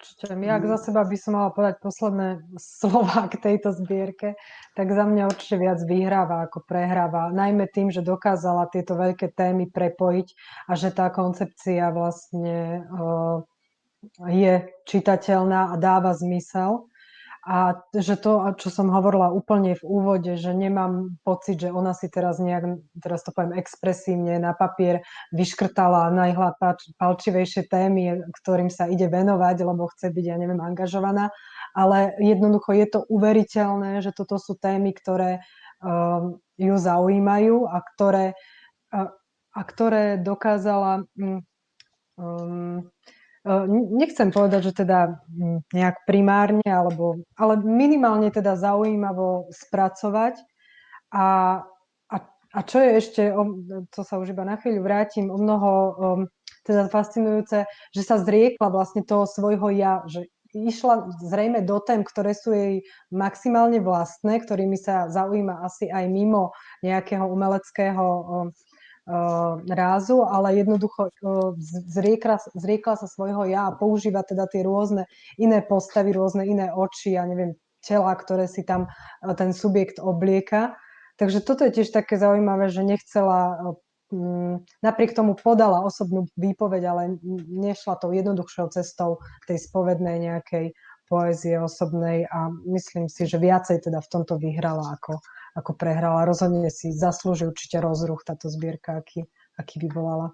Určite. 0.03 0.35
Ak 0.35 0.63
za 0.67 0.77
seba 0.91 1.07
by 1.07 1.15
som 1.15 1.31
mala 1.39 1.55
povedať 1.55 1.79
posledné 1.79 2.43
slova 2.59 3.31
k 3.31 3.39
tejto 3.39 3.71
zbierke, 3.71 4.35
tak 4.75 4.91
za 4.91 5.07
mňa 5.07 5.31
určite 5.31 5.55
viac 5.55 5.79
vyhráva 5.87 6.43
ako 6.43 6.67
prehráva. 6.67 7.31
Najmä 7.31 7.71
tým, 7.71 7.87
že 7.87 8.03
dokázala 8.03 8.67
tieto 8.67 8.99
veľké 8.99 9.31
témy 9.31 9.71
prepojiť 9.71 10.27
a 10.67 10.75
že 10.75 10.91
tá 10.91 11.07
koncepcia 11.07 11.87
vlastne 11.95 12.83
uh, 12.91 13.47
je 14.27 14.67
čitateľná 14.83 15.71
a 15.71 15.75
dáva 15.79 16.11
zmysel. 16.11 16.91
A 17.43 17.75
že 17.91 18.15
to, 18.15 18.39
čo 18.55 18.71
som 18.71 18.87
hovorila 18.87 19.27
úplne 19.27 19.75
v 19.75 19.83
úvode, 19.83 20.39
že 20.39 20.55
nemám 20.55 21.19
pocit, 21.27 21.59
že 21.59 21.75
ona 21.75 21.91
si 21.91 22.07
teraz 22.07 22.39
nejak, 22.39 22.79
teraz 23.03 23.19
to 23.27 23.35
poviem 23.35 23.59
expresívne, 23.59 24.39
na 24.39 24.55
papier 24.55 25.03
vyškrtala 25.35 26.07
najhlapalčivejšie 26.15 27.67
témy, 27.67 28.23
ktorým 28.39 28.71
sa 28.71 28.87
ide 28.87 29.11
venovať, 29.11 29.59
lebo 29.59 29.91
chce 29.91 30.15
byť, 30.15 30.23
ja 30.23 30.39
neviem, 30.39 30.63
angažovaná. 30.63 31.35
Ale 31.75 32.15
jednoducho 32.23 32.79
je 32.79 32.87
to 32.87 32.99
uveriteľné, 33.11 33.99
že 33.99 34.15
toto 34.15 34.39
sú 34.39 34.55
témy, 34.55 34.95
ktoré 34.95 35.43
um, 35.83 36.39
ju 36.55 36.75
zaujímajú 36.79 37.67
a 37.67 37.83
ktoré, 37.83 38.39
a, 38.95 39.11
a 39.51 39.61
ktoré 39.67 40.15
dokázala 40.15 41.03
um, 42.15 42.87
Nechcem 43.91 44.31
povedať, 44.31 44.71
že 44.71 44.87
teda 44.87 45.19
hm, 45.27 45.67
nejak 45.75 46.07
primárne, 46.07 46.63
alebo, 46.63 47.19
ale 47.35 47.59
minimálne 47.59 48.31
teda 48.31 48.55
zaujímavo 48.55 49.51
spracovať. 49.51 50.39
A, 51.11 51.59
a, 52.07 52.15
a 52.55 52.59
čo 52.63 52.79
je 52.79 52.89
ešte, 53.03 53.23
to 53.91 54.01
sa 54.07 54.15
už 54.15 54.31
iba 54.31 54.47
na 54.47 54.55
chvíľu 54.55 54.87
vrátim, 54.87 55.27
o 55.27 55.35
mnoho 55.35 55.69
um, 55.69 56.19
teda 56.63 56.87
fascinujúce, 56.87 57.67
že 57.91 58.01
sa 58.01 58.15
zriekla 58.23 58.71
vlastne 58.71 59.03
toho 59.03 59.27
svojho 59.27 59.67
ja, 59.75 60.07
že 60.07 60.31
išla 60.55 61.11
zrejme 61.19 61.65
do 61.65 61.83
tém, 61.83 62.05
ktoré 62.05 62.31
sú 62.31 62.55
jej 62.55 62.85
maximálne 63.11 63.83
vlastné, 63.83 64.39
ktorými 64.39 64.79
sa 64.79 65.11
zaujíma 65.11 65.65
asi 65.65 65.91
aj 65.91 66.05
mimo 66.07 66.55
nejakého 66.79 67.25
umeleckého 67.27 68.05
um, 68.07 68.47
rázu, 69.67 70.23
ale 70.23 70.63
jednoducho 70.63 71.11
uh, 71.11 71.51
zriekla, 71.91 72.39
zriekla 72.55 72.95
sa 72.95 73.07
svojho 73.07 73.43
ja 73.51 73.67
a 73.67 73.75
používa 73.75 74.23
teda 74.23 74.47
tie 74.47 74.63
rôzne 74.63 75.11
iné 75.35 75.59
postavy, 75.59 76.15
rôzne 76.15 76.47
iné 76.47 76.71
oči, 76.71 77.19
ja 77.19 77.27
neviem, 77.27 77.59
tela, 77.83 78.15
ktoré 78.15 78.47
si 78.47 78.63
tam 78.63 78.87
uh, 78.87 79.35
ten 79.35 79.51
subjekt 79.51 79.99
oblieka. 79.99 80.79
Takže 81.19 81.43
toto 81.43 81.67
je 81.67 81.83
tiež 81.83 81.91
také 81.91 82.15
zaujímavé, 82.15 82.71
že 82.71 82.79
nechcela 82.79 83.59
um, 84.07 84.63
napriek 84.79 85.11
tomu 85.11 85.35
podala 85.35 85.83
osobnú 85.83 86.31
výpoveď, 86.39 86.83
ale 86.87 87.01
nešla 87.51 87.99
tou 87.99 88.15
jednoduchšou 88.15 88.71
cestou 88.71 89.19
tej 89.51 89.59
spovednej 89.67 90.31
nejakej 90.31 90.71
poézie 91.11 91.59
osobnej 91.59 92.23
a 92.31 92.49
myslím 92.71 93.11
si, 93.11 93.27
že 93.27 93.35
viacej 93.35 93.83
teda 93.83 93.99
v 93.99 94.09
tomto 94.09 94.39
vyhrala 94.39 94.95
ako, 94.95 95.19
ako 95.53 95.77
prehrala. 95.77 96.25
Rozhodne 96.25 96.69
si 96.73 96.93
zaslúži 96.93 97.45
určite 97.49 97.77
rozruch 97.79 98.25
táto 98.25 98.49
zbierka, 98.49 99.01
aký, 99.01 99.29
aký 99.57 99.77
vyvolala. 99.79 100.33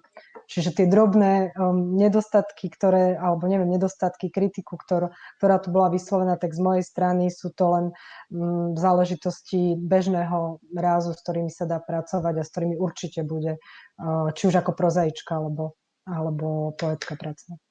Čiže 0.50 0.74
tie 0.74 0.86
drobné 0.90 1.54
um, 1.54 1.94
nedostatky, 1.94 2.72
ktoré, 2.72 3.14
alebo 3.14 3.46
neviem, 3.46 3.70
nedostatky, 3.70 4.34
kritiku, 4.34 4.74
ktor, 4.80 5.14
ktorá 5.38 5.62
tu 5.62 5.70
bola 5.70 5.94
vyslovená, 5.94 6.34
tak 6.34 6.56
z 6.56 6.60
mojej 6.60 6.84
strany 6.84 7.30
sú 7.30 7.54
to 7.54 7.64
len 7.70 7.86
um, 8.34 8.74
záležitosti 8.74 9.78
bežného 9.78 10.58
rázu, 10.74 11.14
s 11.14 11.22
ktorými 11.22 11.54
sa 11.54 11.70
dá 11.70 11.78
pracovať 11.78 12.34
a 12.34 12.42
s 12.42 12.50
ktorými 12.50 12.74
určite 12.80 13.22
bude, 13.22 13.62
uh, 14.02 14.28
či 14.34 14.50
už 14.50 14.58
ako 14.58 14.74
prozaička, 14.74 15.38
alebo, 15.38 15.78
alebo 16.02 16.74
poetka 16.74 17.14
pracovať. 17.14 17.69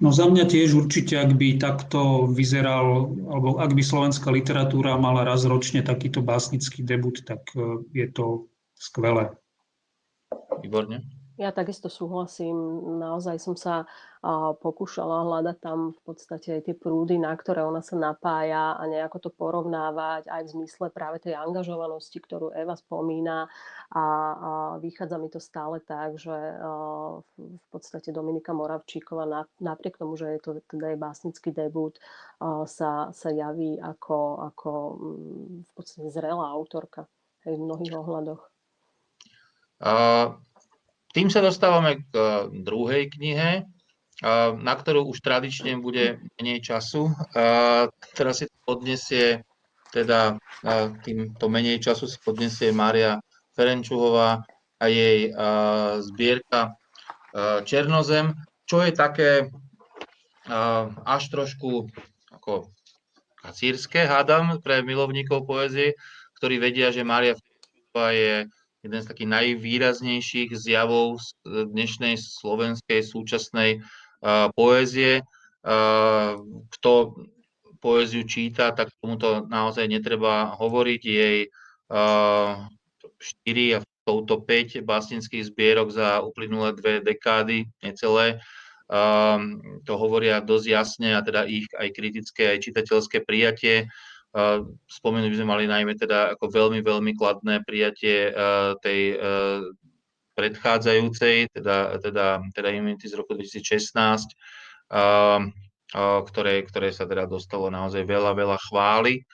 No 0.00 0.08
za 0.16 0.24
mňa 0.24 0.48
tiež 0.48 0.72
určite, 0.72 1.20
ak 1.20 1.36
by 1.36 1.60
takto 1.60 2.24
vyzeral, 2.32 3.12
alebo 3.28 3.60
ak 3.60 3.76
by 3.76 3.84
slovenská 3.84 4.32
literatúra 4.32 4.96
mala 4.96 5.28
raz 5.28 5.44
ročne 5.44 5.84
takýto 5.84 6.24
básnický 6.24 6.80
debut, 6.80 7.20
tak 7.20 7.44
e, 7.52 7.84
je 7.92 8.08
to 8.08 8.48
skvelé. 8.80 9.28
Výborne. 10.64 11.19
Ja 11.40 11.56
takisto 11.56 11.88
súhlasím. 11.88 12.52
Naozaj 13.00 13.40
som 13.40 13.56
sa 13.56 13.88
pokúšala 14.60 15.24
hľadať 15.24 15.56
tam 15.56 15.96
v 15.96 16.00
podstate 16.04 16.60
aj 16.60 16.68
tie 16.68 16.76
prúdy, 16.76 17.16
na 17.16 17.32
ktoré 17.32 17.64
ona 17.64 17.80
sa 17.80 17.96
napája 17.96 18.76
a 18.76 18.84
nejako 18.84 19.24
to 19.24 19.30
porovnávať 19.32 20.28
aj 20.28 20.42
v 20.44 20.52
zmysle 20.52 20.92
práve 20.92 21.16
tej 21.24 21.40
angažovanosti, 21.40 22.20
ktorú 22.20 22.52
Eva 22.52 22.76
spomína. 22.76 23.48
A, 23.88 24.04
vychádza 24.84 25.16
mi 25.16 25.32
to 25.32 25.40
stále 25.40 25.80
tak, 25.80 26.20
že 26.20 26.36
v 27.40 27.66
podstate 27.72 28.12
Dominika 28.12 28.52
Moravčíková 28.52 29.24
napriek 29.64 29.96
tomu, 29.96 30.20
že 30.20 30.36
je 30.36 30.40
to 30.44 30.50
teda 30.68 30.92
aj 30.92 30.98
básnický 31.00 31.56
debut, 31.56 31.96
sa, 32.68 33.16
sa 33.16 33.28
javí 33.32 33.80
ako, 33.80 34.44
ako 34.52 34.70
mm, 34.92 35.48
v 35.64 35.72
podstate 35.72 36.12
zrelá 36.12 36.52
autorka 36.52 37.08
aj 37.48 37.56
v 37.56 37.64
mnohých 37.64 37.96
ohľadoch. 37.96 38.42
Uh 39.80 40.36
tým 41.10 41.28
sa 41.30 41.42
dostávame 41.42 42.06
k 42.06 42.12
eh, 42.14 42.26
druhej 42.62 43.10
knihe, 43.10 43.50
eh, 43.62 44.50
na 44.54 44.74
ktorú 44.74 45.10
už 45.10 45.18
tradične 45.22 45.78
bude 45.82 46.22
menej 46.38 46.62
času. 46.62 47.10
Teraz 48.14 48.42
si 48.42 48.46
to 48.46 48.78
odnesie 48.78 49.42
teda 49.90 50.38
týmto 51.02 51.50
menej 51.50 51.82
času 51.82 52.06
si 52.06 52.14
podnesie 52.22 52.70
Mária 52.70 53.18
Ferenčuhová 53.58 54.38
a 54.78 54.84
jej 54.86 55.34
zbierka 55.98 56.78
Černozem, 57.66 58.38
čo 58.70 58.86
je 58.86 58.94
také 58.94 59.50
až 61.02 61.22
trošku 61.34 61.90
ako 62.30 62.70
kacírske, 63.42 64.06
hádam, 64.06 64.62
pre 64.62 64.86
milovníkov 64.86 65.42
poezie, 65.42 65.98
ktorí 66.38 66.62
vedia, 66.62 66.94
že 66.94 67.02
Mária 67.02 67.34
Ferenčuhová 67.34 68.08
je 68.14 68.34
jeden 68.80 69.00
z 69.04 69.08
takých 69.12 69.28
najvýraznejších 69.28 70.56
zjavov 70.56 71.20
z 71.20 71.36
dnešnej 71.44 72.16
slovenskej 72.16 73.04
súčasnej 73.04 73.84
poézie. 74.56 75.20
Kto 76.72 76.92
poéziu 77.80 78.24
číta, 78.24 78.72
tak 78.72 78.88
tomuto 79.00 79.44
naozaj 79.48 79.84
netreba 79.84 80.56
hovoriť. 80.56 81.02
Jej 81.04 81.38
4 81.92 83.76
a 83.76 83.78
touto 84.08 84.40
5 84.40 84.80
básnických 84.80 85.52
zbierok 85.52 85.92
za 85.92 86.24
uplynulé 86.24 86.72
dve 86.72 87.04
dekády, 87.04 87.68
necelé, 87.84 88.40
to 89.84 89.92
hovoria 89.94 90.40
dosť 90.40 90.66
jasne 90.66 91.14
a 91.14 91.20
teda 91.20 91.44
ich 91.44 91.68
aj 91.76 91.88
kritické, 91.92 92.56
aj 92.56 92.64
čitateľské 92.64 93.22
prijatie. 93.28 93.92
Spomenúť 94.86 95.30
by 95.34 95.38
sme 95.42 95.48
mali 95.50 95.64
najmä 95.66 95.98
teda 95.98 96.38
ako 96.38 96.46
veľmi, 96.54 96.80
veľmi 96.86 97.18
kladné 97.18 97.66
prijatie 97.66 98.30
tej 98.78 99.18
predchádzajúcej, 100.38 101.50
teda, 101.50 101.98
teda, 101.98 102.40
teda 102.54 102.68
Immunity 102.70 103.10
z 103.10 103.18
roku 103.18 103.34
2016, 103.34 104.32
ktoré, 106.24 106.54
ktoré 106.62 106.88
sa 106.94 107.04
teda 107.10 107.26
dostalo 107.26 107.68
naozaj 107.74 108.06
veľa, 108.06 108.32
veľa 108.38 108.58
chvály. 108.70 109.26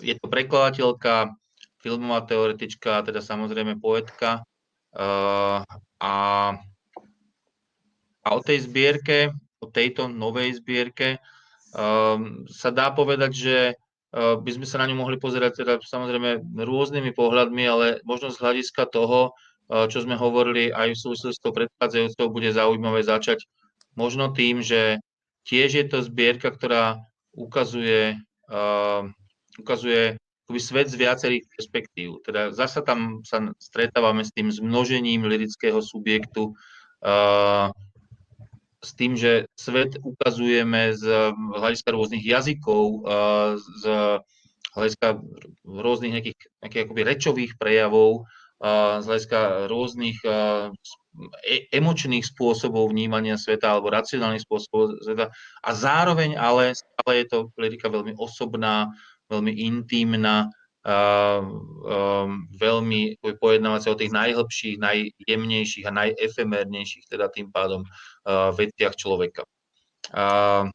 Je 0.00 0.14
to 0.16 0.26
prekladateľka, 0.26 1.36
filmová 1.84 2.24
teoretička, 2.24 3.04
teda 3.04 3.20
samozrejme 3.20 3.76
poetka. 3.76 4.40
A, 4.96 5.62
a 8.24 8.28
o 8.32 8.40
tej 8.40 8.64
zbierke, 8.64 9.36
o 9.60 9.68
tejto 9.68 10.08
novej 10.08 10.56
zbierke 10.58 11.20
sa 12.50 12.70
dá 12.74 12.86
povedať, 12.90 13.32
že 13.34 13.56
by 14.14 14.50
sme 14.50 14.66
sa 14.66 14.82
na 14.82 14.90
ňu 14.90 14.98
mohli 14.98 15.16
pozerať 15.22 15.62
teda 15.62 15.78
samozrejme 15.78 16.42
rôznymi 16.58 17.14
pohľadmi, 17.14 17.64
ale 17.66 17.86
možno 18.02 18.34
z 18.34 18.42
hľadiska 18.42 18.90
toho, 18.90 19.34
čo 19.70 19.98
sme 20.02 20.18
hovorili 20.18 20.74
aj 20.74 20.98
v 20.98 20.98
súvislosti 20.98 21.38
s 21.38 21.44
tou 21.46 21.54
predchádzajúcou, 21.54 22.26
bude 22.34 22.50
zaujímavé 22.50 23.06
začať 23.06 23.46
Možno 23.98 24.30
tým, 24.30 24.62
že 24.62 25.02
tiež 25.46 25.70
je 25.74 25.84
to 25.90 26.06
zbierka, 26.06 26.54
ktorá 26.54 27.02
ukazuje, 27.34 28.18
uh, 28.50 29.02
ukazuje 29.58 30.18
svet 30.58 30.90
z 30.90 30.98
viacerých 30.98 31.46
perspektív. 31.46 32.22
Teda 32.26 32.50
zasa 32.50 32.82
tam 32.82 33.22
sa 33.22 33.54
stretávame 33.62 34.26
s 34.26 34.34
tým 34.34 34.50
zmnožením 34.50 35.26
lirického 35.26 35.78
subjektu, 35.78 36.54
uh, 37.06 37.70
s 38.80 38.90
tým, 38.96 39.12
že 39.16 39.44
svet 39.56 40.00
ukazujeme 40.00 40.96
z 40.96 41.32
hľadiska 41.32 41.92
rôznych 41.92 42.24
jazykov, 42.24 43.04
z 43.60 43.82
hľadiska 44.72 45.08
rôznych 45.68 46.12
nejakých, 46.16 46.38
nejakých 46.64 46.82
akoby 46.88 47.02
rečových 47.04 47.52
prejavov, 47.60 48.24
z 49.00 49.04
hľadiska 49.04 49.68
rôznych 49.72 50.18
e- 50.24 51.66
emočných 51.72 52.24
spôsobov 52.24 52.92
vnímania 52.92 53.40
sveta 53.40 53.72
alebo 53.72 53.92
racionálnych 53.92 54.44
spôsobov 54.44 55.00
sveta. 55.00 55.32
A 55.64 55.70
zároveň 55.72 56.36
ale 56.36 56.76
stále 56.76 57.24
je 57.24 57.26
to 57.28 57.38
lirika 57.56 57.88
veľmi 57.88 58.16
osobná, 58.20 58.92
veľmi 59.32 59.52
intimná, 59.64 60.52
uh, 60.84 61.40
um, 61.40 62.48
veľmi 62.56 63.20
pojednávať 63.20 63.80
sa 63.80 63.92
o 63.92 64.00
tých 64.00 64.12
najhlbších, 64.12 64.76
najjemnejších 64.80 65.84
a 65.88 65.96
najefemernejších, 65.96 67.04
teda 67.08 67.28
tým 67.28 67.52
pádom 67.52 67.84
veciach 68.54 68.94
človeka. 68.96 69.46
Uh, 70.10 70.66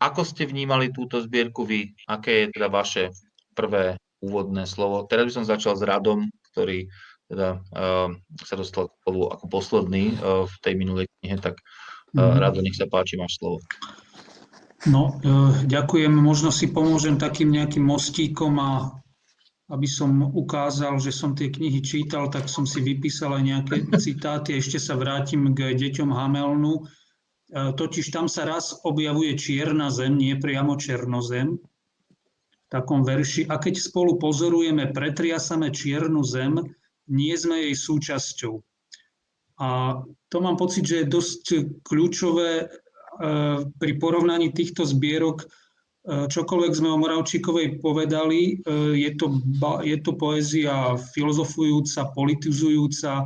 ako 0.00 0.24
ste 0.24 0.48
vnímali 0.48 0.94
túto 0.94 1.20
zbierku 1.20 1.68
vy? 1.68 1.92
Aké 2.08 2.46
je 2.46 2.56
teda 2.56 2.72
vaše 2.72 3.12
prvé 3.52 4.00
úvodné 4.24 4.64
slovo? 4.64 5.04
Teraz 5.04 5.28
by 5.28 5.32
som 5.40 5.44
začal 5.44 5.76
s 5.76 5.84
Radom, 5.84 6.28
ktorý 6.52 6.88
teda 7.30 7.62
uh, 7.76 8.08
sa 8.42 8.54
dostal 8.58 8.90
slovu 9.06 9.30
ako 9.30 9.44
posledný 9.46 10.16
uh, 10.18 10.48
v 10.48 10.54
tej 10.64 10.74
minulej 10.74 11.06
knihe, 11.20 11.38
tak 11.38 11.60
uh, 12.18 12.36
Rado, 12.40 12.58
nech 12.64 12.74
sa 12.74 12.90
páči, 12.90 13.20
máš 13.20 13.38
slovo. 13.38 13.62
No, 14.88 15.20
ďakujem. 15.68 16.08
Možno 16.08 16.48
si 16.48 16.72
pomôžem 16.72 17.20
takým 17.20 17.52
nejakým 17.52 17.84
mostíkom 17.84 18.56
a 18.56 18.99
aby 19.70 19.86
som 19.86 20.34
ukázal, 20.34 20.98
že 20.98 21.14
som 21.14 21.38
tie 21.38 21.46
knihy 21.46 21.78
čítal, 21.78 22.26
tak 22.26 22.50
som 22.50 22.66
si 22.66 22.82
vypísal 22.82 23.38
aj 23.38 23.42
nejaké 23.46 23.76
citáty. 24.02 24.58
Ešte 24.58 24.82
sa 24.82 24.98
vrátim 24.98 25.54
k 25.54 25.78
deťom 25.78 26.10
Hamelnu. 26.10 26.90
Totiž 27.54 28.10
tam 28.10 28.26
sa 28.26 28.46
raz 28.46 28.74
objavuje 28.82 29.38
čierna 29.38 29.90
zem, 29.94 30.18
nie 30.18 30.34
priamo 30.34 30.74
černozem, 30.74 31.58
v 31.58 32.66
takom 32.66 33.06
verši. 33.06 33.46
A 33.46 33.62
keď 33.62 33.78
spolu 33.78 34.18
pozorujeme 34.18 34.90
pretriasame 34.90 35.70
čiernu 35.70 36.22
zem, 36.26 36.58
nie 37.10 37.34
sme 37.34 37.70
jej 37.70 37.74
súčasťou. 37.74 38.54
A 39.60 40.00
to 40.30 40.36
mám 40.40 40.56
pocit, 40.56 40.86
že 40.86 41.04
je 41.04 41.12
dosť 41.12 41.44
kľúčové 41.84 42.50
e, 42.64 42.66
pri 43.66 43.92
porovnaní 43.98 44.54
týchto 44.54 44.86
zbierok. 44.86 45.44
E, 46.10 46.26
čokoľvek 46.26 46.72
sme 46.74 46.90
o 46.90 46.98
Moravčíkovej 46.98 47.78
povedali, 47.78 48.58
e, 48.58 48.74
je 48.98 49.10
to, 49.14 49.38
je 49.86 49.94
to 50.02 50.18
poézia 50.18 50.98
filozofujúca, 51.14 52.10
politizujúca, 52.10 53.22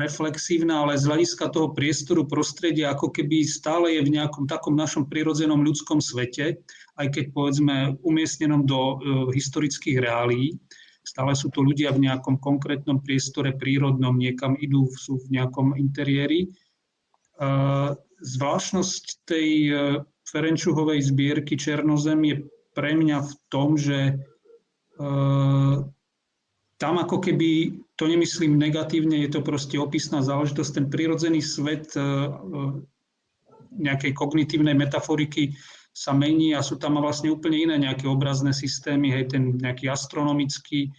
reflexívna, 0.00 0.88
ale 0.88 0.96
z 0.96 1.04
hľadiska 1.04 1.52
toho 1.52 1.76
priestoru, 1.76 2.24
prostredia, 2.24 2.96
ako 2.96 3.12
keby 3.12 3.44
stále 3.44 3.92
je 3.92 4.00
v 4.00 4.16
nejakom 4.16 4.48
takom 4.48 4.72
našom 4.72 5.04
prirodzenom 5.04 5.60
ľudskom 5.60 6.00
svete, 6.00 6.64
aj 6.96 7.06
keď 7.12 7.24
povedzme 7.36 8.00
umiestnenom 8.00 8.64
do 8.64 8.96
historických 9.28 10.00
reálií. 10.00 10.56
Stále 11.04 11.36
sú 11.36 11.52
to 11.52 11.60
ľudia 11.60 11.92
v 11.92 12.08
nejakom 12.08 12.40
konkrétnom 12.40 13.04
priestore 13.04 13.52
prírodnom, 13.52 14.16
niekam 14.16 14.56
idú, 14.56 14.88
sú 14.96 15.20
v 15.28 15.36
nejakom 15.36 15.76
interiéri. 15.76 16.48
Zvláštnosť 18.24 19.04
tej 19.28 19.48
Ferenčuhovej 20.30 21.02
zbierky 21.02 21.58
Černozem 21.58 22.22
je 22.22 22.36
pre 22.70 22.94
mňa 22.94 23.18
v 23.26 23.32
tom, 23.50 23.74
že 23.74 23.98
e, 23.98 24.14
tam 26.78 26.94
ako 26.96 27.18
keby, 27.18 27.82
to 27.98 28.06
nemyslím 28.06 28.54
negatívne, 28.56 29.26
je 29.26 29.30
to 29.34 29.42
proste 29.42 29.74
opisná 29.74 30.22
záležitosť, 30.22 30.70
ten 30.70 30.86
prírodzený 30.86 31.42
svet 31.42 31.92
e, 31.98 32.02
nejakej 33.74 34.14
kognitívnej 34.14 34.74
metaforiky 34.78 35.58
sa 35.90 36.14
mení 36.14 36.54
a 36.54 36.62
sú 36.62 36.78
tam 36.78 37.02
vlastne 37.02 37.34
úplne 37.34 37.66
iné 37.66 37.76
nejaké 37.90 38.06
obrazné 38.06 38.54
systémy, 38.54 39.10
hej, 39.10 39.34
ten 39.34 39.58
nejaký 39.58 39.90
astronomický 39.90 40.86
e, 40.86 40.90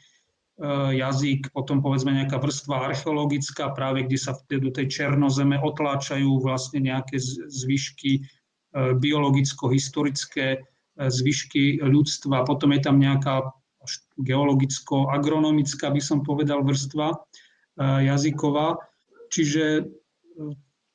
jazyk, 1.00 1.56
potom 1.56 1.80
povedzme 1.80 2.12
nejaká 2.12 2.36
vrstva 2.36 2.92
archeologická, 2.92 3.72
práve 3.72 4.04
kde 4.04 4.20
sa 4.20 4.36
do 4.36 4.70
tej 4.76 4.92
černozeme 4.92 5.56
otláčajú 5.56 6.44
vlastne 6.44 6.84
nejaké 6.84 7.16
zvyšky 7.48 8.20
e, 8.20 8.41
biologicko-historické 8.76 10.48
e, 10.56 10.60
zvyšky 10.98 11.84
ľudstva. 11.84 12.48
Potom 12.48 12.72
je 12.76 12.82
tam 12.82 13.00
nejaká 13.00 13.52
geologicko-agronomická, 14.22 15.90
by 15.90 16.02
som 16.02 16.22
povedal, 16.22 16.62
vrstva 16.62 17.18
jazyková. 17.82 18.78
Čiže 19.34 19.90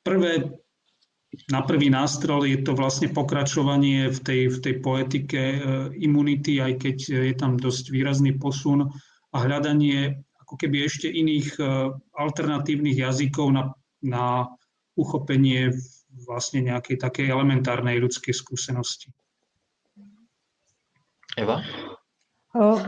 prvé 0.07 0.55
na 1.51 1.61
prvý 1.61 1.91
nástrel 1.91 2.47
je 2.47 2.59
to 2.63 2.73
vlastne 2.73 3.11
pokračovanie 3.11 4.09
v 4.09 4.19
tej, 4.23 4.41
v 4.47 4.57
tej 4.63 4.75
poetike 4.79 5.37
e, 5.37 5.57
imunity, 5.99 6.63
aj 6.63 6.73
keď 6.81 6.97
je 7.29 7.35
tam 7.35 7.59
dosť 7.59 7.91
výrazný 7.91 8.39
posun 8.39 8.89
a 9.35 9.37
hľadanie 9.37 10.23
ako 10.41 10.55
keby 10.55 10.87
ešte 10.87 11.11
iných 11.11 11.59
e, 11.59 11.63
alternatívnych 12.15 12.97
jazykov 12.97 13.51
na, 13.53 13.63
na 13.99 14.47
uchopenie 14.95 15.75
vlastne 16.25 16.65
nejakej 16.65 16.97
takej 16.97 17.29
elementárnej 17.29 18.01
ľudskej 18.01 18.33
skúsenosti. 18.33 19.13
Eva? 21.37 21.61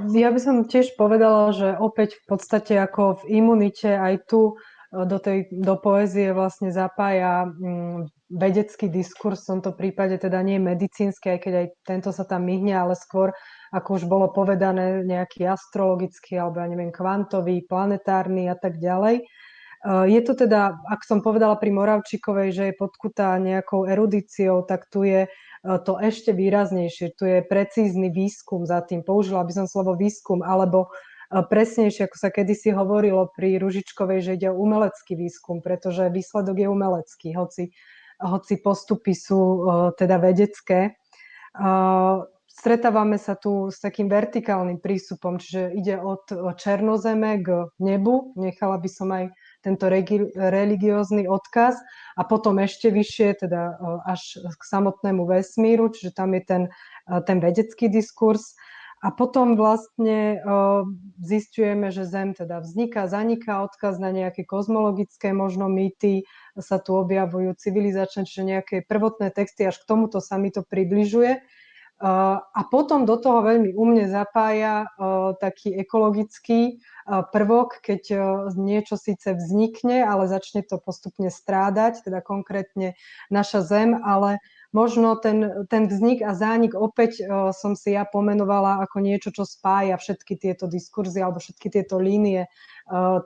Ja 0.09 0.33
by 0.33 0.39
som 0.41 0.55
tiež 0.65 0.97
povedala, 0.97 1.53
že 1.53 1.77
opäť 1.77 2.17
v 2.25 2.33
podstate 2.33 2.73
ako 2.81 3.21
v 3.21 3.37
imunite 3.37 3.93
aj 3.93 4.25
tu 4.25 4.57
do, 4.89 5.17
tej, 5.21 5.45
do 5.53 5.77
poézie 5.77 6.33
vlastne 6.33 6.73
zapája 6.73 7.45
mm, 7.45 8.09
vedecký 8.33 8.89
diskurs, 8.89 9.45
v 9.45 9.57
tomto 9.57 9.77
prípade 9.77 10.17
teda 10.17 10.41
nie 10.41 10.57
medicínsky, 10.57 11.37
aj 11.37 11.39
keď 11.45 11.53
aj 11.53 11.67
tento 11.85 12.09
sa 12.09 12.25
tam 12.25 12.49
myhne, 12.49 12.73
ale 12.73 12.97
skôr, 12.97 13.29
ako 13.69 14.01
už 14.01 14.03
bolo 14.09 14.33
povedané, 14.33 15.05
nejaký 15.05 15.45
astrologický 15.45 16.41
alebo 16.41 16.65
ja 16.65 16.67
neviem, 16.69 16.89
kvantový, 16.89 17.61
planetárny 17.69 18.49
a 18.49 18.57
tak 18.57 18.81
ďalej. 18.81 19.21
Je 19.85 20.19
to 20.27 20.35
teda, 20.35 20.75
ak 20.91 21.07
som 21.07 21.23
povedala 21.23 21.55
pri 21.55 21.71
Moravčíkovej, 21.71 22.49
že 22.51 22.63
je 22.67 22.79
podkutá 22.79 23.39
nejakou 23.39 23.87
erudíciou, 23.87 24.67
tak 24.67 24.91
tu 24.91 25.07
je 25.07 25.31
to 25.63 25.95
ešte 25.99 26.35
výraznejšie. 26.35 27.15
Tu 27.15 27.23
je 27.23 27.39
precízny 27.43 28.11
výskum 28.11 28.67
za 28.67 28.83
tým. 28.83 29.07
Použila 29.07 29.47
by 29.47 29.63
som 29.63 29.67
slovo 29.71 29.95
výskum, 29.95 30.43
alebo 30.43 30.91
presnejšie, 31.31 32.11
ako 32.11 32.17
sa 32.19 32.27
kedysi 32.27 32.75
hovorilo 32.75 33.31
pri 33.31 33.55
Ružičkovej, 33.61 34.19
že 34.19 34.35
ide 34.35 34.49
o 34.51 34.59
umelecký 34.59 35.15
výskum, 35.15 35.63
pretože 35.63 36.11
výsledok 36.11 36.57
je 36.59 36.67
umelecký, 36.67 37.29
hoci, 37.39 37.71
hoci 38.19 38.53
postupy 38.59 39.15
sú 39.15 39.63
teda 39.95 40.19
vedecké. 40.19 40.99
Stretávame 42.49 43.15
sa 43.15 43.39
tu 43.39 43.71
s 43.71 43.79
takým 43.79 44.11
vertikálnym 44.11 44.83
prístupom, 44.83 45.39
čiže 45.39 45.71
ide 45.71 45.95
od 46.01 46.27
černozeme 46.59 47.39
k 47.39 47.71
nebu. 47.79 48.35
Nechala 48.35 48.75
by 48.75 48.89
som 48.91 49.07
aj 49.15 49.31
tento 49.61 49.91
religiózny 50.35 51.27
odkaz 51.27 51.75
a 52.15 52.21
potom 52.23 52.59
ešte 52.59 52.91
vyššie, 52.91 53.47
teda 53.47 53.61
e, 53.71 53.73
až 54.07 54.39
k 54.43 54.61
samotnému 54.63 55.23
vesmíru, 55.27 55.91
čiže 55.91 56.15
tam 56.15 56.35
je 56.35 56.41
ten, 56.43 56.63
e, 57.07 57.13
ten 57.23 57.37
vedecký 57.39 57.87
diskurs. 57.91 58.55
A 58.99 59.15
potom 59.15 59.55
vlastne 59.55 60.35
e, 60.35 60.37
zistujeme, 61.23 61.87
že 61.87 62.03
Zem 62.03 62.35
teda 62.35 62.59
vzniká, 62.59 63.07
zaniká, 63.07 63.63
odkaz 63.63 63.95
na 63.95 64.11
nejaké 64.11 64.43
kozmologické 64.43 65.31
možno 65.31 65.71
mýty, 65.71 66.27
sa 66.59 66.83
tu 66.83 66.99
objavujú 66.99 67.55
civilizačné, 67.55 68.27
čiže 68.27 68.43
nejaké 68.43 68.75
prvotné 68.83 69.31
texty, 69.31 69.63
až 69.63 69.79
k 69.79 69.87
tomuto 69.87 70.19
sa 70.19 70.35
mi 70.35 70.51
to 70.51 70.67
približuje. 70.67 71.39
A 71.99 72.61
potom 72.71 73.03
do 73.03 73.19
toho 73.19 73.43
veľmi 73.43 73.75
umne 73.75 74.07
zapája 74.07 74.87
taký 75.43 75.75
ekologický 75.75 76.79
prvok, 77.35 77.83
keď 77.83 78.01
niečo 78.55 78.95
síce 78.95 79.35
vznikne, 79.35 80.07
ale 80.07 80.31
začne 80.31 80.63
to 80.63 80.79
postupne 80.79 81.27
strádať, 81.27 82.07
teda 82.07 82.23
konkrétne 82.23 82.95
naša 83.27 83.67
Zem, 83.67 83.99
ale 83.99 84.39
možno 84.71 85.19
ten, 85.19 85.67
ten 85.67 85.91
vznik 85.91 86.23
a 86.23 86.31
zánik 86.31 86.71
opäť 86.71 87.19
som 87.51 87.75
si 87.75 87.91
ja 87.91 88.07
pomenovala 88.07 88.79
ako 88.85 89.03
niečo, 89.03 89.35
čo 89.35 89.43
spája 89.43 89.99
všetky 89.99 90.39
tieto 90.39 90.71
diskurzy 90.71 91.19
alebo 91.19 91.43
všetky 91.43 91.67
tieto 91.67 91.99
línie 91.99 92.47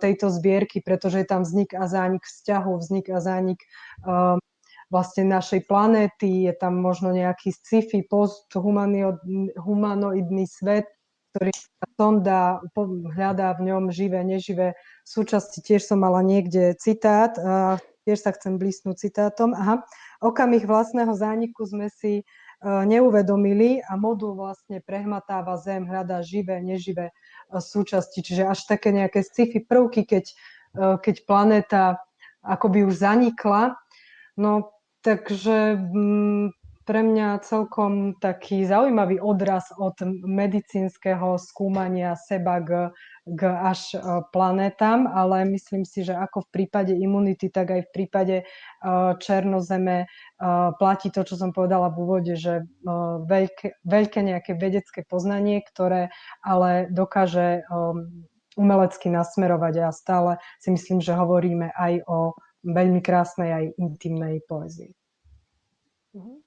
tejto 0.02 0.34
zbierky, 0.34 0.82
pretože 0.82 1.22
je 1.22 1.28
tam 1.30 1.46
vznik 1.46 1.78
a 1.78 1.86
zánik 1.86 2.26
vzťahu, 2.26 2.72
vznik 2.82 3.06
a 3.14 3.22
zánik 3.22 3.62
vlastne 4.94 5.26
našej 5.26 5.66
planéty, 5.66 6.46
je 6.46 6.54
tam 6.54 6.78
možno 6.78 7.10
nejaký 7.10 7.50
sci-fi 7.50 8.06
post-humanoidný 8.06 10.46
svet, 10.46 10.86
ktorý 11.34 11.50
sonda, 11.98 12.62
hľadá 13.18 13.58
v 13.58 13.74
ňom 13.74 13.90
živé, 13.90 14.22
neživé 14.22 14.78
súčasti. 15.02 15.66
Tiež 15.66 15.82
som 15.82 16.06
mala 16.06 16.22
niekde 16.22 16.78
citát, 16.78 17.34
tiež 18.06 18.22
sa 18.22 18.32
chcem 18.36 18.62
blísnúť 18.62 19.10
citátom. 19.10 19.58
Aha. 19.58 19.82
Okamih 20.22 20.68
vlastného 20.68 21.16
zániku 21.16 21.66
sme 21.66 21.90
si 21.90 22.22
e, 22.22 22.24
neuvedomili 22.64 23.82
a 23.84 23.96
modul 23.96 24.36
vlastne 24.36 24.84
prehmatáva 24.84 25.58
Zem, 25.60 25.88
hľadá 25.88 26.22
živé, 26.22 26.60
neživé 26.60 27.10
e, 27.10 27.14
súčasti. 27.60 28.22
Čiže 28.22 28.48
až 28.48 28.60
také 28.68 28.92
nejaké 28.92 29.24
sci-fi 29.24 29.64
prvky, 29.64 30.04
keď, 30.04 30.26
e, 30.28 30.34
keď 31.00 31.16
planéta 31.24 32.04
akoby 32.44 32.84
už 32.84 33.00
zanikla, 33.00 33.80
no 34.36 34.73
Takže 35.04 35.76
mm, 35.76 36.56
pre 36.84 37.00
mňa 37.00 37.40
celkom 37.44 38.20
taký 38.20 38.68
zaujímavý 38.68 39.20
odraz 39.24 39.72
od 39.76 39.96
medicínskeho 40.24 41.40
skúmania 41.40 42.16
seba 42.20 42.60
k, 42.60 42.92
k 43.24 43.42
až 43.48 43.96
e, 43.96 44.00
planetám, 44.36 45.08
ale 45.08 45.48
myslím 45.48 45.88
si, 45.88 46.04
že 46.04 46.12
ako 46.12 46.44
v 46.48 46.50
prípade 46.52 46.92
imunity, 46.92 47.48
tak 47.48 47.72
aj 47.72 47.82
v 47.88 47.94
prípade 47.96 48.36
e, 48.44 48.46
černozeme 49.20 50.04
e, 50.04 50.08
platí 50.76 51.08
to, 51.08 51.24
čo 51.24 51.40
som 51.40 51.56
povedala 51.56 51.88
v 51.92 52.00
úvode, 52.04 52.36
že 52.36 52.68
veľké, 53.28 53.84
veľké 53.88 54.20
nejaké 54.20 54.56
vedecké 54.60 55.08
poznanie, 55.08 55.64
ktoré 55.64 56.12
ale 56.44 56.92
dokáže 56.92 57.64
umelecky 58.60 59.08
nasmerovať. 59.08 59.88
A 59.88 59.90
stále 59.96 60.32
si 60.60 60.70
myslím, 60.72 61.00
že 61.00 61.16
hovoríme 61.16 61.72
aj 61.74 62.04
o 62.12 62.36
veľmi 62.64 63.00
krásnej 63.04 63.52
aj 63.52 63.66
intimnej 63.78 64.42
poezii. 64.48 64.92
Mhm. 66.16 66.44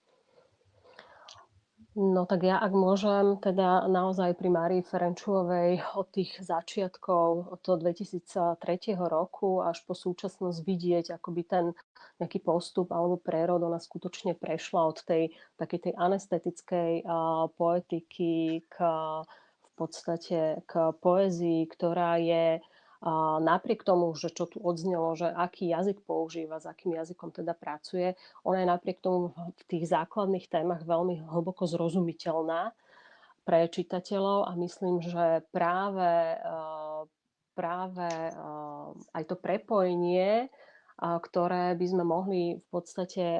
No 1.96 2.28
tak 2.28 2.44
ja, 2.44 2.60
ak 2.60 2.76
môžem, 2.76 3.40
teda 3.40 3.88
naozaj 3.88 4.36
pri 4.36 4.52
Márii 4.52 4.82
Ferenčovej 4.84 5.80
od 5.96 6.12
tých 6.12 6.44
začiatkov, 6.44 7.56
od 7.56 7.58
toho 7.64 7.80
2003 7.80 8.60
roku 9.00 9.64
až 9.64 9.80
po 9.88 9.96
súčasnosť 9.96 10.60
vidieť 10.60 11.16
akoby 11.16 11.42
ten 11.48 11.72
nejaký 12.20 12.44
postup 12.44 12.92
alebo 12.92 13.16
prerod, 13.16 13.64
ona 13.64 13.80
skutočne 13.80 14.36
prešla 14.36 14.92
od 14.92 15.00
tej 15.08 15.32
takej 15.56 15.88
tej 15.88 15.92
anestetickej 15.96 17.08
uh, 17.08 17.48
poetiky 17.56 18.60
k 18.68 18.76
v 19.64 19.70
podstate 19.72 20.60
k 20.68 20.72
poezii, 21.00 21.64
ktorá 21.64 22.20
je 22.20 22.60
napriek 23.42 23.84
tomu, 23.84 24.16
že 24.16 24.32
čo 24.32 24.48
tu 24.48 24.60
odznelo, 24.62 25.12
že 25.16 25.28
aký 25.28 25.68
jazyk 25.68 26.00
používa, 26.06 26.56
s 26.60 26.66
akým 26.66 26.96
jazykom 26.96 27.32
teda 27.32 27.52
pracuje, 27.52 28.16
ona 28.42 28.64
je 28.64 28.68
napriek 28.72 28.98
tomu 29.04 29.36
v 29.36 29.62
tých 29.68 29.84
základných 29.90 30.48
témach 30.48 30.82
veľmi 30.84 31.28
hlboko 31.28 31.68
zrozumiteľná 31.68 32.72
pre 33.46 33.70
čitateľov 33.70 34.50
a 34.50 34.52
myslím, 34.58 35.04
že 35.04 35.46
práve, 35.54 36.40
práve 37.54 38.08
aj 39.14 39.22
to 39.28 39.36
prepojenie, 39.38 40.50
ktoré 40.96 41.76
by 41.76 41.86
sme 41.86 42.04
mohli 42.08 42.56
v 42.56 42.66
podstate 42.72 43.38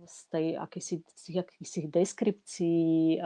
z 0.00 0.18
tej 0.32 0.46
akýsi, 0.56 1.04
akýsi 1.36 1.86
deskripcií 1.86 3.20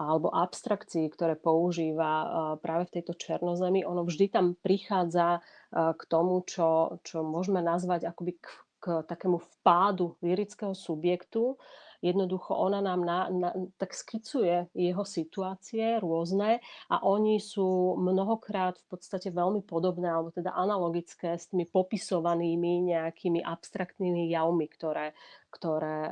alebo 0.00 0.32
abstrakcií, 0.32 1.12
ktoré 1.12 1.36
používa 1.36 2.12
eh, 2.24 2.28
práve 2.64 2.88
v 2.88 2.94
tejto 3.00 3.12
černozemi, 3.20 3.84
ono 3.84 4.08
vždy 4.08 4.32
tam 4.32 4.46
prichádza 4.56 5.40
eh, 5.40 5.92
k 5.92 6.02
tomu, 6.08 6.40
čo, 6.48 7.00
čo 7.04 7.20
môžeme 7.20 7.60
nazvať 7.60 8.08
akoby 8.08 8.40
k, 8.40 8.48
k 8.80 8.84
takému 9.04 9.36
vpádu 9.60 10.16
lirického 10.24 10.72
subjektu, 10.72 11.60
Jednoducho 12.00 12.56
ona 12.56 12.80
nám 12.80 13.04
na, 13.04 13.28
na, 13.28 13.50
tak 13.76 13.92
skicuje 13.92 14.72
jeho 14.72 15.04
situácie 15.04 16.00
rôzne 16.00 16.64
a 16.88 16.96
oni 17.04 17.36
sú 17.36 18.00
mnohokrát 18.00 18.80
v 18.80 18.86
podstate 18.88 19.28
veľmi 19.28 19.60
podobné 19.68 20.08
alebo 20.08 20.32
teda 20.32 20.56
analogické 20.56 21.36
s 21.36 21.52
tými 21.52 21.68
popisovanými 21.68 22.88
nejakými 22.88 23.44
abstraktnými 23.44 24.32
javmi, 24.32 24.64
ktoré, 24.72 25.12
ktoré, 25.50 26.08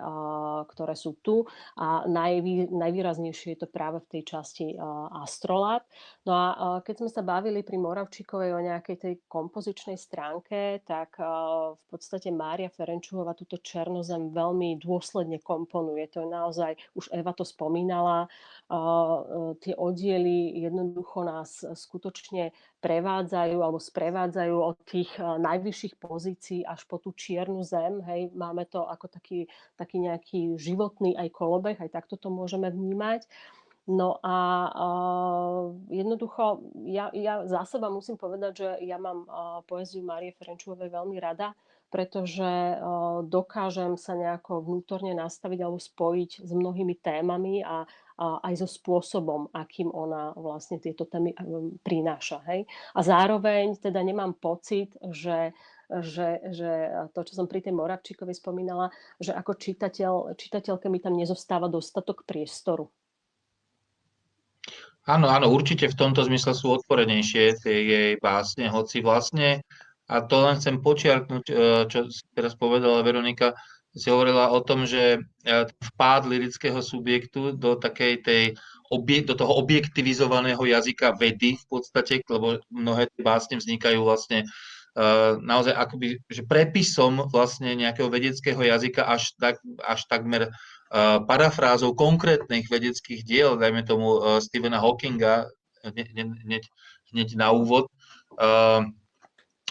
ktoré 0.68 0.94
sú 0.98 1.16
tu 1.22 1.46
a 1.78 2.02
najvý, 2.04 2.68
najvýraznejšie 2.74 3.54
je 3.54 3.60
to 3.62 3.68
práve 3.70 4.02
v 4.02 4.10
tej 4.18 4.22
časti 4.26 4.74
astrolát. 5.14 5.86
No 6.26 6.32
a 6.34 6.50
keď 6.82 6.94
sme 7.06 7.10
sa 7.14 7.22
bavili 7.22 7.62
pri 7.62 7.78
Moravčíkovej 7.78 8.50
o 8.52 8.60
nejakej 8.60 8.96
tej 8.98 9.14
kompozičnej 9.30 9.94
stránke, 9.94 10.82
tak 10.82 11.16
v 11.72 11.84
podstate 11.88 12.34
Mária 12.34 12.68
Ferenčuhová 12.68 13.38
túto 13.38 13.62
Černozem 13.62 14.34
veľmi 14.34 14.76
dôsledne 14.82 15.38
komponuje. 15.38 16.10
To 16.12 16.26
je 16.26 16.28
naozaj, 16.28 16.72
už 16.98 17.14
Eva 17.14 17.30
to 17.30 17.46
spomínala, 17.46 18.26
tie 19.62 19.74
oddiely 19.78 20.58
jednoducho 20.58 21.22
nás 21.22 21.62
skutočne 21.62 22.50
prevádzajú 22.78 23.58
alebo 23.58 23.82
sprevádzajú 23.82 24.54
od 24.54 24.76
tých 24.86 25.10
e, 25.18 25.22
najvyšších 25.22 25.94
pozícií 25.98 26.60
až 26.62 26.86
po 26.86 27.02
tú 27.02 27.10
čiernu 27.10 27.66
zem. 27.66 27.98
Hej, 28.06 28.30
máme 28.34 28.66
to 28.70 28.86
ako 28.86 29.10
taký, 29.10 29.50
taký 29.74 29.98
nejaký 29.98 30.54
životný 30.54 31.18
aj 31.18 31.28
kolobeh, 31.34 31.76
aj 31.78 31.90
takto 31.90 32.14
to 32.14 32.30
môžeme 32.30 32.70
vnímať. 32.70 33.26
No 33.88 34.20
a 34.20 34.36
uh, 34.68 35.72
jednoducho, 35.88 36.60
ja, 36.84 37.08
ja 37.16 37.48
za 37.48 37.64
seba 37.64 37.88
musím 37.88 38.20
povedať, 38.20 38.52
že 38.60 38.68
ja 38.84 39.00
mám 39.00 39.24
uh, 39.24 39.64
poéziu 39.64 40.04
Márie 40.04 40.36
Ferenčovej 40.36 40.92
veľmi 40.92 41.16
rada 41.16 41.56
pretože 41.88 42.78
dokážem 43.28 43.96
sa 43.96 44.12
nejako 44.12 44.60
vnútorne 44.64 45.16
nastaviť 45.16 45.58
alebo 45.64 45.80
spojiť 45.80 46.44
s 46.44 46.50
mnohými 46.52 47.00
témami 47.00 47.64
a, 47.64 47.88
aj 48.18 48.54
so 48.60 48.68
spôsobom, 48.68 49.48
akým 49.54 49.88
ona 49.94 50.34
vlastne 50.34 50.82
tieto 50.82 51.06
témy 51.06 51.32
prináša. 51.86 52.42
Hej? 52.50 52.66
A 52.92 53.00
zároveň 53.00 53.78
teda 53.78 54.02
nemám 54.02 54.36
pocit, 54.36 54.92
že 55.00 55.56
že, 55.88 56.52
že 56.52 56.72
to, 57.16 57.24
čo 57.24 57.32
som 57.32 57.48
pri 57.48 57.64
tej 57.64 57.72
Moravčíkovi 57.72 58.36
spomínala, 58.36 58.92
že 59.16 59.32
ako 59.32 59.56
čitateľ, 59.56 60.36
čitateľke 60.36 60.84
mi 60.92 61.00
tam 61.00 61.16
nezostáva 61.16 61.72
dostatok 61.72 62.28
priestoru. 62.28 62.92
Áno, 65.08 65.32
áno, 65.32 65.48
určite 65.48 65.88
v 65.88 65.96
tomto 65.96 66.20
zmysle 66.28 66.52
sú 66.52 66.76
otvorenejšie 66.76 67.64
tie 67.64 67.76
jej 67.88 68.12
básne, 68.20 68.68
hoci 68.68 69.00
vlastne 69.00 69.64
a 70.08 70.24
to 70.24 70.34
len 70.40 70.56
chcem 70.56 70.80
počiarknúť, 70.80 71.44
e, 71.48 71.54
čo 71.92 72.08
teraz 72.32 72.56
povedala 72.56 73.04
Veronika, 73.04 73.52
si 73.92 74.08
hovorila 74.08 74.48
o 74.48 74.60
tom, 74.64 74.88
že 74.88 75.20
e, 75.44 75.48
vpád 75.92 76.24
lirického 76.24 76.80
subjektu 76.80 77.52
do 77.52 77.76
takej 77.76 78.24
tej 78.24 78.42
do 79.28 79.36
toho 79.36 79.52
objektivizovaného 79.60 80.64
jazyka 80.64 81.12
vedy 81.20 81.60
v 81.60 81.64
podstate, 81.68 82.24
lebo 82.24 82.56
mnohé 82.72 83.04
tie 83.12 83.20
básne 83.20 83.60
vznikajú 83.60 84.00
vlastne 84.00 84.48
naozaj 85.44 85.76
akoby, 85.76 86.18
že 86.26 86.42
prepisom 86.48 87.28
vlastne 87.28 87.76
nejakého 87.76 88.08
vedeckého 88.08 88.56
jazyka 88.58 89.04
až, 89.04 89.36
tak, 89.36 89.60
až 89.84 90.08
takmer 90.08 90.48
parafrázou 91.28 91.92
konkrétnych 91.92 92.66
vedeckých 92.72 93.22
diel, 93.28 93.60
dajme 93.60 93.84
tomu 93.84 94.40
Stephena 94.40 94.80
Hawkinga, 94.80 95.52
hneď, 95.84 96.64
hneď 97.12 97.28
na 97.36 97.52
úvod, 97.52 97.92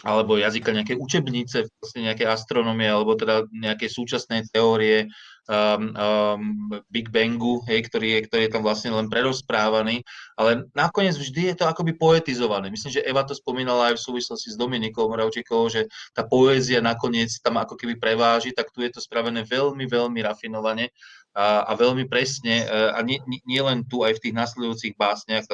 alebo 0.06 0.38
jazyka 0.38 0.70
nejaké 0.70 0.94
učebnice, 0.94 1.66
vlastne 1.82 2.00
nejaké 2.06 2.22
astronomie, 2.22 2.86
alebo 2.86 3.18
teda 3.18 3.50
nejaké 3.50 3.90
súčasné 3.90 4.46
teórie 4.54 5.10
um, 5.50 5.90
um, 5.90 6.42
Big 6.86 7.10
Bangu, 7.10 7.64
hej, 7.66 7.90
ktorý, 7.90 8.08
je, 8.14 8.20
ktorý 8.30 8.42
je 8.46 8.52
tam 8.54 8.62
vlastne 8.62 8.94
len 8.94 9.10
prerozprávaný, 9.10 10.06
ale 10.38 10.70
nakoniec 10.76 11.18
vždy 11.18 11.50
je 11.50 11.56
to 11.58 11.64
akoby 11.66 11.98
poetizované. 11.98 12.70
Myslím, 12.70 13.00
že 13.00 13.02
Eva 13.02 13.26
to 13.26 13.34
spomínala 13.34 13.90
aj 13.90 13.98
v 13.98 14.04
súvislosti 14.06 14.54
s 14.54 14.60
Dominikou 14.60 15.10
Moravčikovou, 15.10 15.66
že 15.66 15.90
tá 16.14 16.22
poézia 16.22 16.78
nakoniec 16.78 17.34
tam 17.42 17.58
ako 17.58 17.74
keby 17.74 17.98
preváži, 17.98 18.54
tak 18.54 18.70
tu 18.70 18.86
je 18.86 18.92
to 18.92 19.02
spravené 19.02 19.42
veľmi, 19.42 19.82
veľmi 19.88 20.20
rafinovane 20.22 20.94
a, 21.38 21.70
a 21.70 21.72
veľmi 21.78 22.10
presne 22.10 22.66
a 22.66 22.98
nie, 23.06 23.22
nie, 23.46 23.62
len 23.62 23.86
tu, 23.86 24.02
aj 24.02 24.18
v 24.18 24.22
tých 24.26 24.34
nasledujúcich 24.34 24.98
básniach 24.98 25.46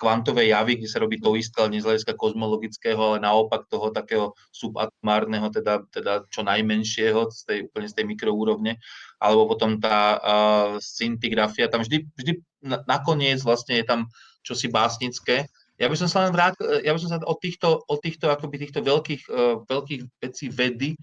kvantové 0.00 0.48
javy, 0.48 0.80
kde 0.80 0.88
sa 0.88 1.04
robí 1.04 1.20
to 1.20 1.36
isté, 1.36 1.60
ale 1.60 1.76
nie 1.76 1.84
z 1.84 1.92
hľadiska 1.92 2.16
kozmologického, 2.16 2.96
ale 2.96 3.18
naopak 3.20 3.68
toho 3.68 3.92
takého 3.92 4.32
subatomárneho, 4.48 5.52
teda, 5.52 5.84
teda 5.92 6.24
čo 6.32 6.40
najmenšieho, 6.40 7.28
z 7.28 7.40
tej, 7.44 7.58
úplne 7.68 7.88
z 7.92 8.00
tej 8.00 8.08
mikroúrovne, 8.08 8.80
alebo 9.20 9.52
potom 9.52 9.76
tá 9.76 10.16
uh, 10.16 10.80
scintigrafia, 10.80 11.68
tam 11.68 11.84
vždy, 11.84 12.08
vždy 12.16 12.32
nakoniec 12.88 13.44
vlastne 13.44 13.76
je 13.76 13.84
tam 13.84 14.08
čosi 14.40 14.72
básnické. 14.72 15.44
Ja 15.76 15.92
by 15.92 15.96
som 16.00 16.08
sa 16.08 16.24
len 16.24 16.32
vrát, 16.32 16.56
ja 16.80 16.96
by 16.96 17.00
som 17.00 17.12
sa 17.12 17.20
od 17.20 17.36
týchto, 17.36 17.84
od 17.84 18.00
týchto, 18.00 18.32
akoby 18.32 18.56
týchto 18.56 18.80
veľkých, 18.80 19.22
uh, 19.28 19.68
veľkých 19.68 20.00
vecí 20.16 20.48
vedy 20.48 20.96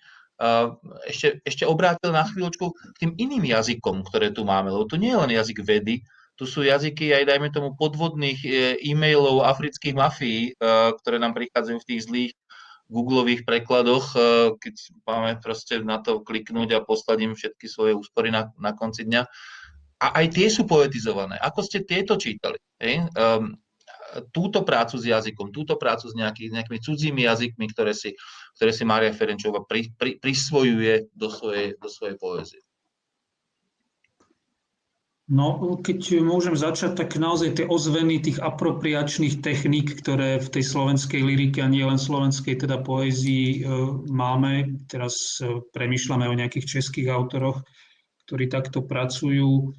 ešte, 1.10 1.42
ešte 1.42 1.64
obrátil 1.66 2.14
na 2.14 2.26
chvíľočku 2.26 2.66
k 2.70 2.98
tým 3.02 3.12
iným 3.18 3.50
jazykom, 3.50 4.06
ktoré 4.06 4.30
tu 4.30 4.46
máme, 4.46 4.70
lebo 4.70 4.86
tu 4.86 4.96
nie 5.02 5.10
je 5.10 5.22
len 5.22 5.32
jazyk 5.34 5.66
vedy, 5.66 6.06
tu 6.38 6.46
sú 6.46 6.62
jazyky 6.62 7.18
aj, 7.18 7.34
dajme 7.34 7.50
tomu, 7.50 7.74
podvodných 7.74 8.40
e, 8.46 8.50
e-mailov 8.94 9.42
afrických 9.42 9.98
mafií, 9.98 10.54
e, 10.54 10.62
ktoré 11.02 11.18
nám 11.18 11.34
prichádzajú 11.34 11.78
v 11.82 11.88
tých 11.90 12.02
zlých 12.06 12.34
googlových 12.88 13.44
prekladoch, 13.44 14.16
keď 14.64 14.76
máme 15.04 15.44
proste 15.44 15.84
na 15.84 16.00
to 16.00 16.24
kliknúť 16.24 16.72
a 16.72 16.80
poslať 16.80 17.18
im 17.20 17.36
všetky 17.36 17.68
svoje 17.68 17.92
úspory 17.92 18.32
na, 18.32 18.56
na 18.56 18.72
konci 18.72 19.04
dňa. 19.04 19.28
A 19.98 20.08
aj 20.24 20.26
tie 20.32 20.48
sú 20.48 20.64
poetizované. 20.64 21.36
Ako 21.36 21.68
ste 21.68 21.84
tieto 21.84 22.16
čítali? 22.16 22.56
Um, 22.80 23.60
túto 24.32 24.64
prácu 24.64 24.98
s 24.98 25.06
jazykom, 25.06 25.54
túto 25.54 25.76
prácu 25.76 26.10
s 26.10 26.14
nejaký, 26.14 26.50
nejakými 26.54 26.80
cudzími 26.82 27.26
jazykmi, 27.26 27.66
ktoré 27.72 27.94
si, 27.94 28.14
ktoré 28.58 28.72
si 28.72 28.84
Mária 28.88 29.14
Ferenčová 29.14 29.66
pri, 29.66 29.92
pri, 29.94 30.18
prisvojuje 30.18 31.14
do 31.14 31.28
svojej, 31.30 31.78
do 31.78 31.90
svojej 31.90 32.16
poézie. 32.18 32.62
No, 35.28 35.60
keď 35.84 36.24
môžem 36.24 36.56
začať, 36.56 37.04
tak 37.04 37.20
naozaj 37.20 37.60
tie 37.60 37.66
ozveny 37.68 38.24
tých 38.24 38.40
apropriačných 38.40 39.44
techník, 39.44 40.00
ktoré 40.00 40.40
v 40.40 40.48
tej 40.48 40.64
slovenskej 40.64 41.20
lyrike 41.20 41.60
a 41.60 41.68
nie 41.68 41.84
len 41.84 42.00
slovenskej 42.00 42.64
teda 42.64 42.80
poézii 42.80 43.60
e, 43.60 43.76
máme, 44.08 44.88
teraz 44.88 45.44
e, 45.44 45.60
premyšľame 45.76 46.32
o 46.32 46.38
nejakých 46.40 46.80
českých 46.80 47.12
autoroch, 47.12 47.60
ktorí 48.24 48.48
takto 48.48 48.88
pracujú, 48.88 49.76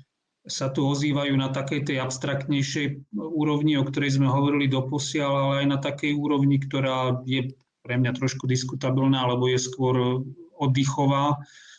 sa 0.48 0.72
tu 0.72 0.82
ozývajú 0.88 1.36
na 1.36 1.52
takej 1.52 1.92
tej 1.92 1.96
abstraktnejšej 2.02 3.14
úrovni, 3.14 3.76
o 3.76 3.84
ktorej 3.84 4.16
sme 4.16 4.32
hovorili 4.32 4.66
doposiaľ, 4.66 5.32
ale 5.32 5.54
aj 5.62 5.66
na 5.68 5.78
takej 5.78 6.16
úrovni, 6.16 6.56
ktorá 6.56 7.20
je 7.28 7.52
pre 7.84 7.94
mňa 8.00 8.16
trošku 8.16 8.48
diskutabilná, 8.48 9.28
alebo 9.28 9.46
je 9.46 9.60
skôr 9.60 10.24
oddychová, 10.56 11.36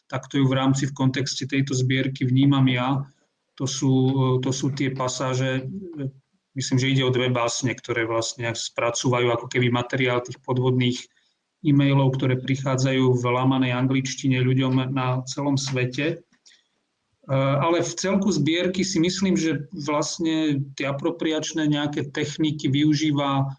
tak 0.09 0.29
to 0.29 0.41
ju 0.41 0.45
v 0.45 0.57
rámci 0.57 0.85
v 0.89 0.95
kontexte 0.95 1.49
tejto 1.49 1.73
zbierky 1.73 2.25
vnímam 2.25 2.65
ja 2.69 3.03
to 3.59 3.67
sú, 3.67 3.93
to 4.39 4.55
sú 4.55 4.71
tie 4.71 4.95
pasáže, 4.95 5.67
myslím, 6.55 6.77
že 6.79 6.91
ide 6.95 7.03
o 7.03 7.11
dve 7.11 7.27
básne, 7.27 7.75
ktoré 7.75 8.07
vlastne 8.07 8.55
spracúvajú 8.55 9.35
ako 9.35 9.51
keby 9.51 9.67
materiál 9.67 10.23
tých 10.23 10.39
podvodných 10.39 10.95
e-mailov, 11.67 12.15
ktoré 12.15 12.39
prichádzajú 12.39 13.19
v 13.19 13.23
lamanej 13.27 13.75
angličtine 13.75 14.39
ľuďom 14.39 14.95
na 14.95 15.27
celom 15.27 15.59
svete. 15.59 16.23
Ale 17.29 17.85
v 17.85 17.93
celku 17.93 18.33
zbierky 18.33 18.81
si 18.81 18.97
myslím, 18.97 19.37
že 19.37 19.69
vlastne 19.85 20.65
tie 20.73 20.89
apropriačné 20.89 21.69
nejaké 21.69 22.09
techniky 22.09 22.65
využíva 22.73 23.53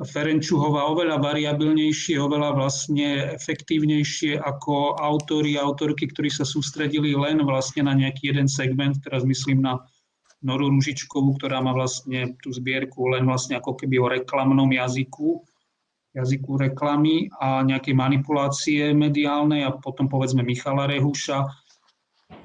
Ferenčuhova 0.00 0.88
oveľa 0.96 1.20
variabilnejšie, 1.20 2.16
oveľa 2.16 2.56
vlastne 2.56 3.36
efektívnejšie 3.36 4.38
ako 4.40 4.96
autori 4.96 5.60
a 5.60 5.66
autorky, 5.66 6.08
ktorí 6.08 6.32
sa 6.32 6.46
sústredili 6.46 7.12
len 7.12 7.44
vlastne 7.44 7.84
na 7.84 7.92
nejaký 7.92 8.32
jeden 8.32 8.48
segment, 8.48 8.96
teraz 9.04 9.28
myslím 9.28 9.60
na 9.60 9.82
Noru 10.40 10.72
Ružičkovú, 10.72 11.36
ktorá 11.36 11.60
má 11.60 11.76
vlastne 11.76 12.32
tú 12.40 12.48
zbierku 12.48 13.12
len 13.12 13.28
vlastne 13.28 13.60
ako 13.60 13.76
keby 13.76 14.00
o 14.00 14.08
reklamnom 14.08 14.72
jazyku, 14.72 15.44
jazyku 16.16 16.56
reklamy 16.56 17.28
a 17.36 17.60
nejakej 17.60 17.92
manipulácie 17.92 18.82
mediálnej 18.96 19.68
a 19.68 19.76
potom 19.76 20.08
povedzme 20.08 20.40
Michala 20.40 20.88
Rehuša, 20.88 21.44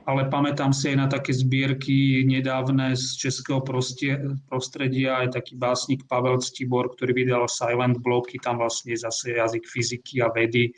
ale 0.05 0.29
pamätám 0.29 0.69
si 0.69 0.93
aj 0.93 0.97
na 1.01 1.07
také 1.09 1.33
zbierky 1.33 2.21
nedávne 2.29 2.93
z 2.93 3.17
českého 3.17 3.65
prostredia, 4.45 5.25
aj 5.25 5.41
taký 5.41 5.57
básnik 5.57 6.05
Pavel 6.05 6.37
Ctibor, 6.37 6.93
ktorý 6.93 7.25
vydal 7.25 7.49
Silent 7.49 7.97
Blocky, 8.05 8.37
tam 8.37 8.61
vlastne 8.61 8.93
je 8.93 9.01
zase 9.01 9.33
jazyk 9.33 9.65
fyziky 9.65 10.21
a 10.21 10.29
vedy, 10.29 10.69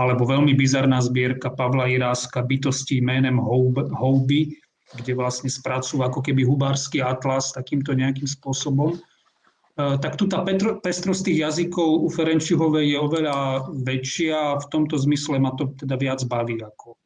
alebo 0.00 0.24
veľmi 0.24 0.56
bizarná 0.56 1.04
zbierka 1.04 1.52
Pavla 1.52 1.84
Iráska 1.84 2.40
bytosti 2.40 3.04
jménem 3.04 3.36
Houby, 3.92 4.56
kde 4.96 5.12
vlastne 5.12 5.52
spracúva 5.52 6.08
ako 6.08 6.24
keby 6.24 6.40
hubársky 6.48 7.04
atlas 7.04 7.52
takýmto 7.52 7.92
nejakým 7.92 8.28
spôsobom. 8.28 8.96
E, 8.96 8.98
tak 10.00 10.16
tu 10.16 10.24
tá 10.28 10.40
pestrosť 10.80 11.28
tých 11.28 11.38
jazykov 11.44 12.04
u 12.04 12.08
Ferenčihovej 12.08 12.92
je 12.92 12.98
oveľa 13.00 13.68
väčšia 13.84 14.36
a 14.36 14.60
v 14.60 14.66
tomto 14.72 14.96
zmysle 14.96 15.36
ma 15.36 15.52
to 15.56 15.76
teda 15.76 15.96
viac 16.00 16.24
baví 16.24 16.56
ako 16.60 16.96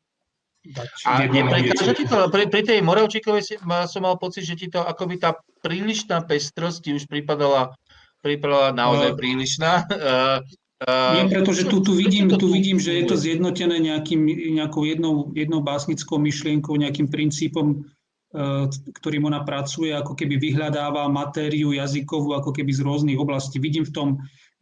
a 1.06 1.26
neprekáže 1.26 1.92
ti 1.96 2.04
to, 2.04 2.28
pri, 2.28 2.50
pri 2.50 2.62
tej 2.62 2.78
Moravčíkovej 2.82 3.42
si, 3.42 3.54
som 3.62 4.02
mal 4.02 4.16
pocit, 4.18 4.44
že 4.44 4.58
ti 4.58 4.66
to 4.66 4.82
akoby 4.82 5.20
tá 5.20 5.38
prílišná 5.62 6.24
pestrosť 6.26 6.78
ti 6.86 6.90
už 6.94 7.10
pripadala, 7.10 7.74
pripadala 8.22 8.74
naozaj 8.74 9.14
no. 9.14 9.18
prílišná. 9.18 9.72
Uh, 9.96 10.44
uh, 10.84 11.16
Nie, 11.16 11.32
pretože 11.32 11.64
tu, 11.64 11.80
tu, 11.80 11.96
vidím, 11.96 12.28
tu 12.28 12.52
vidím, 12.52 12.76
že 12.76 12.92
je 13.00 13.08
to 13.08 13.16
zjednotené 13.16 13.80
nejakým, 13.80 14.28
nejakou 14.52 14.84
jednou, 14.84 15.32
jednou 15.32 15.64
básnickou 15.64 16.20
myšlienkou, 16.20 16.76
nejakým 16.76 17.08
princípom, 17.08 17.80
uh, 17.80 18.68
ktorým 18.68 19.24
ona 19.24 19.40
pracuje, 19.48 19.96
ako 19.96 20.12
keby 20.12 20.36
vyhľadáva 20.36 21.08
matériu 21.08 21.72
jazykovú, 21.72 22.36
ako 22.36 22.52
keby 22.52 22.76
z 22.76 22.84
rôznych 22.84 23.16
oblastí. 23.16 23.56
Vidím 23.56 23.88
v 23.88 23.94
tom 23.96 24.08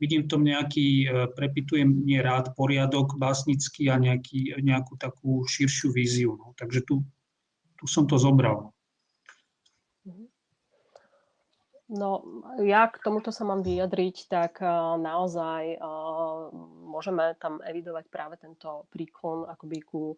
vidím 0.00 0.26
v 0.26 0.30
tom 0.30 0.42
nejaký, 0.42 1.06
e, 1.06 1.08
prepitujem 1.32 2.04
nie 2.04 2.18
rád, 2.18 2.54
poriadok 2.58 3.14
básnický 3.18 3.88
a 3.90 3.96
nejaký, 3.96 4.58
nejakú 4.60 4.98
takú 4.98 5.46
širšiu 5.46 5.94
víziu. 5.94 6.34
No. 6.34 6.52
Takže 6.58 6.82
tu, 6.82 7.06
tu 7.78 7.84
som 7.86 8.06
to 8.06 8.18
zobral. 8.18 8.74
No, 11.84 12.24
ja 12.64 12.88
k 12.88 12.96
tomuto 12.96 13.28
sa 13.28 13.44
mám 13.44 13.60
vyjadriť, 13.60 14.32
tak 14.32 14.56
uh, 14.64 14.96
naozaj 14.96 15.76
uh, 15.76 16.48
môžeme 16.88 17.36
tam 17.36 17.60
evidovať 17.60 18.08
práve 18.08 18.40
tento 18.40 18.88
príklon 18.88 19.44
akoby 19.44 19.78
ku 19.84 20.16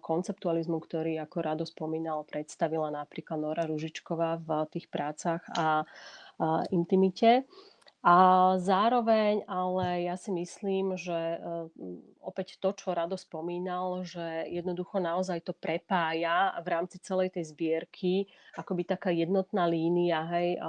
konceptualizmu, 0.00 0.78
ktorý, 0.78 1.18
ako 1.18 1.36
Rado 1.42 1.66
spomínal, 1.66 2.22
predstavila 2.22 2.88
napríklad 2.94 3.36
Nora 3.42 3.66
Ružičková 3.66 4.38
v 4.38 4.48
tých 4.70 4.86
prácach 4.86 5.42
a 5.50 5.82
intimite. 6.70 7.42
A 8.04 8.16
zároveň 8.60 9.48
ale 9.48 10.04
ja 10.04 10.20
si 10.20 10.28
myslím, 10.28 10.92
že 10.92 11.40
mm, 11.72 12.20
opäť 12.20 12.60
to, 12.60 12.76
čo 12.76 12.92
Rado 12.92 13.16
spomínal, 13.16 14.04
že 14.04 14.44
jednoducho 14.52 15.00
naozaj 15.00 15.40
to 15.40 15.56
prepája 15.56 16.52
v 16.60 16.68
rámci 16.68 17.00
celej 17.00 17.32
tej 17.32 17.56
zbierky, 17.56 18.28
akoby 18.60 18.84
taká 18.84 19.08
jednotná 19.08 19.64
línia, 19.64 20.20
hej, 20.36 20.60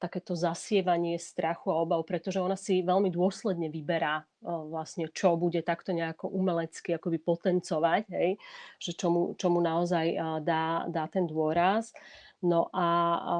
takéto 0.00 0.32
zasievanie 0.32 1.20
strachu 1.20 1.68
a 1.68 1.84
obav, 1.84 2.00
pretože 2.08 2.40
ona 2.40 2.56
si 2.56 2.80
veľmi 2.80 3.12
dôsledne 3.12 3.68
vyberá 3.68 4.24
vlastne, 4.40 5.12
čo 5.12 5.36
bude 5.36 5.60
takto 5.60 5.92
nejako 5.92 6.32
umelecky 6.32 6.96
akoby 6.96 7.20
potencovať, 7.20 8.08
hej, 8.08 8.40
že 8.80 8.96
čomu, 8.96 9.36
čomu 9.36 9.60
naozaj 9.60 10.16
dá, 10.40 10.88
dá 10.88 11.04
ten 11.12 11.28
dôraz. 11.28 11.92
No 12.40 12.72
a, 12.72 12.88
a 13.20 13.36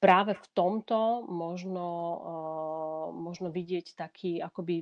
práve 0.00 0.32
v 0.32 0.46
tomto 0.56 1.28
možno, 1.28 1.86
uh, 2.16 3.06
možno 3.12 3.52
vidieť 3.52 3.94
taký 3.94 4.40
akoby, 4.40 4.80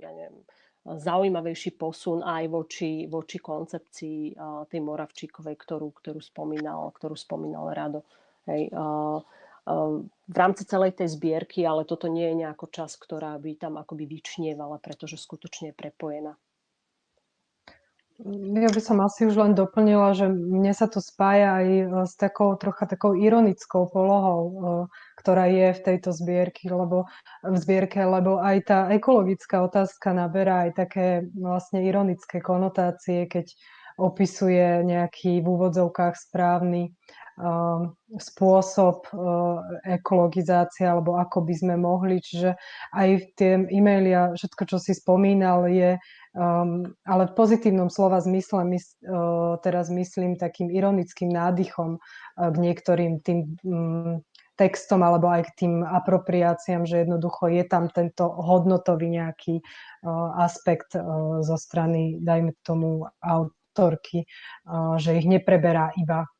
ja 0.00 0.10
neviem, 0.10 0.42
zaujímavejší 0.82 1.78
posun 1.78 2.26
aj 2.26 2.50
voči, 2.50 3.06
voči 3.06 3.38
koncepcii 3.38 4.34
uh, 4.34 4.66
tej 4.66 4.80
Moravčíkovej, 4.82 5.54
ktorú, 5.54 5.94
ktorú, 5.94 6.18
spomínal, 6.18 6.90
ktorú 6.96 7.14
spomínal 7.14 7.70
Rado. 7.70 8.02
Hej, 8.48 8.74
uh, 8.74 9.22
v 10.26 10.34
rámci 10.34 10.66
celej 10.66 10.98
tej 10.98 11.14
zbierky, 11.14 11.62
ale 11.62 11.86
toto 11.86 12.10
nie 12.10 12.26
je 12.34 12.42
nejako 12.42 12.66
čas, 12.74 12.98
ktorá 12.98 13.38
by 13.38 13.54
tam 13.54 13.78
akoby 13.78 14.10
vyčnievala, 14.10 14.82
pretože 14.82 15.14
skutočne 15.14 15.70
je 15.70 15.78
prepojená. 15.78 16.34
Ja 18.22 18.70
by 18.70 18.78
som 18.78 19.02
asi 19.02 19.26
už 19.26 19.34
len 19.34 19.58
doplnila, 19.58 20.14
že 20.14 20.30
mne 20.30 20.70
sa 20.70 20.86
to 20.86 21.02
spája 21.02 21.58
aj 21.58 21.66
e, 21.66 21.84
s 22.06 22.14
takou 22.14 22.54
trocha 22.54 22.86
takou 22.86 23.18
ironickou 23.18 23.90
polohou, 23.90 24.42
e, 24.46 24.54
ktorá 25.18 25.50
je 25.50 25.74
v 25.74 25.80
tejto 25.82 26.14
zbierke, 26.14 26.70
lebo, 26.70 27.10
v 27.42 27.56
zbierke, 27.58 27.98
lebo 27.98 28.38
aj 28.38 28.56
tá 28.62 28.78
ekologická 28.94 29.66
otázka 29.66 30.14
naberá 30.14 30.70
aj 30.70 30.86
také 30.86 31.06
vlastne 31.34 31.82
ironické 31.82 32.38
konotácie, 32.38 33.26
keď 33.26 33.50
opisuje 33.98 34.86
nejaký 34.86 35.42
v 35.42 35.46
úvodzovkách 35.46 36.14
správny 36.14 36.94
Um, 37.32 37.96
spôsob 38.20 39.08
uh, 39.16 39.56
ekologizácie 39.88 40.84
alebo 40.84 41.16
ako 41.16 41.48
by 41.48 41.54
sme 41.56 41.74
mohli. 41.80 42.20
Čiže 42.20 42.52
aj 42.92 43.08
tie 43.40 43.56
e-maily 43.72 44.12
a 44.12 44.36
všetko, 44.36 44.68
čo 44.68 44.76
si 44.76 44.92
spomínal, 44.92 45.64
je 45.72 45.96
um, 46.32 46.88
ale 47.04 47.22
v 47.28 47.36
pozitívnom 47.36 47.88
slova 47.92 48.20
zmysle 48.20 48.64
mys, 48.64 48.96
uh, 49.04 49.56
teraz 49.60 49.92
myslím 49.92 50.36
takým 50.36 50.72
ironickým 50.72 51.28
nádychom 51.28 51.96
uh, 51.96 52.50
k 52.50 52.56
niektorým 52.56 53.20
tým 53.20 53.56
um, 53.64 54.24
textom 54.56 55.00
alebo 55.04 55.28
aj 55.28 55.52
k 55.52 55.64
tým 55.64 55.74
apropriáciám, 55.84 56.84
že 56.84 57.04
jednoducho 57.04 57.48
je 57.52 57.64
tam 57.64 57.88
tento 57.88 58.28
hodnotový 58.28 59.12
nejaký 59.12 59.60
uh, 59.60 60.40
aspekt 60.40 60.96
uh, 60.96 61.40
zo 61.44 61.56
strany, 61.60 62.20
dajme 62.20 62.56
tomu, 62.64 63.08
autorky, 63.20 64.24
uh, 64.68 64.96
že 64.96 65.20
ich 65.20 65.26
nepreberá 65.28 65.92
iba 66.00 66.31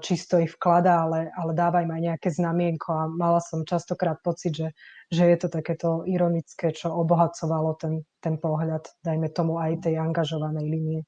čisto 0.00 0.40
ich 0.40 0.52
vkladá, 0.56 1.04
ale, 1.04 1.28
ale 1.36 1.52
dáva 1.52 1.84
im 1.84 1.92
aj 1.92 2.02
nejaké 2.14 2.28
znamienko 2.32 2.88
a 2.88 3.04
mala 3.08 3.40
som 3.44 3.68
častokrát 3.68 4.16
pocit, 4.24 4.56
že, 4.56 4.68
že 5.12 5.28
je 5.28 5.36
to 5.36 5.48
takéto 5.52 6.08
ironické, 6.08 6.72
čo 6.72 6.92
obohacovalo 6.92 7.76
ten, 7.76 8.04
ten 8.24 8.40
pohľad, 8.40 8.88
dajme 9.04 9.28
tomu 9.28 9.60
aj 9.60 9.84
tej 9.84 10.00
angažovanej 10.00 10.66
linie. 10.66 11.00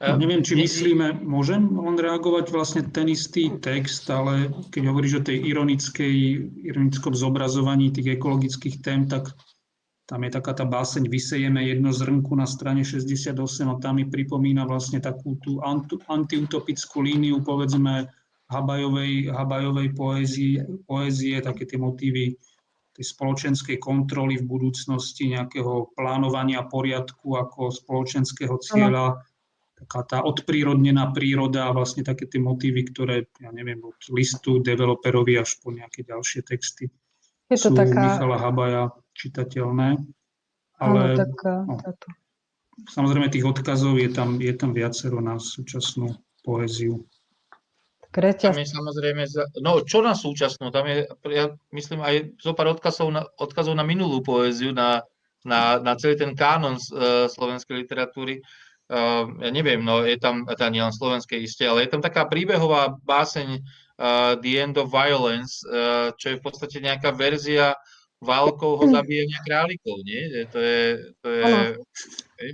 No, 0.00 0.16
neviem, 0.20 0.44
či 0.44 0.60
myslíme, 0.60 1.24
môžem 1.24 1.64
len 1.64 1.96
reagovať 1.96 2.52
vlastne 2.52 2.82
ten 2.84 3.08
istý 3.08 3.48
text, 3.64 4.08
ale 4.12 4.52
keď 4.68 4.92
hovoríš 4.92 5.20
o 5.20 5.24
tej 5.24 5.40
ironickej, 5.40 6.16
ironickom 6.68 7.16
zobrazovaní 7.16 7.88
tých 7.88 8.20
ekologických 8.20 8.84
tém, 8.84 9.08
tak 9.08 9.32
tam 10.10 10.26
je 10.26 10.34
taká 10.34 10.58
tá 10.58 10.66
báseň 10.66 11.06
Vysejeme 11.06 11.62
jedno 11.70 11.94
zrnku 11.94 12.34
na 12.34 12.42
strane 12.42 12.82
68 12.82 13.38
a 13.70 13.78
tam 13.78 14.02
mi 14.02 14.10
pripomína 14.10 14.66
vlastne 14.66 14.98
takú 14.98 15.38
tú 15.38 15.62
antiutopickú 16.10 16.98
líniu, 17.06 17.38
povedzme, 17.46 18.10
Habajovej, 18.50 19.30
Habajovej 19.30 19.94
poézie, 19.94 20.66
poézie, 20.90 21.38
také 21.38 21.62
tie 21.62 21.78
motívy 21.78 22.34
tej 22.90 23.04
spoločenskej 23.06 23.78
kontroly 23.78 24.42
v 24.42 24.50
budúcnosti, 24.50 25.30
nejakého 25.30 25.94
plánovania 25.94 26.66
poriadku 26.66 27.38
ako 27.38 27.70
spoločenského 27.70 28.58
cieľa, 28.58 29.22
taká 29.78 30.02
tá 30.10 30.18
odprírodnená 30.26 31.14
príroda 31.14 31.70
a 31.70 31.74
vlastne 31.78 32.02
také 32.02 32.26
tie 32.26 32.42
motívy, 32.42 32.82
ktoré, 32.90 33.30
ja 33.38 33.54
neviem, 33.54 33.78
od 33.86 33.94
listu 34.10 34.58
developerovi 34.58 35.38
až 35.38 35.54
po 35.62 35.70
nejaké 35.70 36.02
ďalšie 36.02 36.42
texty 36.42 36.90
je 37.50 37.58
to 37.58 37.68
sú 37.68 37.70
taká... 37.74 38.16
Michala 38.16 38.38
Habaja 38.38 38.84
čitateľné. 39.18 39.98
Ale 40.80 41.00
Áno, 41.12 41.18
tak, 41.18 41.32
no, 41.44 41.76
samozrejme 42.88 43.28
tých 43.28 43.44
odkazov 43.44 44.00
je 44.00 44.08
tam, 44.08 44.40
je 44.40 44.54
tam 44.56 44.72
viacero 44.72 45.20
na 45.20 45.36
súčasnú 45.36 46.16
poéziu. 46.40 47.04
Tam 48.10 48.58
je 48.58 48.66
samozrejme, 48.66 49.22
no 49.62 49.86
čo 49.86 50.02
na 50.02 50.18
súčasnú, 50.18 50.74
tam 50.74 50.82
je, 50.90 51.06
ja 51.30 51.54
myslím, 51.70 52.02
aj 52.02 52.42
zo 52.42 52.58
pár 52.58 52.74
odkazov 52.74 53.14
na, 53.14 53.22
odkazov 53.38 53.78
na 53.78 53.86
minulú 53.86 54.18
poéziu, 54.18 54.74
na, 54.74 55.06
na, 55.46 55.78
na 55.78 55.94
celý 55.94 56.18
ten 56.18 56.34
kánon 56.34 56.74
uh, 56.74 57.30
slovenskej 57.30 57.86
literatúry. 57.86 58.42
Uh, 58.90 59.30
ja 59.38 59.54
neviem, 59.54 59.78
no 59.78 60.02
je 60.02 60.18
tam, 60.18 60.42
teda 60.42 60.74
nie 60.74 60.82
len 60.82 60.90
slovenskej 60.90 61.38
isté, 61.38 61.70
ale 61.70 61.86
je 61.86 61.94
tam 61.94 62.02
taká 62.02 62.26
príbehová 62.26 62.98
báseň 63.06 63.62
uh, 64.00 64.40
The 64.40 64.52
End 64.64 64.80
of 64.80 64.88
Violence, 64.88 65.60
uh, 65.68 66.16
čo 66.16 66.32
je 66.32 66.38
v 66.40 66.42
podstate 66.42 66.80
nejaká 66.80 67.12
verzia 67.12 67.76
válkovho 68.20 68.88
hm. 68.88 68.92
zabíjania 68.96 69.38
králikov, 69.44 69.96
nie? 70.04 70.44
To 70.52 70.58
je, 70.60 70.84
to 71.24 71.28
je, 71.28 71.52
hej, 72.40 72.50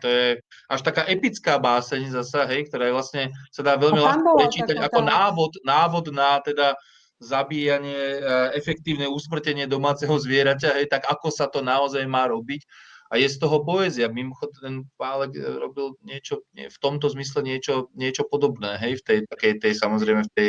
to 0.00 0.06
je 0.08 0.26
až 0.68 0.80
taká 0.84 1.08
epická 1.08 1.56
báseň 1.56 2.12
zasa, 2.12 2.44
hej, 2.44 2.68
ktorá 2.68 2.90
je 2.90 2.96
vlastne, 2.96 3.22
sa 3.48 3.64
dá 3.64 3.80
veľmi 3.80 3.96
ľahko 3.96 4.36
prečítať 4.44 4.76
ako 4.76 5.00
návod, 5.00 5.52
návod 5.64 6.12
na 6.12 6.36
teda 6.44 6.76
zabíjanie, 7.16 8.20
efektívne 8.52 9.08
usmrtenie 9.08 9.64
domáceho 9.64 10.12
zvieraťa, 10.20 10.76
hej, 10.76 10.86
tak 10.92 11.08
ako 11.08 11.32
sa 11.32 11.48
to 11.48 11.64
naozaj 11.64 12.04
má 12.04 12.28
robiť. 12.28 12.60
A 13.06 13.22
je 13.22 13.30
z 13.30 13.38
toho 13.38 13.62
poézia. 13.62 14.10
Mimochodom, 14.10 14.58
ten 14.58 14.76
Pálek 14.98 15.38
robil 15.38 15.94
niečo, 16.02 16.42
nie, 16.58 16.66
v 16.66 16.78
tomto 16.82 17.06
zmysle 17.08 17.40
niečo, 17.46 17.86
niečo 17.94 18.26
podobné, 18.26 18.76
hej, 18.82 18.98
v 18.98 19.02
tej 19.06 19.18
takej 19.30 19.52
tej, 19.62 19.72
samozrejme 19.78 20.26
v 20.26 20.32
tej 20.34 20.48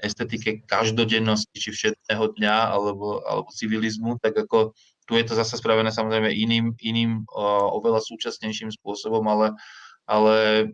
estetike 0.00 0.64
každodennosti, 0.66 1.56
či 1.56 1.70
všetného 1.70 2.24
dňa, 2.36 2.56
alebo, 2.72 3.20
alebo 3.24 3.48
civilizmu, 3.52 4.18
tak 4.20 4.36
ako 4.36 4.72
tu 5.04 5.12
je 5.18 5.24
to 5.26 5.34
zase 5.34 5.58
spravené 5.58 5.90
samozrejme 5.90 6.30
iným, 6.30 6.78
iným 6.78 7.26
oveľa 7.74 8.00
súčasnejším 8.04 8.70
spôsobom, 8.70 9.26
ale, 9.26 9.58
ale 10.06 10.68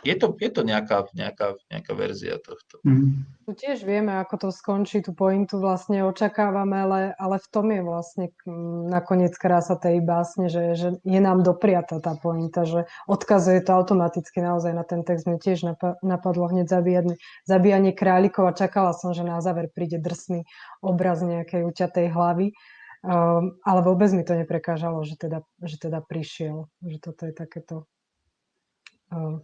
je 0.00 0.14
to, 0.16 0.32
je 0.36 0.50
to 0.50 0.62
nejaká, 0.64 1.08
nejaká, 1.12 1.60
nejaká 1.68 1.92
verzia 1.92 2.40
tohto. 2.40 2.80
Mm. 2.86 3.28
Tu 3.44 3.52
tiež 3.52 3.84
vieme, 3.84 4.16
ako 4.16 4.46
to 4.46 4.48
skončí, 4.48 5.04
tú 5.04 5.12
pointu 5.12 5.60
vlastne 5.60 6.06
očakávame, 6.06 6.76
ale, 6.86 7.00
ale 7.18 7.36
v 7.42 7.48
tom 7.52 7.66
je 7.68 7.82
vlastne 7.84 8.26
mm, 8.46 8.88
nakoniec 8.88 9.34
krása 9.36 9.76
tej 9.76 10.00
básne, 10.00 10.48
že, 10.48 10.78
že 10.78 10.88
je 11.04 11.20
nám 11.20 11.44
dopriata 11.44 12.00
tá 12.00 12.16
pointa, 12.16 12.64
že 12.64 12.88
odkazuje 13.10 13.60
to 13.60 13.76
automaticky 13.76 14.40
naozaj 14.40 14.72
na 14.72 14.86
ten 14.86 15.04
text. 15.04 15.28
Mne 15.28 15.42
tiež 15.42 15.66
napadlo 16.00 16.48
hneď 16.48 16.70
zabíjanie, 16.70 17.16
zabíjanie 17.44 17.92
králikov 17.92 18.48
a 18.48 18.56
čakala 18.56 18.96
som, 18.96 19.12
že 19.12 19.26
na 19.26 19.42
záver 19.44 19.68
príde 19.68 20.00
drsný 20.00 20.48
obraz 20.80 21.20
nejakej 21.20 21.66
uťatej 21.66 22.06
hlavy. 22.08 22.56
Um, 23.00 23.56
ale 23.64 23.80
vôbec 23.80 24.12
mi 24.12 24.20
to 24.28 24.36
neprekážalo, 24.36 25.00
že 25.08 25.16
teda, 25.16 25.40
že 25.64 25.80
teda 25.80 26.04
prišiel, 26.04 26.68
že 26.84 27.00
toto 27.00 27.24
je 27.24 27.32
takéto 27.32 27.88
um, 29.08 29.40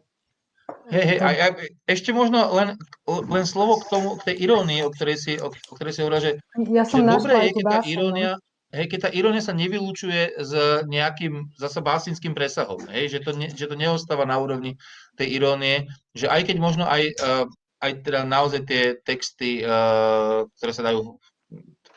Hej, 0.86 1.02
hej, 1.02 1.18
a 1.18 1.28
ja, 1.34 1.46
ešte 1.90 2.14
možno 2.14 2.46
len, 2.54 2.78
len 3.10 3.44
slovo 3.46 3.82
k 3.82 3.90
tomu, 3.90 4.14
k 4.22 4.30
tej 4.30 4.36
irónii, 4.46 4.86
o 4.86 4.90
ktorej 4.94 5.18
si, 5.18 5.32
o, 5.34 5.50
o 5.50 5.72
ktorej 5.74 5.98
si 5.98 6.00
hovorila, 6.06 6.22
že, 6.22 6.32
ja 6.70 6.86
som 6.86 7.02
že 7.02 7.10
dobre 7.10 7.32
je, 7.42 7.50
keď 7.58 7.64
tá, 7.66 7.80
irónia, 7.82 8.30
hej, 8.70 8.86
keď 8.86 8.98
tá 9.02 9.10
irónia 9.10 9.42
sa 9.42 9.50
nevylúčuje 9.50 10.38
s 10.38 10.52
nejakým 10.86 11.50
zase 11.58 11.82
básnickým 11.82 12.38
presahom, 12.38 12.78
hej, 12.94 13.10
že, 13.10 13.18
to 13.18 13.34
ne, 13.34 13.50
že 13.50 13.66
to 13.66 13.74
neostáva 13.74 14.22
na 14.30 14.38
úrovni 14.38 14.78
tej 15.18 15.42
irónie, 15.42 15.90
že 16.14 16.30
aj 16.30 16.54
keď 16.54 16.56
možno 16.62 16.86
aj, 16.86 17.02
uh, 17.18 17.50
aj 17.82 17.92
teda 18.06 18.22
naozaj 18.22 18.62
tie 18.62 18.94
texty, 19.02 19.66
uh, 19.66 20.46
ktoré 20.62 20.70
sa 20.70 20.86
dajú 20.86 21.18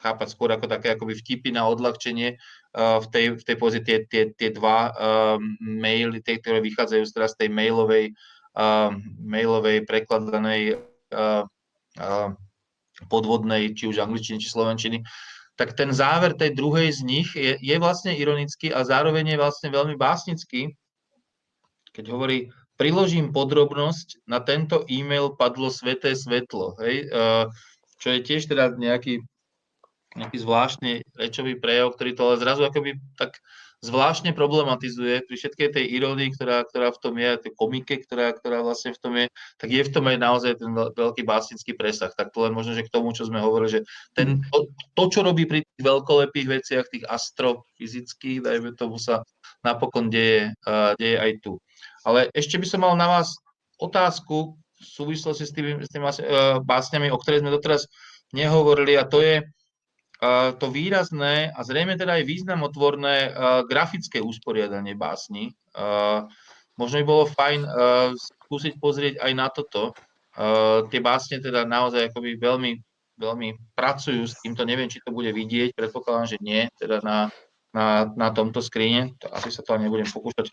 chápať 0.02 0.28
skôr 0.34 0.50
ako 0.50 0.66
také 0.66 0.98
akoby 0.98 1.14
vtipy 1.14 1.54
na 1.54 1.70
odľahčenie, 1.70 2.42
uh, 2.74 2.98
v 3.04 3.08
tej, 3.14 3.26
v 3.38 3.44
tej 3.46 3.56
pozícii 3.62 3.86
tie, 3.86 3.98
tie, 4.10 4.24
tie 4.34 4.50
dva 4.50 4.90
uh, 4.90 5.38
maily, 5.62 6.26
tie, 6.26 6.42
ktoré 6.42 6.58
vychádzajú 6.66 7.06
teraz 7.14 7.38
z 7.38 7.46
tej 7.46 7.50
mailovej 7.54 8.18
mailovej, 9.24 9.88
prekladanej 9.88 10.84
podvodnej, 13.08 13.72
či 13.74 13.88
už 13.88 14.04
angličtiny, 14.04 14.44
či 14.44 14.52
slovenčiny, 14.52 14.98
tak 15.56 15.76
ten 15.76 15.92
záver 15.92 16.36
tej 16.36 16.56
druhej 16.56 16.92
z 16.92 17.02
nich 17.04 17.30
je, 17.36 17.56
je 17.60 17.76
vlastne 17.80 18.16
ironický 18.16 18.72
a 18.72 18.84
zároveň 18.88 19.36
je 19.36 19.42
vlastne 19.42 19.70
veľmi 19.72 19.96
básnický, 20.00 20.72
keď 21.92 22.16
hovorí, 22.16 22.48
priložím 22.80 23.36
podrobnosť, 23.36 24.24
na 24.24 24.40
tento 24.40 24.88
e-mail 24.88 25.36
padlo 25.36 25.68
sveté 25.68 26.16
svetlo, 26.16 26.80
hej, 26.80 27.12
čo 28.00 28.08
je 28.08 28.20
tiež 28.24 28.48
teda 28.48 28.72
nejaký, 28.80 29.20
nejaký 30.16 30.38
zvláštny 30.40 31.04
rečový 31.20 31.60
prejav, 31.60 31.92
ktorý 31.92 32.16
to 32.16 32.24
ale 32.24 32.36
zrazu 32.40 32.64
akoby 32.64 32.96
tak 33.20 33.36
zvláštne 33.80 34.36
problematizuje 34.36 35.24
pri 35.24 35.36
všetkej 35.40 35.70
tej 35.72 35.86
irónii, 35.96 36.36
ktorá, 36.36 36.68
ktorá 36.68 36.92
v 36.92 37.00
tom 37.00 37.16
je, 37.16 37.32
tej 37.48 37.52
komike, 37.56 37.96
ktorá, 38.04 38.36
ktorá 38.36 38.60
vlastne 38.60 38.92
v 38.92 39.00
tom 39.00 39.14
je, 39.16 39.26
tak 39.56 39.70
je 39.72 39.82
v 39.88 39.92
tom 39.92 40.04
aj 40.12 40.18
naozaj 40.20 40.52
ten 40.60 40.72
veľký 40.76 41.24
básnický 41.24 41.72
presah. 41.80 42.12
Tak 42.12 42.36
to 42.36 42.44
len 42.44 42.52
možno, 42.52 42.76
že 42.76 42.84
k 42.84 42.92
tomu, 42.92 43.16
čo 43.16 43.24
sme 43.24 43.40
hovorili, 43.40 43.80
že 43.80 43.82
ten, 44.12 44.44
to, 44.52 44.68
to 45.00 45.04
čo 45.08 45.20
robí 45.24 45.48
pri 45.48 45.64
tých 45.64 45.84
veľkolepých 45.84 46.48
veciach, 46.60 46.92
tých 46.92 47.08
astrofyzických, 47.08 48.44
dajme 48.44 48.76
tomu 48.76 49.00
sa 49.00 49.24
napokon 49.64 50.12
deje, 50.12 50.52
uh, 50.68 50.92
deje 51.00 51.16
aj 51.16 51.32
tu. 51.40 51.56
Ale 52.04 52.28
ešte 52.36 52.60
by 52.60 52.68
som 52.68 52.84
mal 52.84 52.94
na 53.00 53.08
vás 53.08 53.40
otázku 53.80 54.60
v 54.80 54.84
súvislosti 54.84 55.48
s 55.48 55.56
tými, 55.56 55.80
s 55.84 55.90
tými 55.92 56.04
uh, 56.04 56.60
básňami, 56.64 57.12
o 57.12 57.20
ktorých 57.20 57.44
sme 57.48 57.56
doteraz 57.56 57.88
nehovorili 58.36 59.00
a 59.00 59.08
to 59.08 59.24
je, 59.24 59.44
to 60.60 60.68
výrazné 60.68 61.48
a 61.56 61.60
zrejme 61.64 61.96
teda 61.96 62.20
aj 62.20 62.28
významotvorné 62.28 63.16
grafické 63.72 64.20
usporiadanie 64.20 64.92
básni. 64.92 65.56
Možno 66.76 66.96
by 67.00 67.06
bolo 67.08 67.24
fajn 67.24 67.64
skúsiť 68.20 68.74
pozrieť 68.84 69.24
aj 69.24 69.32
na 69.32 69.48
toto. 69.48 69.96
Tie 70.92 71.00
básne 71.00 71.40
teda 71.40 71.64
naozaj 71.64 72.12
akoby 72.12 72.36
veľmi 72.36 72.72
veľmi 73.20 73.76
pracujú 73.76 74.24
s 74.24 74.40
týmto. 74.40 74.64
Neviem, 74.64 74.88
či 74.88 75.04
to 75.04 75.12
bude 75.12 75.28
vidieť, 75.36 75.76
predpokladám, 75.76 76.36
že 76.36 76.38
nie, 76.40 76.72
teda 76.80 77.04
na, 77.04 77.28
na, 77.76 78.08
na 78.16 78.32
tomto 78.32 78.64
skrine. 78.64 79.12
Asi 79.28 79.52
sa 79.52 79.60
to 79.60 79.76
ani 79.76 79.92
nebudem 79.92 80.08
pokúšať 80.08 80.48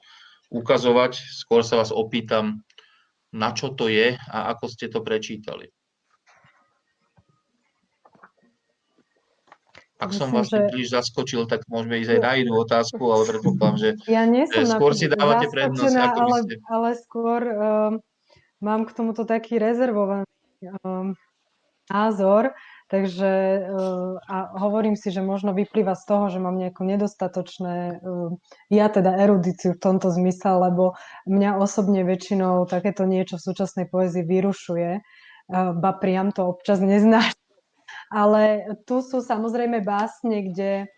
ukazovať. 0.51 1.15
Skôr 1.15 1.63
sa 1.63 1.79
vás 1.79 1.95
opýtam, 1.95 2.67
na 3.31 3.55
čo 3.55 3.71
to 3.71 3.87
je 3.87 4.19
a 4.19 4.51
ako 4.51 4.67
ste 4.67 4.91
to 4.91 4.99
prečítali. 5.07 5.71
Ak 9.97 10.13
som 10.13 10.29
Myslím, 10.29 10.37
vlastne 10.37 10.59
že- 10.61 10.69
príliš 10.69 10.91
zaskočil, 10.93 11.49
tak 11.49 11.65
môžeme 11.73 11.97
ísť 12.05 12.11
aj 12.17 12.21
na 12.21 12.33
inú 12.37 12.53
otázku, 12.61 13.01
ale 13.01 13.23
predpokladám, 13.33 13.77
že 13.81 13.89
Ja 14.05 14.29
nie 14.29 14.45
som 14.45 14.69
skôr 14.69 14.93
si 14.93 15.09
dávate 15.09 15.49
prednosť, 15.49 15.97
ako 15.97 16.19
ale, 16.21 16.39
ste- 16.45 16.61
ale 16.69 16.89
skôr 17.01 17.41
um, 17.41 17.93
mám 18.61 18.85
k 18.85 18.93
tomuto 18.93 19.25
taký 19.25 19.57
rezervovaný 19.57 20.29
um, 20.85 21.17
názor, 21.89 22.53
takže 22.93 23.33
uh, 23.73 24.21
a 24.29 24.37
hovorím 24.61 25.01
si, 25.01 25.09
že 25.09 25.25
možno 25.25 25.57
vyplýva 25.57 25.97
z 25.97 26.05
toho, 26.05 26.29
že 26.29 26.45
mám 26.45 26.61
nejakú 26.61 26.85
nedostatočné, 26.85 28.05
um, 28.05 28.37
ja 28.69 28.93
teda 28.93 29.17
erudíciu 29.17 29.75
v 29.75 29.81
tomto 29.81 30.13
zmysle, 30.13 30.61
lebo 30.61 30.93
mňa 31.25 31.57
osobne 31.57 32.05
väčšinou 32.05 32.69
takéto 32.69 33.09
niečo 33.09 33.41
v 33.41 33.47
súčasnej 33.49 33.87
poezii 33.89 34.29
vyrušuje, 34.29 34.91
uh, 35.01 35.73
ba 35.73 35.97
priam 35.97 36.37
to 36.37 36.45
občas 36.45 36.85
neznášam. 36.85 37.39
Ale 38.11 38.71
tu 38.87 39.03
sú 39.03 39.23
samozrejme 39.23 39.83
básne, 39.83 40.53
kde 40.53 40.91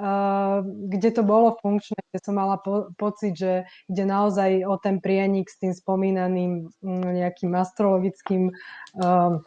Uh, 0.00 0.62
kde 0.86 1.10
to 1.10 1.26
bolo 1.26 1.58
funkčné, 1.60 1.98
kde 2.08 2.22
som 2.22 2.38
mala 2.38 2.62
po- 2.62 2.88
pocit, 2.94 3.34
že 3.36 3.66
ide 3.90 4.06
naozaj 4.06 4.62
o 4.64 4.78
ten 4.78 5.02
prienik 5.02 5.50
s 5.50 5.58
tým 5.58 5.74
spomínaným 5.74 6.70
mm, 6.78 7.10
nejakým 7.20 7.52
astrologickým 7.52 8.54
uh, 8.54 9.42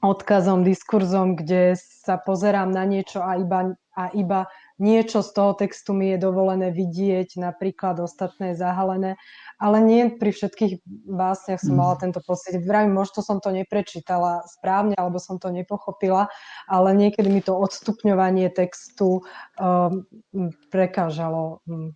odkazom, 0.00 0.62
diskurzom, 0.62 1.34
kde 1.34 1.74
sa 1.76 2.14
pozerám 2.14 2.70
na 2.70 2.86
niečo 2.86 3.20
a 3.20 3.34
iba, 3.36 3.74
a 3.98 4.04
iba 4.14 4.46
niečo 4.78 5.22
z 5.22 5.30
toho 5.34 5.52
textu 5.58 5.92
mi 5.92 6.14
je 6.14 6.18
dovolené 6.22 6.70
vidieť, 6.70 7.38
napríklad 7.38 7.98
ostatné 8.02 8.54
zahalené, 8.54 9.18
ale 9.62 9.78
nie 9.78 10.10
pri 10.10 10.34
všetkých 10.34 10.82
básniach 11.06 11.62
som 11.62 11.78
mala 11.78 11.94
tento 11.94 12.18
pocit. 12.18 12.58
Vravím, 12.58 12.98
možno 12.98 13.22
som 13.22 13.38
to 13.38 13.54
neprečítala 13.54 14.42
správne, 14.50 14.98
alebo 14.98 15.22
som 15.22 15.38
to 15.38 15.54
nepochopila, 15.54 16.26
ale 16.66 16.90
niekedy 16.98 17.30
mi 17.30 17.38
to 17.38 17.54
odstupňovanie 17.54 18.50
textu 18.50 19.22
um, 19.62 20.02
prekážalo. 20.74 21.62
um, 21.70 21.94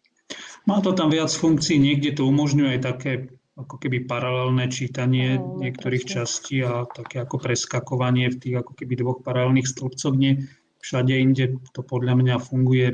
Má 0.70 0.78
to 0.78 0.94
tam 0.94 1.10
viac 1.10 1.34
funkcií, 1.34 1.82
niekde 1.82 2.14
to 2.14 2.30
umožňuje 2.30 2.78
aj 2.78 2.80
také 2.86 3.12
ako 3.56 3.80
keby 3.80 4.04
paralelné 4.04 4.68
čítanie 4.68 5.40
Áno, 5.40 5.58
niektorých 5.58 6.04
presne. 6.04 6.14
častí 6.22 6.60
a 6.62 6.84
také 6.86 7.24
ako 7.24 7.40
preskakovanie 7.40 8.30
v 8.30 8.38
tých 8.38 8.54
ako 8.62 8.72
keby 8.78 8.94
dvoch 9.00 9.18
paralelných 9.24 9.66
stĺpcoch. 9.66 10.14
Nie 10.14 10.44
všade 10.84 11.14
inde 11.16 11.58
to 11.72 11.80
podľa 11.82 12.14
mňa 12.20 12.36
funguje, 12.38 12.92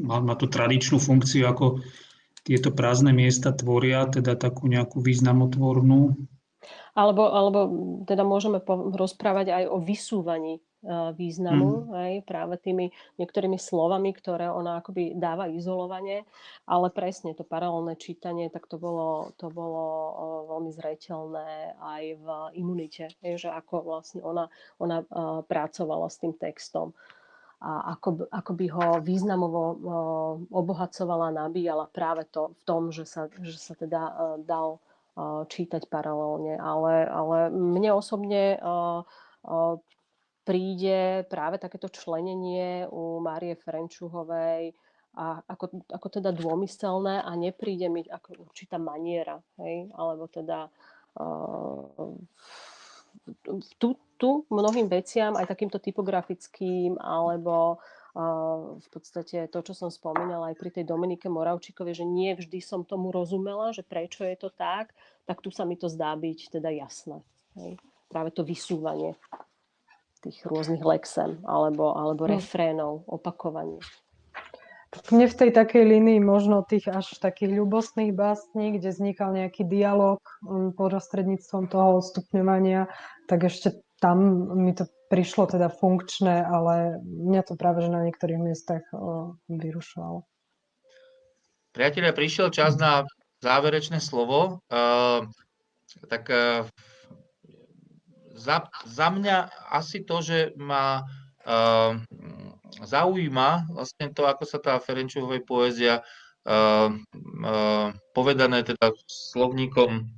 má, 0.00 0.24
má 0.24 0.34
tú 0.40 0.48
tradičnú 0.48 0.96
funkciu, 0.96 1.44
ako 1.46 1.84
tieto 2.42 2.74
prázdne 2.74 3.14
miesta 3.14 3.54
tvoria, 3.54 4.06
teda 4.10 4.34
takú 4.34 4.66
nejakú 4.66 4.98
významotvornú. 4.98 6.18
Alebo, 6.92 7.32
alebo 7.32 7.60
teda 8.04 8.22
môžeme 8.22 8.60
po- 8.60 8.92
rozprávať 8.92 9.48
aj 9.50 9.64
o 9.72 9.80
vysúvaní 9.80 10.60
eh, 10.60 11.10
významu, 11.16 11.88
hej, 11.96 12.14
práve 12.28 12.60
tými 12.60 12.92
niektorými 13.16 13.56
slovami, 13.56 14.12
ktoré 14.12 14.52
ona 14.52 14.78
akoby 14.84 15.16
dáva 15.16 15.48
izolovanie, 15.48 16.28
ale 16.68 16.92
presne 16.92 17.32
to 17.32 17.48
paralelné 17.48 17.96
čítanie, 17.96 18.52
tak 18.52 18.68
to 18.68 18.76
bolo, 18.76 19.32
to 19.40 19.48
bolo 19.48 19.84
eh, 19.88 20.14
veľmi 20.52 20.70
zreteľné 20.76 21.80
aj 21.80 22.04
v 22.20 22.26
imunite, 22.60 23.08
že 23.24 23.48
ako 23.48 23.88
vlastne 23.88 24.20
ona, 24.20 24.52
ona 24.76 25.00
eh, 25.00 25.06
pracovala 25.48 26.12
s 26.12 26.20
tým 26.20 26.36
textom 26.36 26.92
a 27.62 27.94
ako, 27.94 28.26
ako 28.26 28.52
by 28.58 28.66
ho 28.74 28.86
významovo 28.98 29.62
obohacovala, 30.50 31.30
nabíjala 31.30 31.86
práve 31.94 32.26
to 32.26 32.50
v 32.58 32.62
tom, 32.66 32.82
že 32.90 33.06
sa, 33.06 33.30
že 33.38 33.54
sa 33.54 33.78
teda 33.78 34.02
eh, 34.02 34.14
dal 34.42 34.82
eh, 35.14 35.46
čítať 35.46 35.86
paralelne. 35.86 36.58
Ale, 36.58 37.06
ale 37.06 37.36
mne 37.54 37.94
osobne 37.94 38.58
eh, 38.58 39.00
príde 40.42 41.22
práve 41.30 41.62
takéto 41.62 41.86
členenie 41.86 42.90
u 42.90 43.22
Márie 43.22 43.54
Ferenčuhovej 43.54 44.74
a 45.12 45.44
ako, 45.44 45.86
ako 45.92 46.08
teda 46.08 46.34
dômyselné 46.34 47.22
a 47.22 47.30
nepríde 47.36 47.86
mi 47.92 48.02
ako 48.08 48.48
určitá 48.48 48.80
maniera, 48.80 49.36
hej? 49.60 49.92
alebo 49.92 50.24
teda 50.24 50.72
uh, 51.20 52.16
tu, 53.78 53.88
tu 54.18 54.30
mnohým 54.50 54.86
veciam, 54.86 55.34
aj 55.38 55.46
takýmto 55.46 55.78
typografickým, 55.78 56.98
alebo 56.98 57.78
uh, 58.14 58.78
v 58.78 58.88
podstate 58.90 59.46
to, 59.50 59.58
čo 59.62 59.74
som 59.74 59.90
spomínala 59.90 60.50
aj 60.50 60.56
pri 60.58 60.70
tej 60.74 60.84
Dominike 60.86 61.30
Moravčíkovej, 61.30 62.02
že 62.02 62.06
nie 62.06 62.34
vždy 62.34 62.58
som 62.62 62.82
tomu 62.82 63.10
rozumela, 63.10 63.70
že 63.70 63.86
prečo 63.86 64.22
je 64.26 64.34
to 64.38 64.50
tak, 64.50 64.94
tak 65.26 65.38
tu 65.42 65.50
sa 65.50 65.62
mi 65.62 65.78
to 65.78 65.86
zdá 65.86 66.14
byť 66.18 66.58
teda 66.58 66.70
jasné. 66.74 67.22
Hej? 67.58 67.78
Práve 68.10 68.30
to 68.34 68.42
vysúvanie 68.42 69.14
tých 70.22 70.38
rôznych 70.46 70.86
lexem 70.86 71.42
alebo, 71.42 71.98
alebo 71.98 72.30
No. 72.30 72.38
refrénov, 72.38 73.02
opakovanie. 73.10 73.82
Mne 74.92 75.24
v 75.24 75.38
tej 75.38 75.50
takej 75.56 75.88
línii 75.88 76.20
možno 76.20 76.60
tých 76.68 76.84
až 76.84 77.16
takých 77.16 77.56
ľubostných 77.56 78.12
básní, 78.12 78.76
kde 78.76 78.92
vznikal 78.92 79.32
nejaký 79.32 79.64
dialog 79.64 80.20
um, 80.44 80.68
prostredníctvom 80.76 81.72
toho 81.72 82.04
stupňovania, 82.04 82.92
tak 83.24 83.48
ešte 83.48 83.80
tam 84.04 84.52
mi 84.52 84.76
to 84.76 84.84
prišlo 85.08 85.48
teda 85.48 85.72
funkčné, 85.72 86.44
ale 86.44 87.00
mňa 87.04 87.42
to 87.46 87.54
práve 87.56 87.84
že 87.84 87.92
na 87.92 88.02
niektorých 88.04 88.40
miestach 88.40 88.82
vyrušovalo. 89.46 90.24
Priatelia, 91.72 92.12
prišiel 92.12 92.52
čas 92.52 92.76
na 92.76 93.08
záverečné 93.40 93.96
slovo. 94.00 94.60
Uh, 94.68 95.24
tak 96.08 96.28
uh, 96.28 96.68
za, 98.36 98.68
za 98.84 99.08
mňa 99.08 99.48
asi 99.72 100.04
to, 100.04 100.20
že 100.20 100.38
ma 100.56 101.04
uh, 101.44 101.96
zaujíma 102.82 103.72
vlastne 103.72 104.10
to, 104.10 104.26
ako 104.26 104.44
sa 104.44 104.58
tá 104.58 104.74
Ferenčovej 104.78 105.42
poézia 105.46 106.02
uh, 106.02 106.90
uh, 106.90 107.88
povedané 108.12 108.66
teda 108.66 108.90
slovníkom 109.06 110.10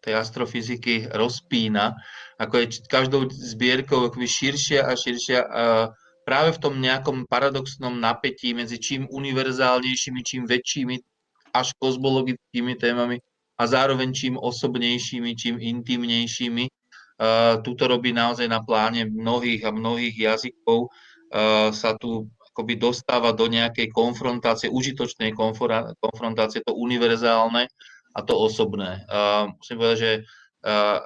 tej 0.00 0.16
astrofyziky 0.16 1.12
rozpína, 1.12 1.92
ako 2.40 2.64
je 2.64 2.66
každou 2.88 3.28
zbierkou 3.28 4.08
širšia 4.08 4.88
a 4.88 4.96
širšia 4.96 5.40
uh, 5.44 5.92
práve 6.24 6.56
v 6.56 6.62
tom 6.62 6.80
nejakom 6.80 7.28
paradoxnom 7.28 8.00
napätí 8.00 8.56
medzi 8.56 8.80
čím 8.80 9.04
univerzálnejšími, 9.12 10.20
čím 10.24 10.42
väčšími 10.48 10.96
až 11.52 11.74
kozmologickými 11.76 12.78
témami 12.80 13.20
a 13.60 13.62
zároveň 13.66 14.08
čím 14.16 14.34
osobnejšími, 14.40 15.36
čím 15.36 15.60
intimnejšími. 15.60 16.64
Uh, 17.20 17.60
tuto 17.60 17.84
robí 17.84 18.16
naozaj 18.16 18.48
na 18.48 18.64
pláne 18.64 19.04
mnohých 19.04 19.68
a 19.68 19.70
mnohých 19.76 20.16
jazykov. 20.16 20.88
Uh, 21.30 21.70
sa 21.70 21.94
tu 21.94 22.26
akoby 22.50 22.74
dostáva 22.74 23.30
do 23.30 23.46
nejakej 23.46 23.94
konfrontácie, 23.94 24.66
užitočnej 24.66 25.30
konfrontácie, 26.02 26.66
to 26.66 26.74
univerzálne 26.74 27.70
a 28.10 28.18
to 28.26 28.34
osobné. 28.34 29.06
Uh, 29.06 29.54
musím 29.54 29.78
povedať, 29.78 29.98
že 29.98 30.12
uh, 30.66 30.98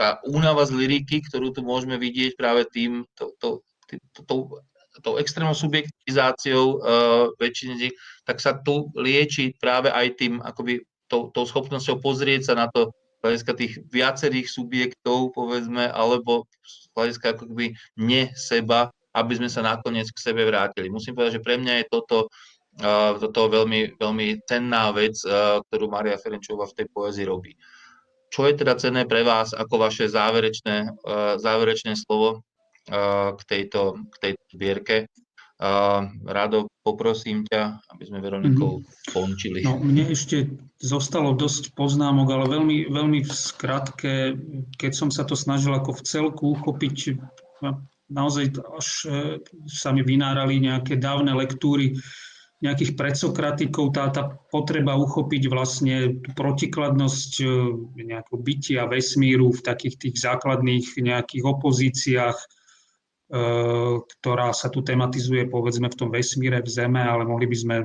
tá 0.00 0.18
únava 0.24 0.64
z 0.64 0.72
liriky, 0.72 1.20
ktorú 1.28 1.52
tu 1.52 1.60
môžeme 1.60 2.00
vidieť 2.00 2.40
práve 2.40 2.64
tým, 2.72 3.04
to, 3.12 3.36
to, 3.36 3.60
to, 4.16 4.20
to, 4.24 4.34
tou 4.98 5.14
extrémnou 5.14 5.54
subjektivizáciou 5.54 6.82
väčšiny 7.38 7.74
z 7.78 7.94
tak 8.26 8.42
sa 8.42 8.58
tu 8.58 8.90
lieči 8.98 9.54
práve 9.62 9.94
aj 9.94 10.18
tým, 10.18 10.42
akoby 10.42 10.82
tou, 11.06 11.30
tou 11.30 11.46
schopnosťou 11.46 12.02
pozrieť 12.02 12.52
sa 12.52 12.54
na 12.58 12.66
to 12.68 12.92
hľadiska 13.24 13.52
tých 13.56 13.80
viacerých 13.90 14.46
subjektov, 14.46 15.34
povedzme, 15.34 15.90
alebo 15.90 16.46
z 16.62 16.86
hľadiska 16.94 17.26
akoby 17.34 17.74
ne 17.98 18.30
seba, 18.36 18.92
aby 19.18 19.34
sme 19.36 19.50
sa 19.50 19.66
nakoniec 19.66 20.06
k 20.08 20.22
sebe 20.22 20.46
vrátili. 20.46 20.88
Musím 20.88 21.18
povedať, 21.18 21.42
že 21.42 21.44
pre 21.44 21.58
mňa 21.58 21.74
je 21.82 21.84
toto, 21.90 22.18
uh, 22.80 23.18
toto 23.18 23.50
veľmi, 23.50 23.98
veľmi 23.98 24.26
cenná 24.46 24.94
vec, 24.94 25.18
uh, 25.26 25.58
ktorú 25.68 25.90
Maria 25.90 26.16
Ferenčová 26.16 26.70
v 26.70 26.76
tej 26.78 26.86
poezii 26.88 27.26
robí. 27.26 27.52
Čo 28.30 28.44
je 28.46 28.54
teda 28.60 28.76
cenné 28.76 29.08
pre 29.08 29.24
vás 29.24 29.56
ako 29.56 29.88
vaše 29.88 30.06
záverečné, 30.06 30.76
uh, 30.86 31.34
záverečné 31.40 31.98
slovo 31.98 32.40
uh, 32.40 33.34
k 33.34 33.40
tejto, 33.44 34.00
k 34.12 34.16
tejto 34.22 34.44
zbierke? 34.54 34.96
Uh, 35.58 36.06
Rado, 36.22 36.70
poprosím 36.86 37.42
ťa, 37.42 37.82
aby 37.90 38.06
sme 38.06 38.22
Veronikou 38.22 38.78
končili. 39.10 39.66
No, 39.66 39.74
mne 39.82 40.06
ešte 40.06 40.54
zostalo 40.78 41.34
dosť 41.34 41.74
poznámok, 41.74 42.30
ale 42.30 42.46
veľmi, 42.46 42.86
veľmi 42.86 43.26
v 43.26 43.32
skratke, 43.34 44.38
keď 44.78 44.92
som 44.94 45.10
sa 45.10 45.26
to 45.26 45.34
snažil 45.34 45.74
ako 45.74 45.98
v 45.98 46.02
celku 46.06 46.44
uchopiť, 46.54 47.18
naozaj 48.08 48.56
až 48.76 48.88
e, 49.04 49.10
sa 49.68 49.92
mi 49.92 50.04
vynárali 50.04 50.60
nejaké 50.60 50.96
dávne 50.96 51.32
lektúry 51.36 51.96
nejakých 52.58 52.98
predsokratikov, 52.98 53.94
tá, 53.94 54.10
tá 54.10 54.34
potreba 54.50 54.98
uchopiť 54.98 55.46
vlastne 55.46 56.18
tú 56.18 56.34
protikladnosť 56.34 57.32
e, 57.38 57.46
nejakého 58.02 58.38
bytia 58.42 58.82
vesmíru 58.90 59.54
v 59.54 59.62
takých 59.62 59.94
tých 59.94 60.16
základných 60.18 60.98
nejakých 60.98 61.44
opozíciách, 61.46 62.34
e, 62.34 62.46
ktorá 64.02 64.50
sa 64.50 64.68
tu 64.74 64.82
tematizuje 64.82 65.46
povedzme 65.46 65.86
v 65.86 65.98
tom 65.98 66.10
vesmíre, 66.10 66.58
v 66.58 66.68
Zeme, 66.68 66.98
ale 66.98 67.22
mohli 67.22 67.46
by 67.46 67.56
sme 67.56 67.76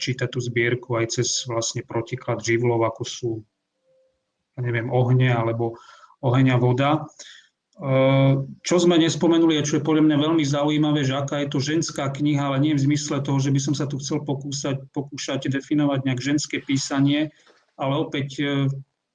čítať 0.00 0.28
tú 0.32 0.40
zbierku 0.40 0.96
aj 0.96 1.20
cez 1.20 1.44
vlastne 1.44 1.84
protiklad 1.84 2.40
živlov, 2.40 2.88
ako 2.88 3.02
sú, 3.04 3.30
ja 4.56 4.60
neviem, 4.64 4.88
ohne 4.88 5.28
alebo 5.28 5.76
oheň 6.24 6.54
a 6.54 6.56
voda. 6.56 6.90
Čo 8.62 8.76
sme 8.76 9.00
nespomenuli 9.00 9.56
a 9.56 9.64
čo 9.64 9.80
je 9.80 9.86
podľa 9.86 10.04
mňa 10.04 10.16
veľmi 10.20 10.44
zaujímavé, 10.44 11.08
že 11.08 11.16
aká 11.16 11.40
je 11.40 11.48
to 11.48 11.58
ženská 11.58 12.12
kniha, 12.12 12.52
ale 12.52 12.60
nie 12.60 12.76
v 12.76 12.84
zmysle 12.84 13.24
toho, 13.24 13.40
že 13.40 13.48
by 13.48 13.60
som 13.64 13.72
sa 13.72 13.88
tu 13.88 13.96
chcel 13.96 14.20
pokúsať, 14.28 14.92
pokúšať 14.92 15.48
definovať 15.48 16.04
nejak 16.04 16.20
ženské 16.20 16.60
písanie, 16.60 17.32
ale 17.80 17.94
opäť 17.96 18.28
e, 18.44 18.68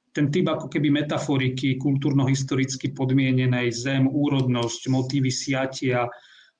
ten 0.09 0.33
typ 0.33 0.49
ako 0.49 0.73
keby 0.73 0.89
metaforiky 0.89 1.77
kultúrno-historicky 1.77 2.97
podmienenej 2.97 3.69
zem, 3.69 4.09
úrodnosť, 4.09 4.89
motívy 4.89 5.29
siatia, 5.29 6.09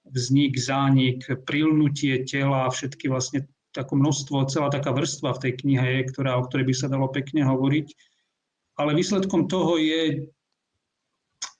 vznik, 0.06 0.54
zánik, 0.54 1.26
prilnutie 1.50 2.22
tela, 2.30 2.70
všetky 2.70 3.10
vlastne 3.10 3.50
tako 3.74 3.98
množstvo, 3.98 4.46
celá 4.54 4.70
taká 4.70 4.94
vrstva 4.94 5.34
v 5.34 5.42
tej 5.50 5.54
knihe 5.66 5.86
je, 5.98 6.02
ktorá, 6.14 6.38
o 6.38 6.46
ktorej 6.46 6.70
by 6.70 6.76
sa 6.78 6.88
dalo 6.94 7.10
pekne 7.10 7.42
hovoriť. 7.42 7.88
Ale 8.78 8.94
výsledkom 8.94 9.50
toho 9.50 9.82
je 9.82 10.30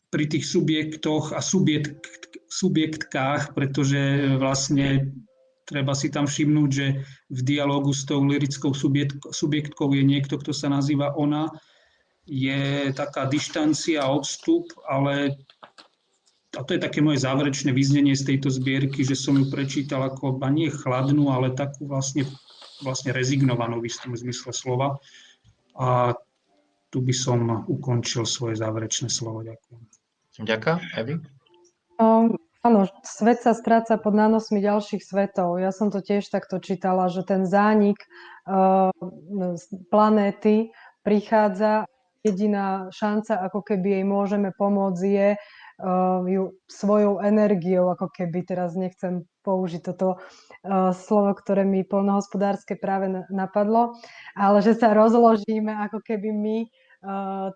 pri 0.08 0.26
tých 0.32 0.48
subjektoch 0.48 1.36
a 1.36 1.44
subjekt, 1.44 2.00
subjektkách, 2.48 3.52
pretože 3.52 4.34
vlastne 4.40 5.12
treba 5.68 5.92
si 5.92 6.08
tam 6.08 6.24
všimnúť, 6.24 6.70
že 6.72 7.04
v 7.28 7.40
dialogu 7.44 7.92
s 7.92 8.08
tou 8.08 8.24
lirickou 8.24 8.72
subjekt, 8.72 9.20
subjektkou 9.20 9.92
je 9.92 10.04
niekto, 10.08 10.40
kto 10.40 10.56
sa 10.56 10.72
nazýva 10.72 11.12
ona. 11.20 11.52
Je 12.24 12.92
taká 12.96 13.28
dištancia, 13.28 14.08
odstup, 14.08 14.72
ale 14.88 15.36
a 16.56 16.64
to 16.64 16.74
je 16.74 16.82
také 16.82 17.04
moje 17.04 17.22
záverečné 17.22 17.70
vyznenie 17.76 18.18
z 18.18 18.34
tejto 18.34 18.50
zbierky, 18.50 19.06
že 19.06 19.14
som 19.14 19.38
ju 19.38 19.46
prečítal 19.52 20.02
ako 20.08 20.42
a 20.42 20.50
nie 20.50 20.74
chladnú, 20.74 21.30
ale 21.30 21.54
takú 21.54 21.86
vlastne, 21.86 22.26
vlastne 22.82 23.14
rezignovanú 23.14 23.78
v 23.84 23.92
istom 23.92 24.16
zmysle 24.18 24.56
slova. 24.56 24.98
A 25.78 26.18
tu 26.90 27.04
by 27.04 27.14
som 27.14 27.68
ukončil 27.68 28.26
svoje 28.26 28.58
záverečné 28.58 29.12
slovo. 29.12 29.46
Ďakujem. 29.46 29.97
Ďakujem. 30.38 30.80
Evi? 30.98 31.14
Um, 31.98 32.38
áno, 32.62 32.86
svet 33.02 33.42
sa 33.42 33.58
stráca 33.58 33.98
pod 33.98 34.14
nánosmi 34.14 34.62
ďalších 34.62 35.02
svetov. 35.02 35.58
Ja 35.58 35.74
som 35.74 35.90
to 35.90 36.06
tiež 36.06 36.30
takto 36.30 36.62
čítala, 36.62 37.10
že 37.10 37.26
ten 37.26 37.50
zánik 37.50 37.98
uh, 38.46 38.94
planéty 39.90 40.70
prichádza, 41.02 41.90
jediná 42.22 42.92
šanca, 42.94 43.40
ako 43.50 43.66
keby 43.66 44.02
jej 44.02 44.06
môžeme 44.06 44.54
pomôcť, 44.54 45.04
je 45.08 45.30
uh, 45.34 46.22
ju 46.28 46.54
svojou 46.70 47.24
energiou, 47.24 47.90
ako 47.90 48.12
keby, 48.14 48.46
teraz 48.46 48.78
nechcem 48.78 49.26
použiť 49.42 49.82
toto 49.82 50.20
uh, 50.20 50.92
slovo, 50.92 51.34
ktoré 51.34 51.64
mi 51.66 51.88
polnohospodárske 51.88 52.78
práve 52.78 53.10
napadlo, 53.34 53.96
ale 54.36 54.62
že 54.62 54.76
sa 54.76 54.94
rozložíme 54.94 55.72
ako 55.88 56.04
keby 56.04 56.30
my 56.30 56.58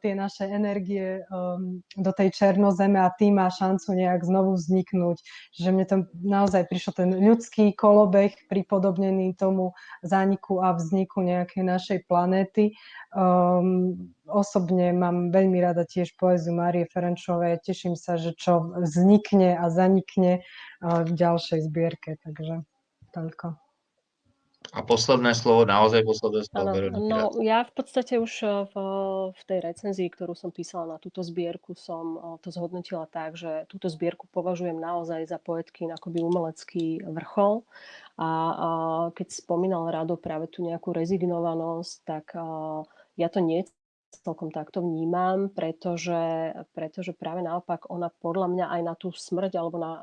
tie 0.01 0.13
naše 0.13 0.45
energie 0.45 1.25
um, 1.33 1.81
do 1.97 2.11
tej 2.13 2.29
černozeme 2.29 3.01
a 3.01 3.09
tým 3.09 3.41
má 3.41 3.49
šancu 3.49 3.97
nejak 3.97 4.21
znovu 4.21 4.53
vzniknúť. 4.53 5.17
Že 5.57 5.69
mne 5.73 5.85
to 5.89 5.97
naozaj 6.21 6.69
prišlo 6.69 6.91
ten 6.93 7.09
ľudský 7.17 7.73
kolobeh 7.73 8.37
pripodobnený 8.47 9.33
tomu 9.33 9.73
zániku 10.05 10.61
a 10.61 10.77
vzniku 10.77 11.25
nejakej 11.25 11.63
našej 11.65 11.99
planéty. 12.05 12.77
Um, 13.17 14.13
osobne 14.29 14.93
mám 14.93 15.33
veľmi 15.33 15.57
rada 15.57 15.89
tiež 15.89 16.13
poéziu 16.21 16.53
Márie 16.53 16.85
Ferenčovej. 16.85 17.65
Teším 17.65 17.97
sa, 17.97 18.21
že 18.21 18.37
čo 18.37 18.77
vznikne 18.77 19.57
a 19.57 19.65
zanikne 19.73 20.45
uh, 20.85 21.01
v 21.01 21.11
ďalšej 21.17 21.65
zbierke. 21.65 22.21
Takže 22.21 22.61
toľko. 23.09 23.70
A 24.71 24.85
posledné 24.85 25.33
slovo, 25.35 25.67
naozaj 25.67 26.05
posledné 26.05 26.47
slovo, 26.47 26.71
Ano, 26.71 27.01
no 27.01 27.19
ja 27.43 27.67
v 27.67 27.73
podstate 27.75 28.21
už 28.21 28.33
eh, 28.45 28.51
v, 28.69 28.75
v 29.33 29.41
tej 29.49 29.59
recenzii, 29.59 30.07
ktorú 30.07 30.37
som 30.37 30.53
písala 30.53 30.95
na 30.95 30.97
túto 31.01 31.25
zbierku, 31.25 31.75
som 31.75 32.15
eh, 32.15 32.21
to 32.39 32.53
zhodnotila 32.53 33.09
tak, 33.09 33.35
že 33.35 33.67
túto 33.67 33.91
zbierku 33.91 34.31
považujem 34.31 34.77
naozaj 34.79 35.27
za 35.27 35.41
poetky 35.41 35.89
akoby 35.91 36.23
umelecký 36.23 37.03
vrchol. 37.03 37.67
A, 38.15 38.23
a 38.23 38.29
keď 39.11 39.27
spomínal 39.33 39.91
Rado 39.91 40.15
práve 40.15 40.47
tú 40.47 40.63
nejakú 40.63 40.93
rezignovanosť, 40.95 41.95
tak 42.05 42.25
a, 42.37 42.39
eh, 42.39 43.27
ja 43.27 43.27
to 43.27 43.43
nie 43.43 43.67
celkom 44.23 44.51
takto 44.51 44.83
vnímam, 44.83 45.47
pretože, 45.51 46.53
pretože 46.75 47.15
práve 47.15 47.43
naopak 47.43 47.87
ona 47.87 48.11
podľa 48.11 48.47
mňa 48.51 48.65
aj 48.67 48.81
na 48.83 48.93
tú 48.95 49.09
smrť 49.11 49.55
alebo 49.55 49.77
na 49.79 49.91
a, 49.91 49.99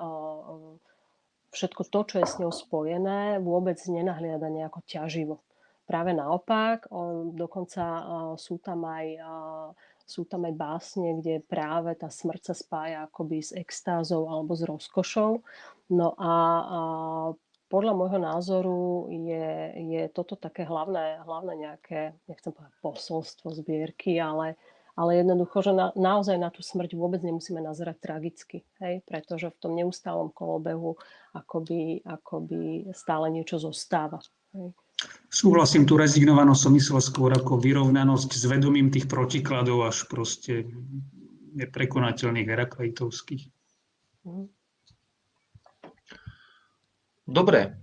všetko 1.50 1.82
to, 1.88 2.00
čo 2.04 2.16
je 2.20 2.26
s 2.26 2.36
ňou 2.40 2.52
spojené, 2.52 3.40
vôbec 3.40 3.78
nenahliada 3.88 4.48
nejako 4.52 4.84
ťaživo. 4.84 5.40
Práve 5.88 6.12
naopak, 6.12 6.84
dokonca 7.32 7.84
sú 8.36 8.60
tam 8.60 8.84
aj 8.84 9.06
sú 10.08 10.24
tam 10.24 10.48
aj 10.48 10.54
básne, 10.56 11.20
kde 11.20 11.44
práve 11.44 11.92
tá 11.92 12.08
smrť 12.08 12.40
sa 12.48 12.54
spája 12.56 12.98
akoby 13.04 13.44
s 13.44 13.52
extázou 13.52 14.24
alebo 14.32 14.56
s 14.56 14.64
rozkošou. 14.64 15.44
No 15.92 16.16
a, 16.16 16.32
podľa 17.68 17.92
môjho 17.92 18.16
názoru 18.16 19.12
je, 19.12 19.48
je 19.76 20.02
toto 20.08 20.40
také 20.40 20.64
hlavné, 20.64 21.20
hlavné 21.28 21.52
nejaké, 21.60 22.16
nechcem 22.24 22.56
povedať 22.56 22.72
posolstvo 22.80 23.52
zbierky, 23.52 24.16
ale, 24.16 24.56
ale 24.98 25.22
jednoducho, 25.22 25.62
že 25.62 25.70
na, 25.70 25.94
naozaj 25.94 26.34
na 26.42 26.50
tú 26.50 26.66
smrť 26.66 26.98
vôbec 26.98 27.22
nemusíme 27.22 27.62
nazerať 27.62 28.02
tragicky, 28.02 28.66
hej? 28.82 28.98
pretože 29.06 29.54
v 29.54 29.60
tom 29.62 29.78
neustálom 29.78 30.34
kolobehu 30.34 30.98
akoby, 31.38 32.02
akoby 32.02 32.90
stále 32.90 33.30
niečo 33.30 33.62
zostáva. 33.62 34.18
Hej? 34.58 34.74
Súhlasím, 35.30 35.86
tú 35.86 35.94
rezignovanosť 35.94 36.60
som 36.66 36.74
myslel 36.74 36.98
skôr 36.98 37.30
ako 37.30 37.62
vyrovnanosť 37.62 38.30
s 38.34 38.44
vedomím 38.50 38.90
tých 38.90 39.06
protikladov 39.06 39.86
až 39.86 40.10
proste 40.10 40.66
neprekonateľných 41.54 42.48
herakleitovských. 42.50 43.46
Mhm. 44.26 44.44
Dobre, 47.28 47.76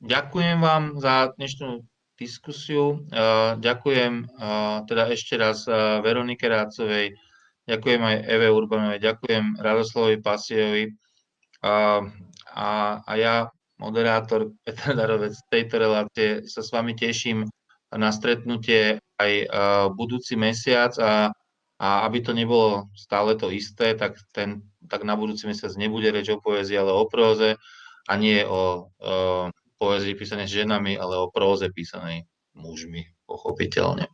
ďakujem 0.00 0.58
vám 0.64 0.96
za 0.96 1.36
dnešnú 1.36 1.84
diskusiu. 2.20 3.00
Ďakujem 3.56 4.28
teda 4.84 5.04
ešte 5.08 5.40
raz 5.40 5.64
Veronike 6.04 6.44
Rácovej, 6.44 7.16
ďakujem 7.64 8.02
aj 8.04 8.16
Eve 8.28 8.48
Urbanovej, 8.52 9.00
ďakujem 9.00 9.56
Radoslavovi 9.56 10.20
Pasiejovi 10.20 10.84
a, 11.64 12.04
a, 12.52 12.68
a 13.00 13.12
ja, 13.16 13.48
moderátor 13.80 14.52
Peter 14.60 14.92
Darovec 14.92 15.32
tejto 15.48 15.80
relácie, 15.80 16.44
sa 16.44 16.60
s 16.60 16.68
vami 16.68 16.92
teším 16.92 17.48
na 17.88 18.12
stretnutie 18.12 19.00
aj 19.16 19.32
budúci 19.96 20.36
mesiac 20.36 20.92
a, 21.00 21.32
a 21.80 21.88
aby 22.04 22.20
to 22.20 22.36
nebolo 22.36 22.92
stále 22.92 23.32
to 23.40 23.48
isté, 23.48 23.96
tak, 23.96 24.20
ten, 24.36 24.60
tak 24.92 25.08
na 25.08 25.16
budúci 25.16 25.48
mesiac 25.48 25.72
nebude 25.80 26.12
reč 26.12 26.28
o 26.28 26.36
poezii, 26.36 26.76
ale 26.76 26.92
o 26.92 27.08
próze 27.08 27.56
a 28.08 28.12
nie 28.16 28.44
o, 28.44 28.92
o 29.00 29.14
poézii 29.80 30.12
písanej 30.12 30.46
s 30.46 30.56
ženami, 30.60 31.00
ale 31.00 31.16
o 31.16 31.32
próze 31.32 31.72
písanej 31.72 32.28
mužmi, 32.52 33.08
pochopiteľne. 33.24 34.06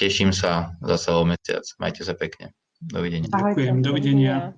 Teším 0.00 0.32
sa 0.32 0.72
zase 0.80 1.12
o 1.12 1.28
mesiac. 1.28 1.62
Majte 1.76 2.08
sa 2.08 2.16
pekne. 2.16 2.56
Dovidenia. 2.80 3.28
Ďakujem, 3.28 3.76
dovidenia. 3.84 4.56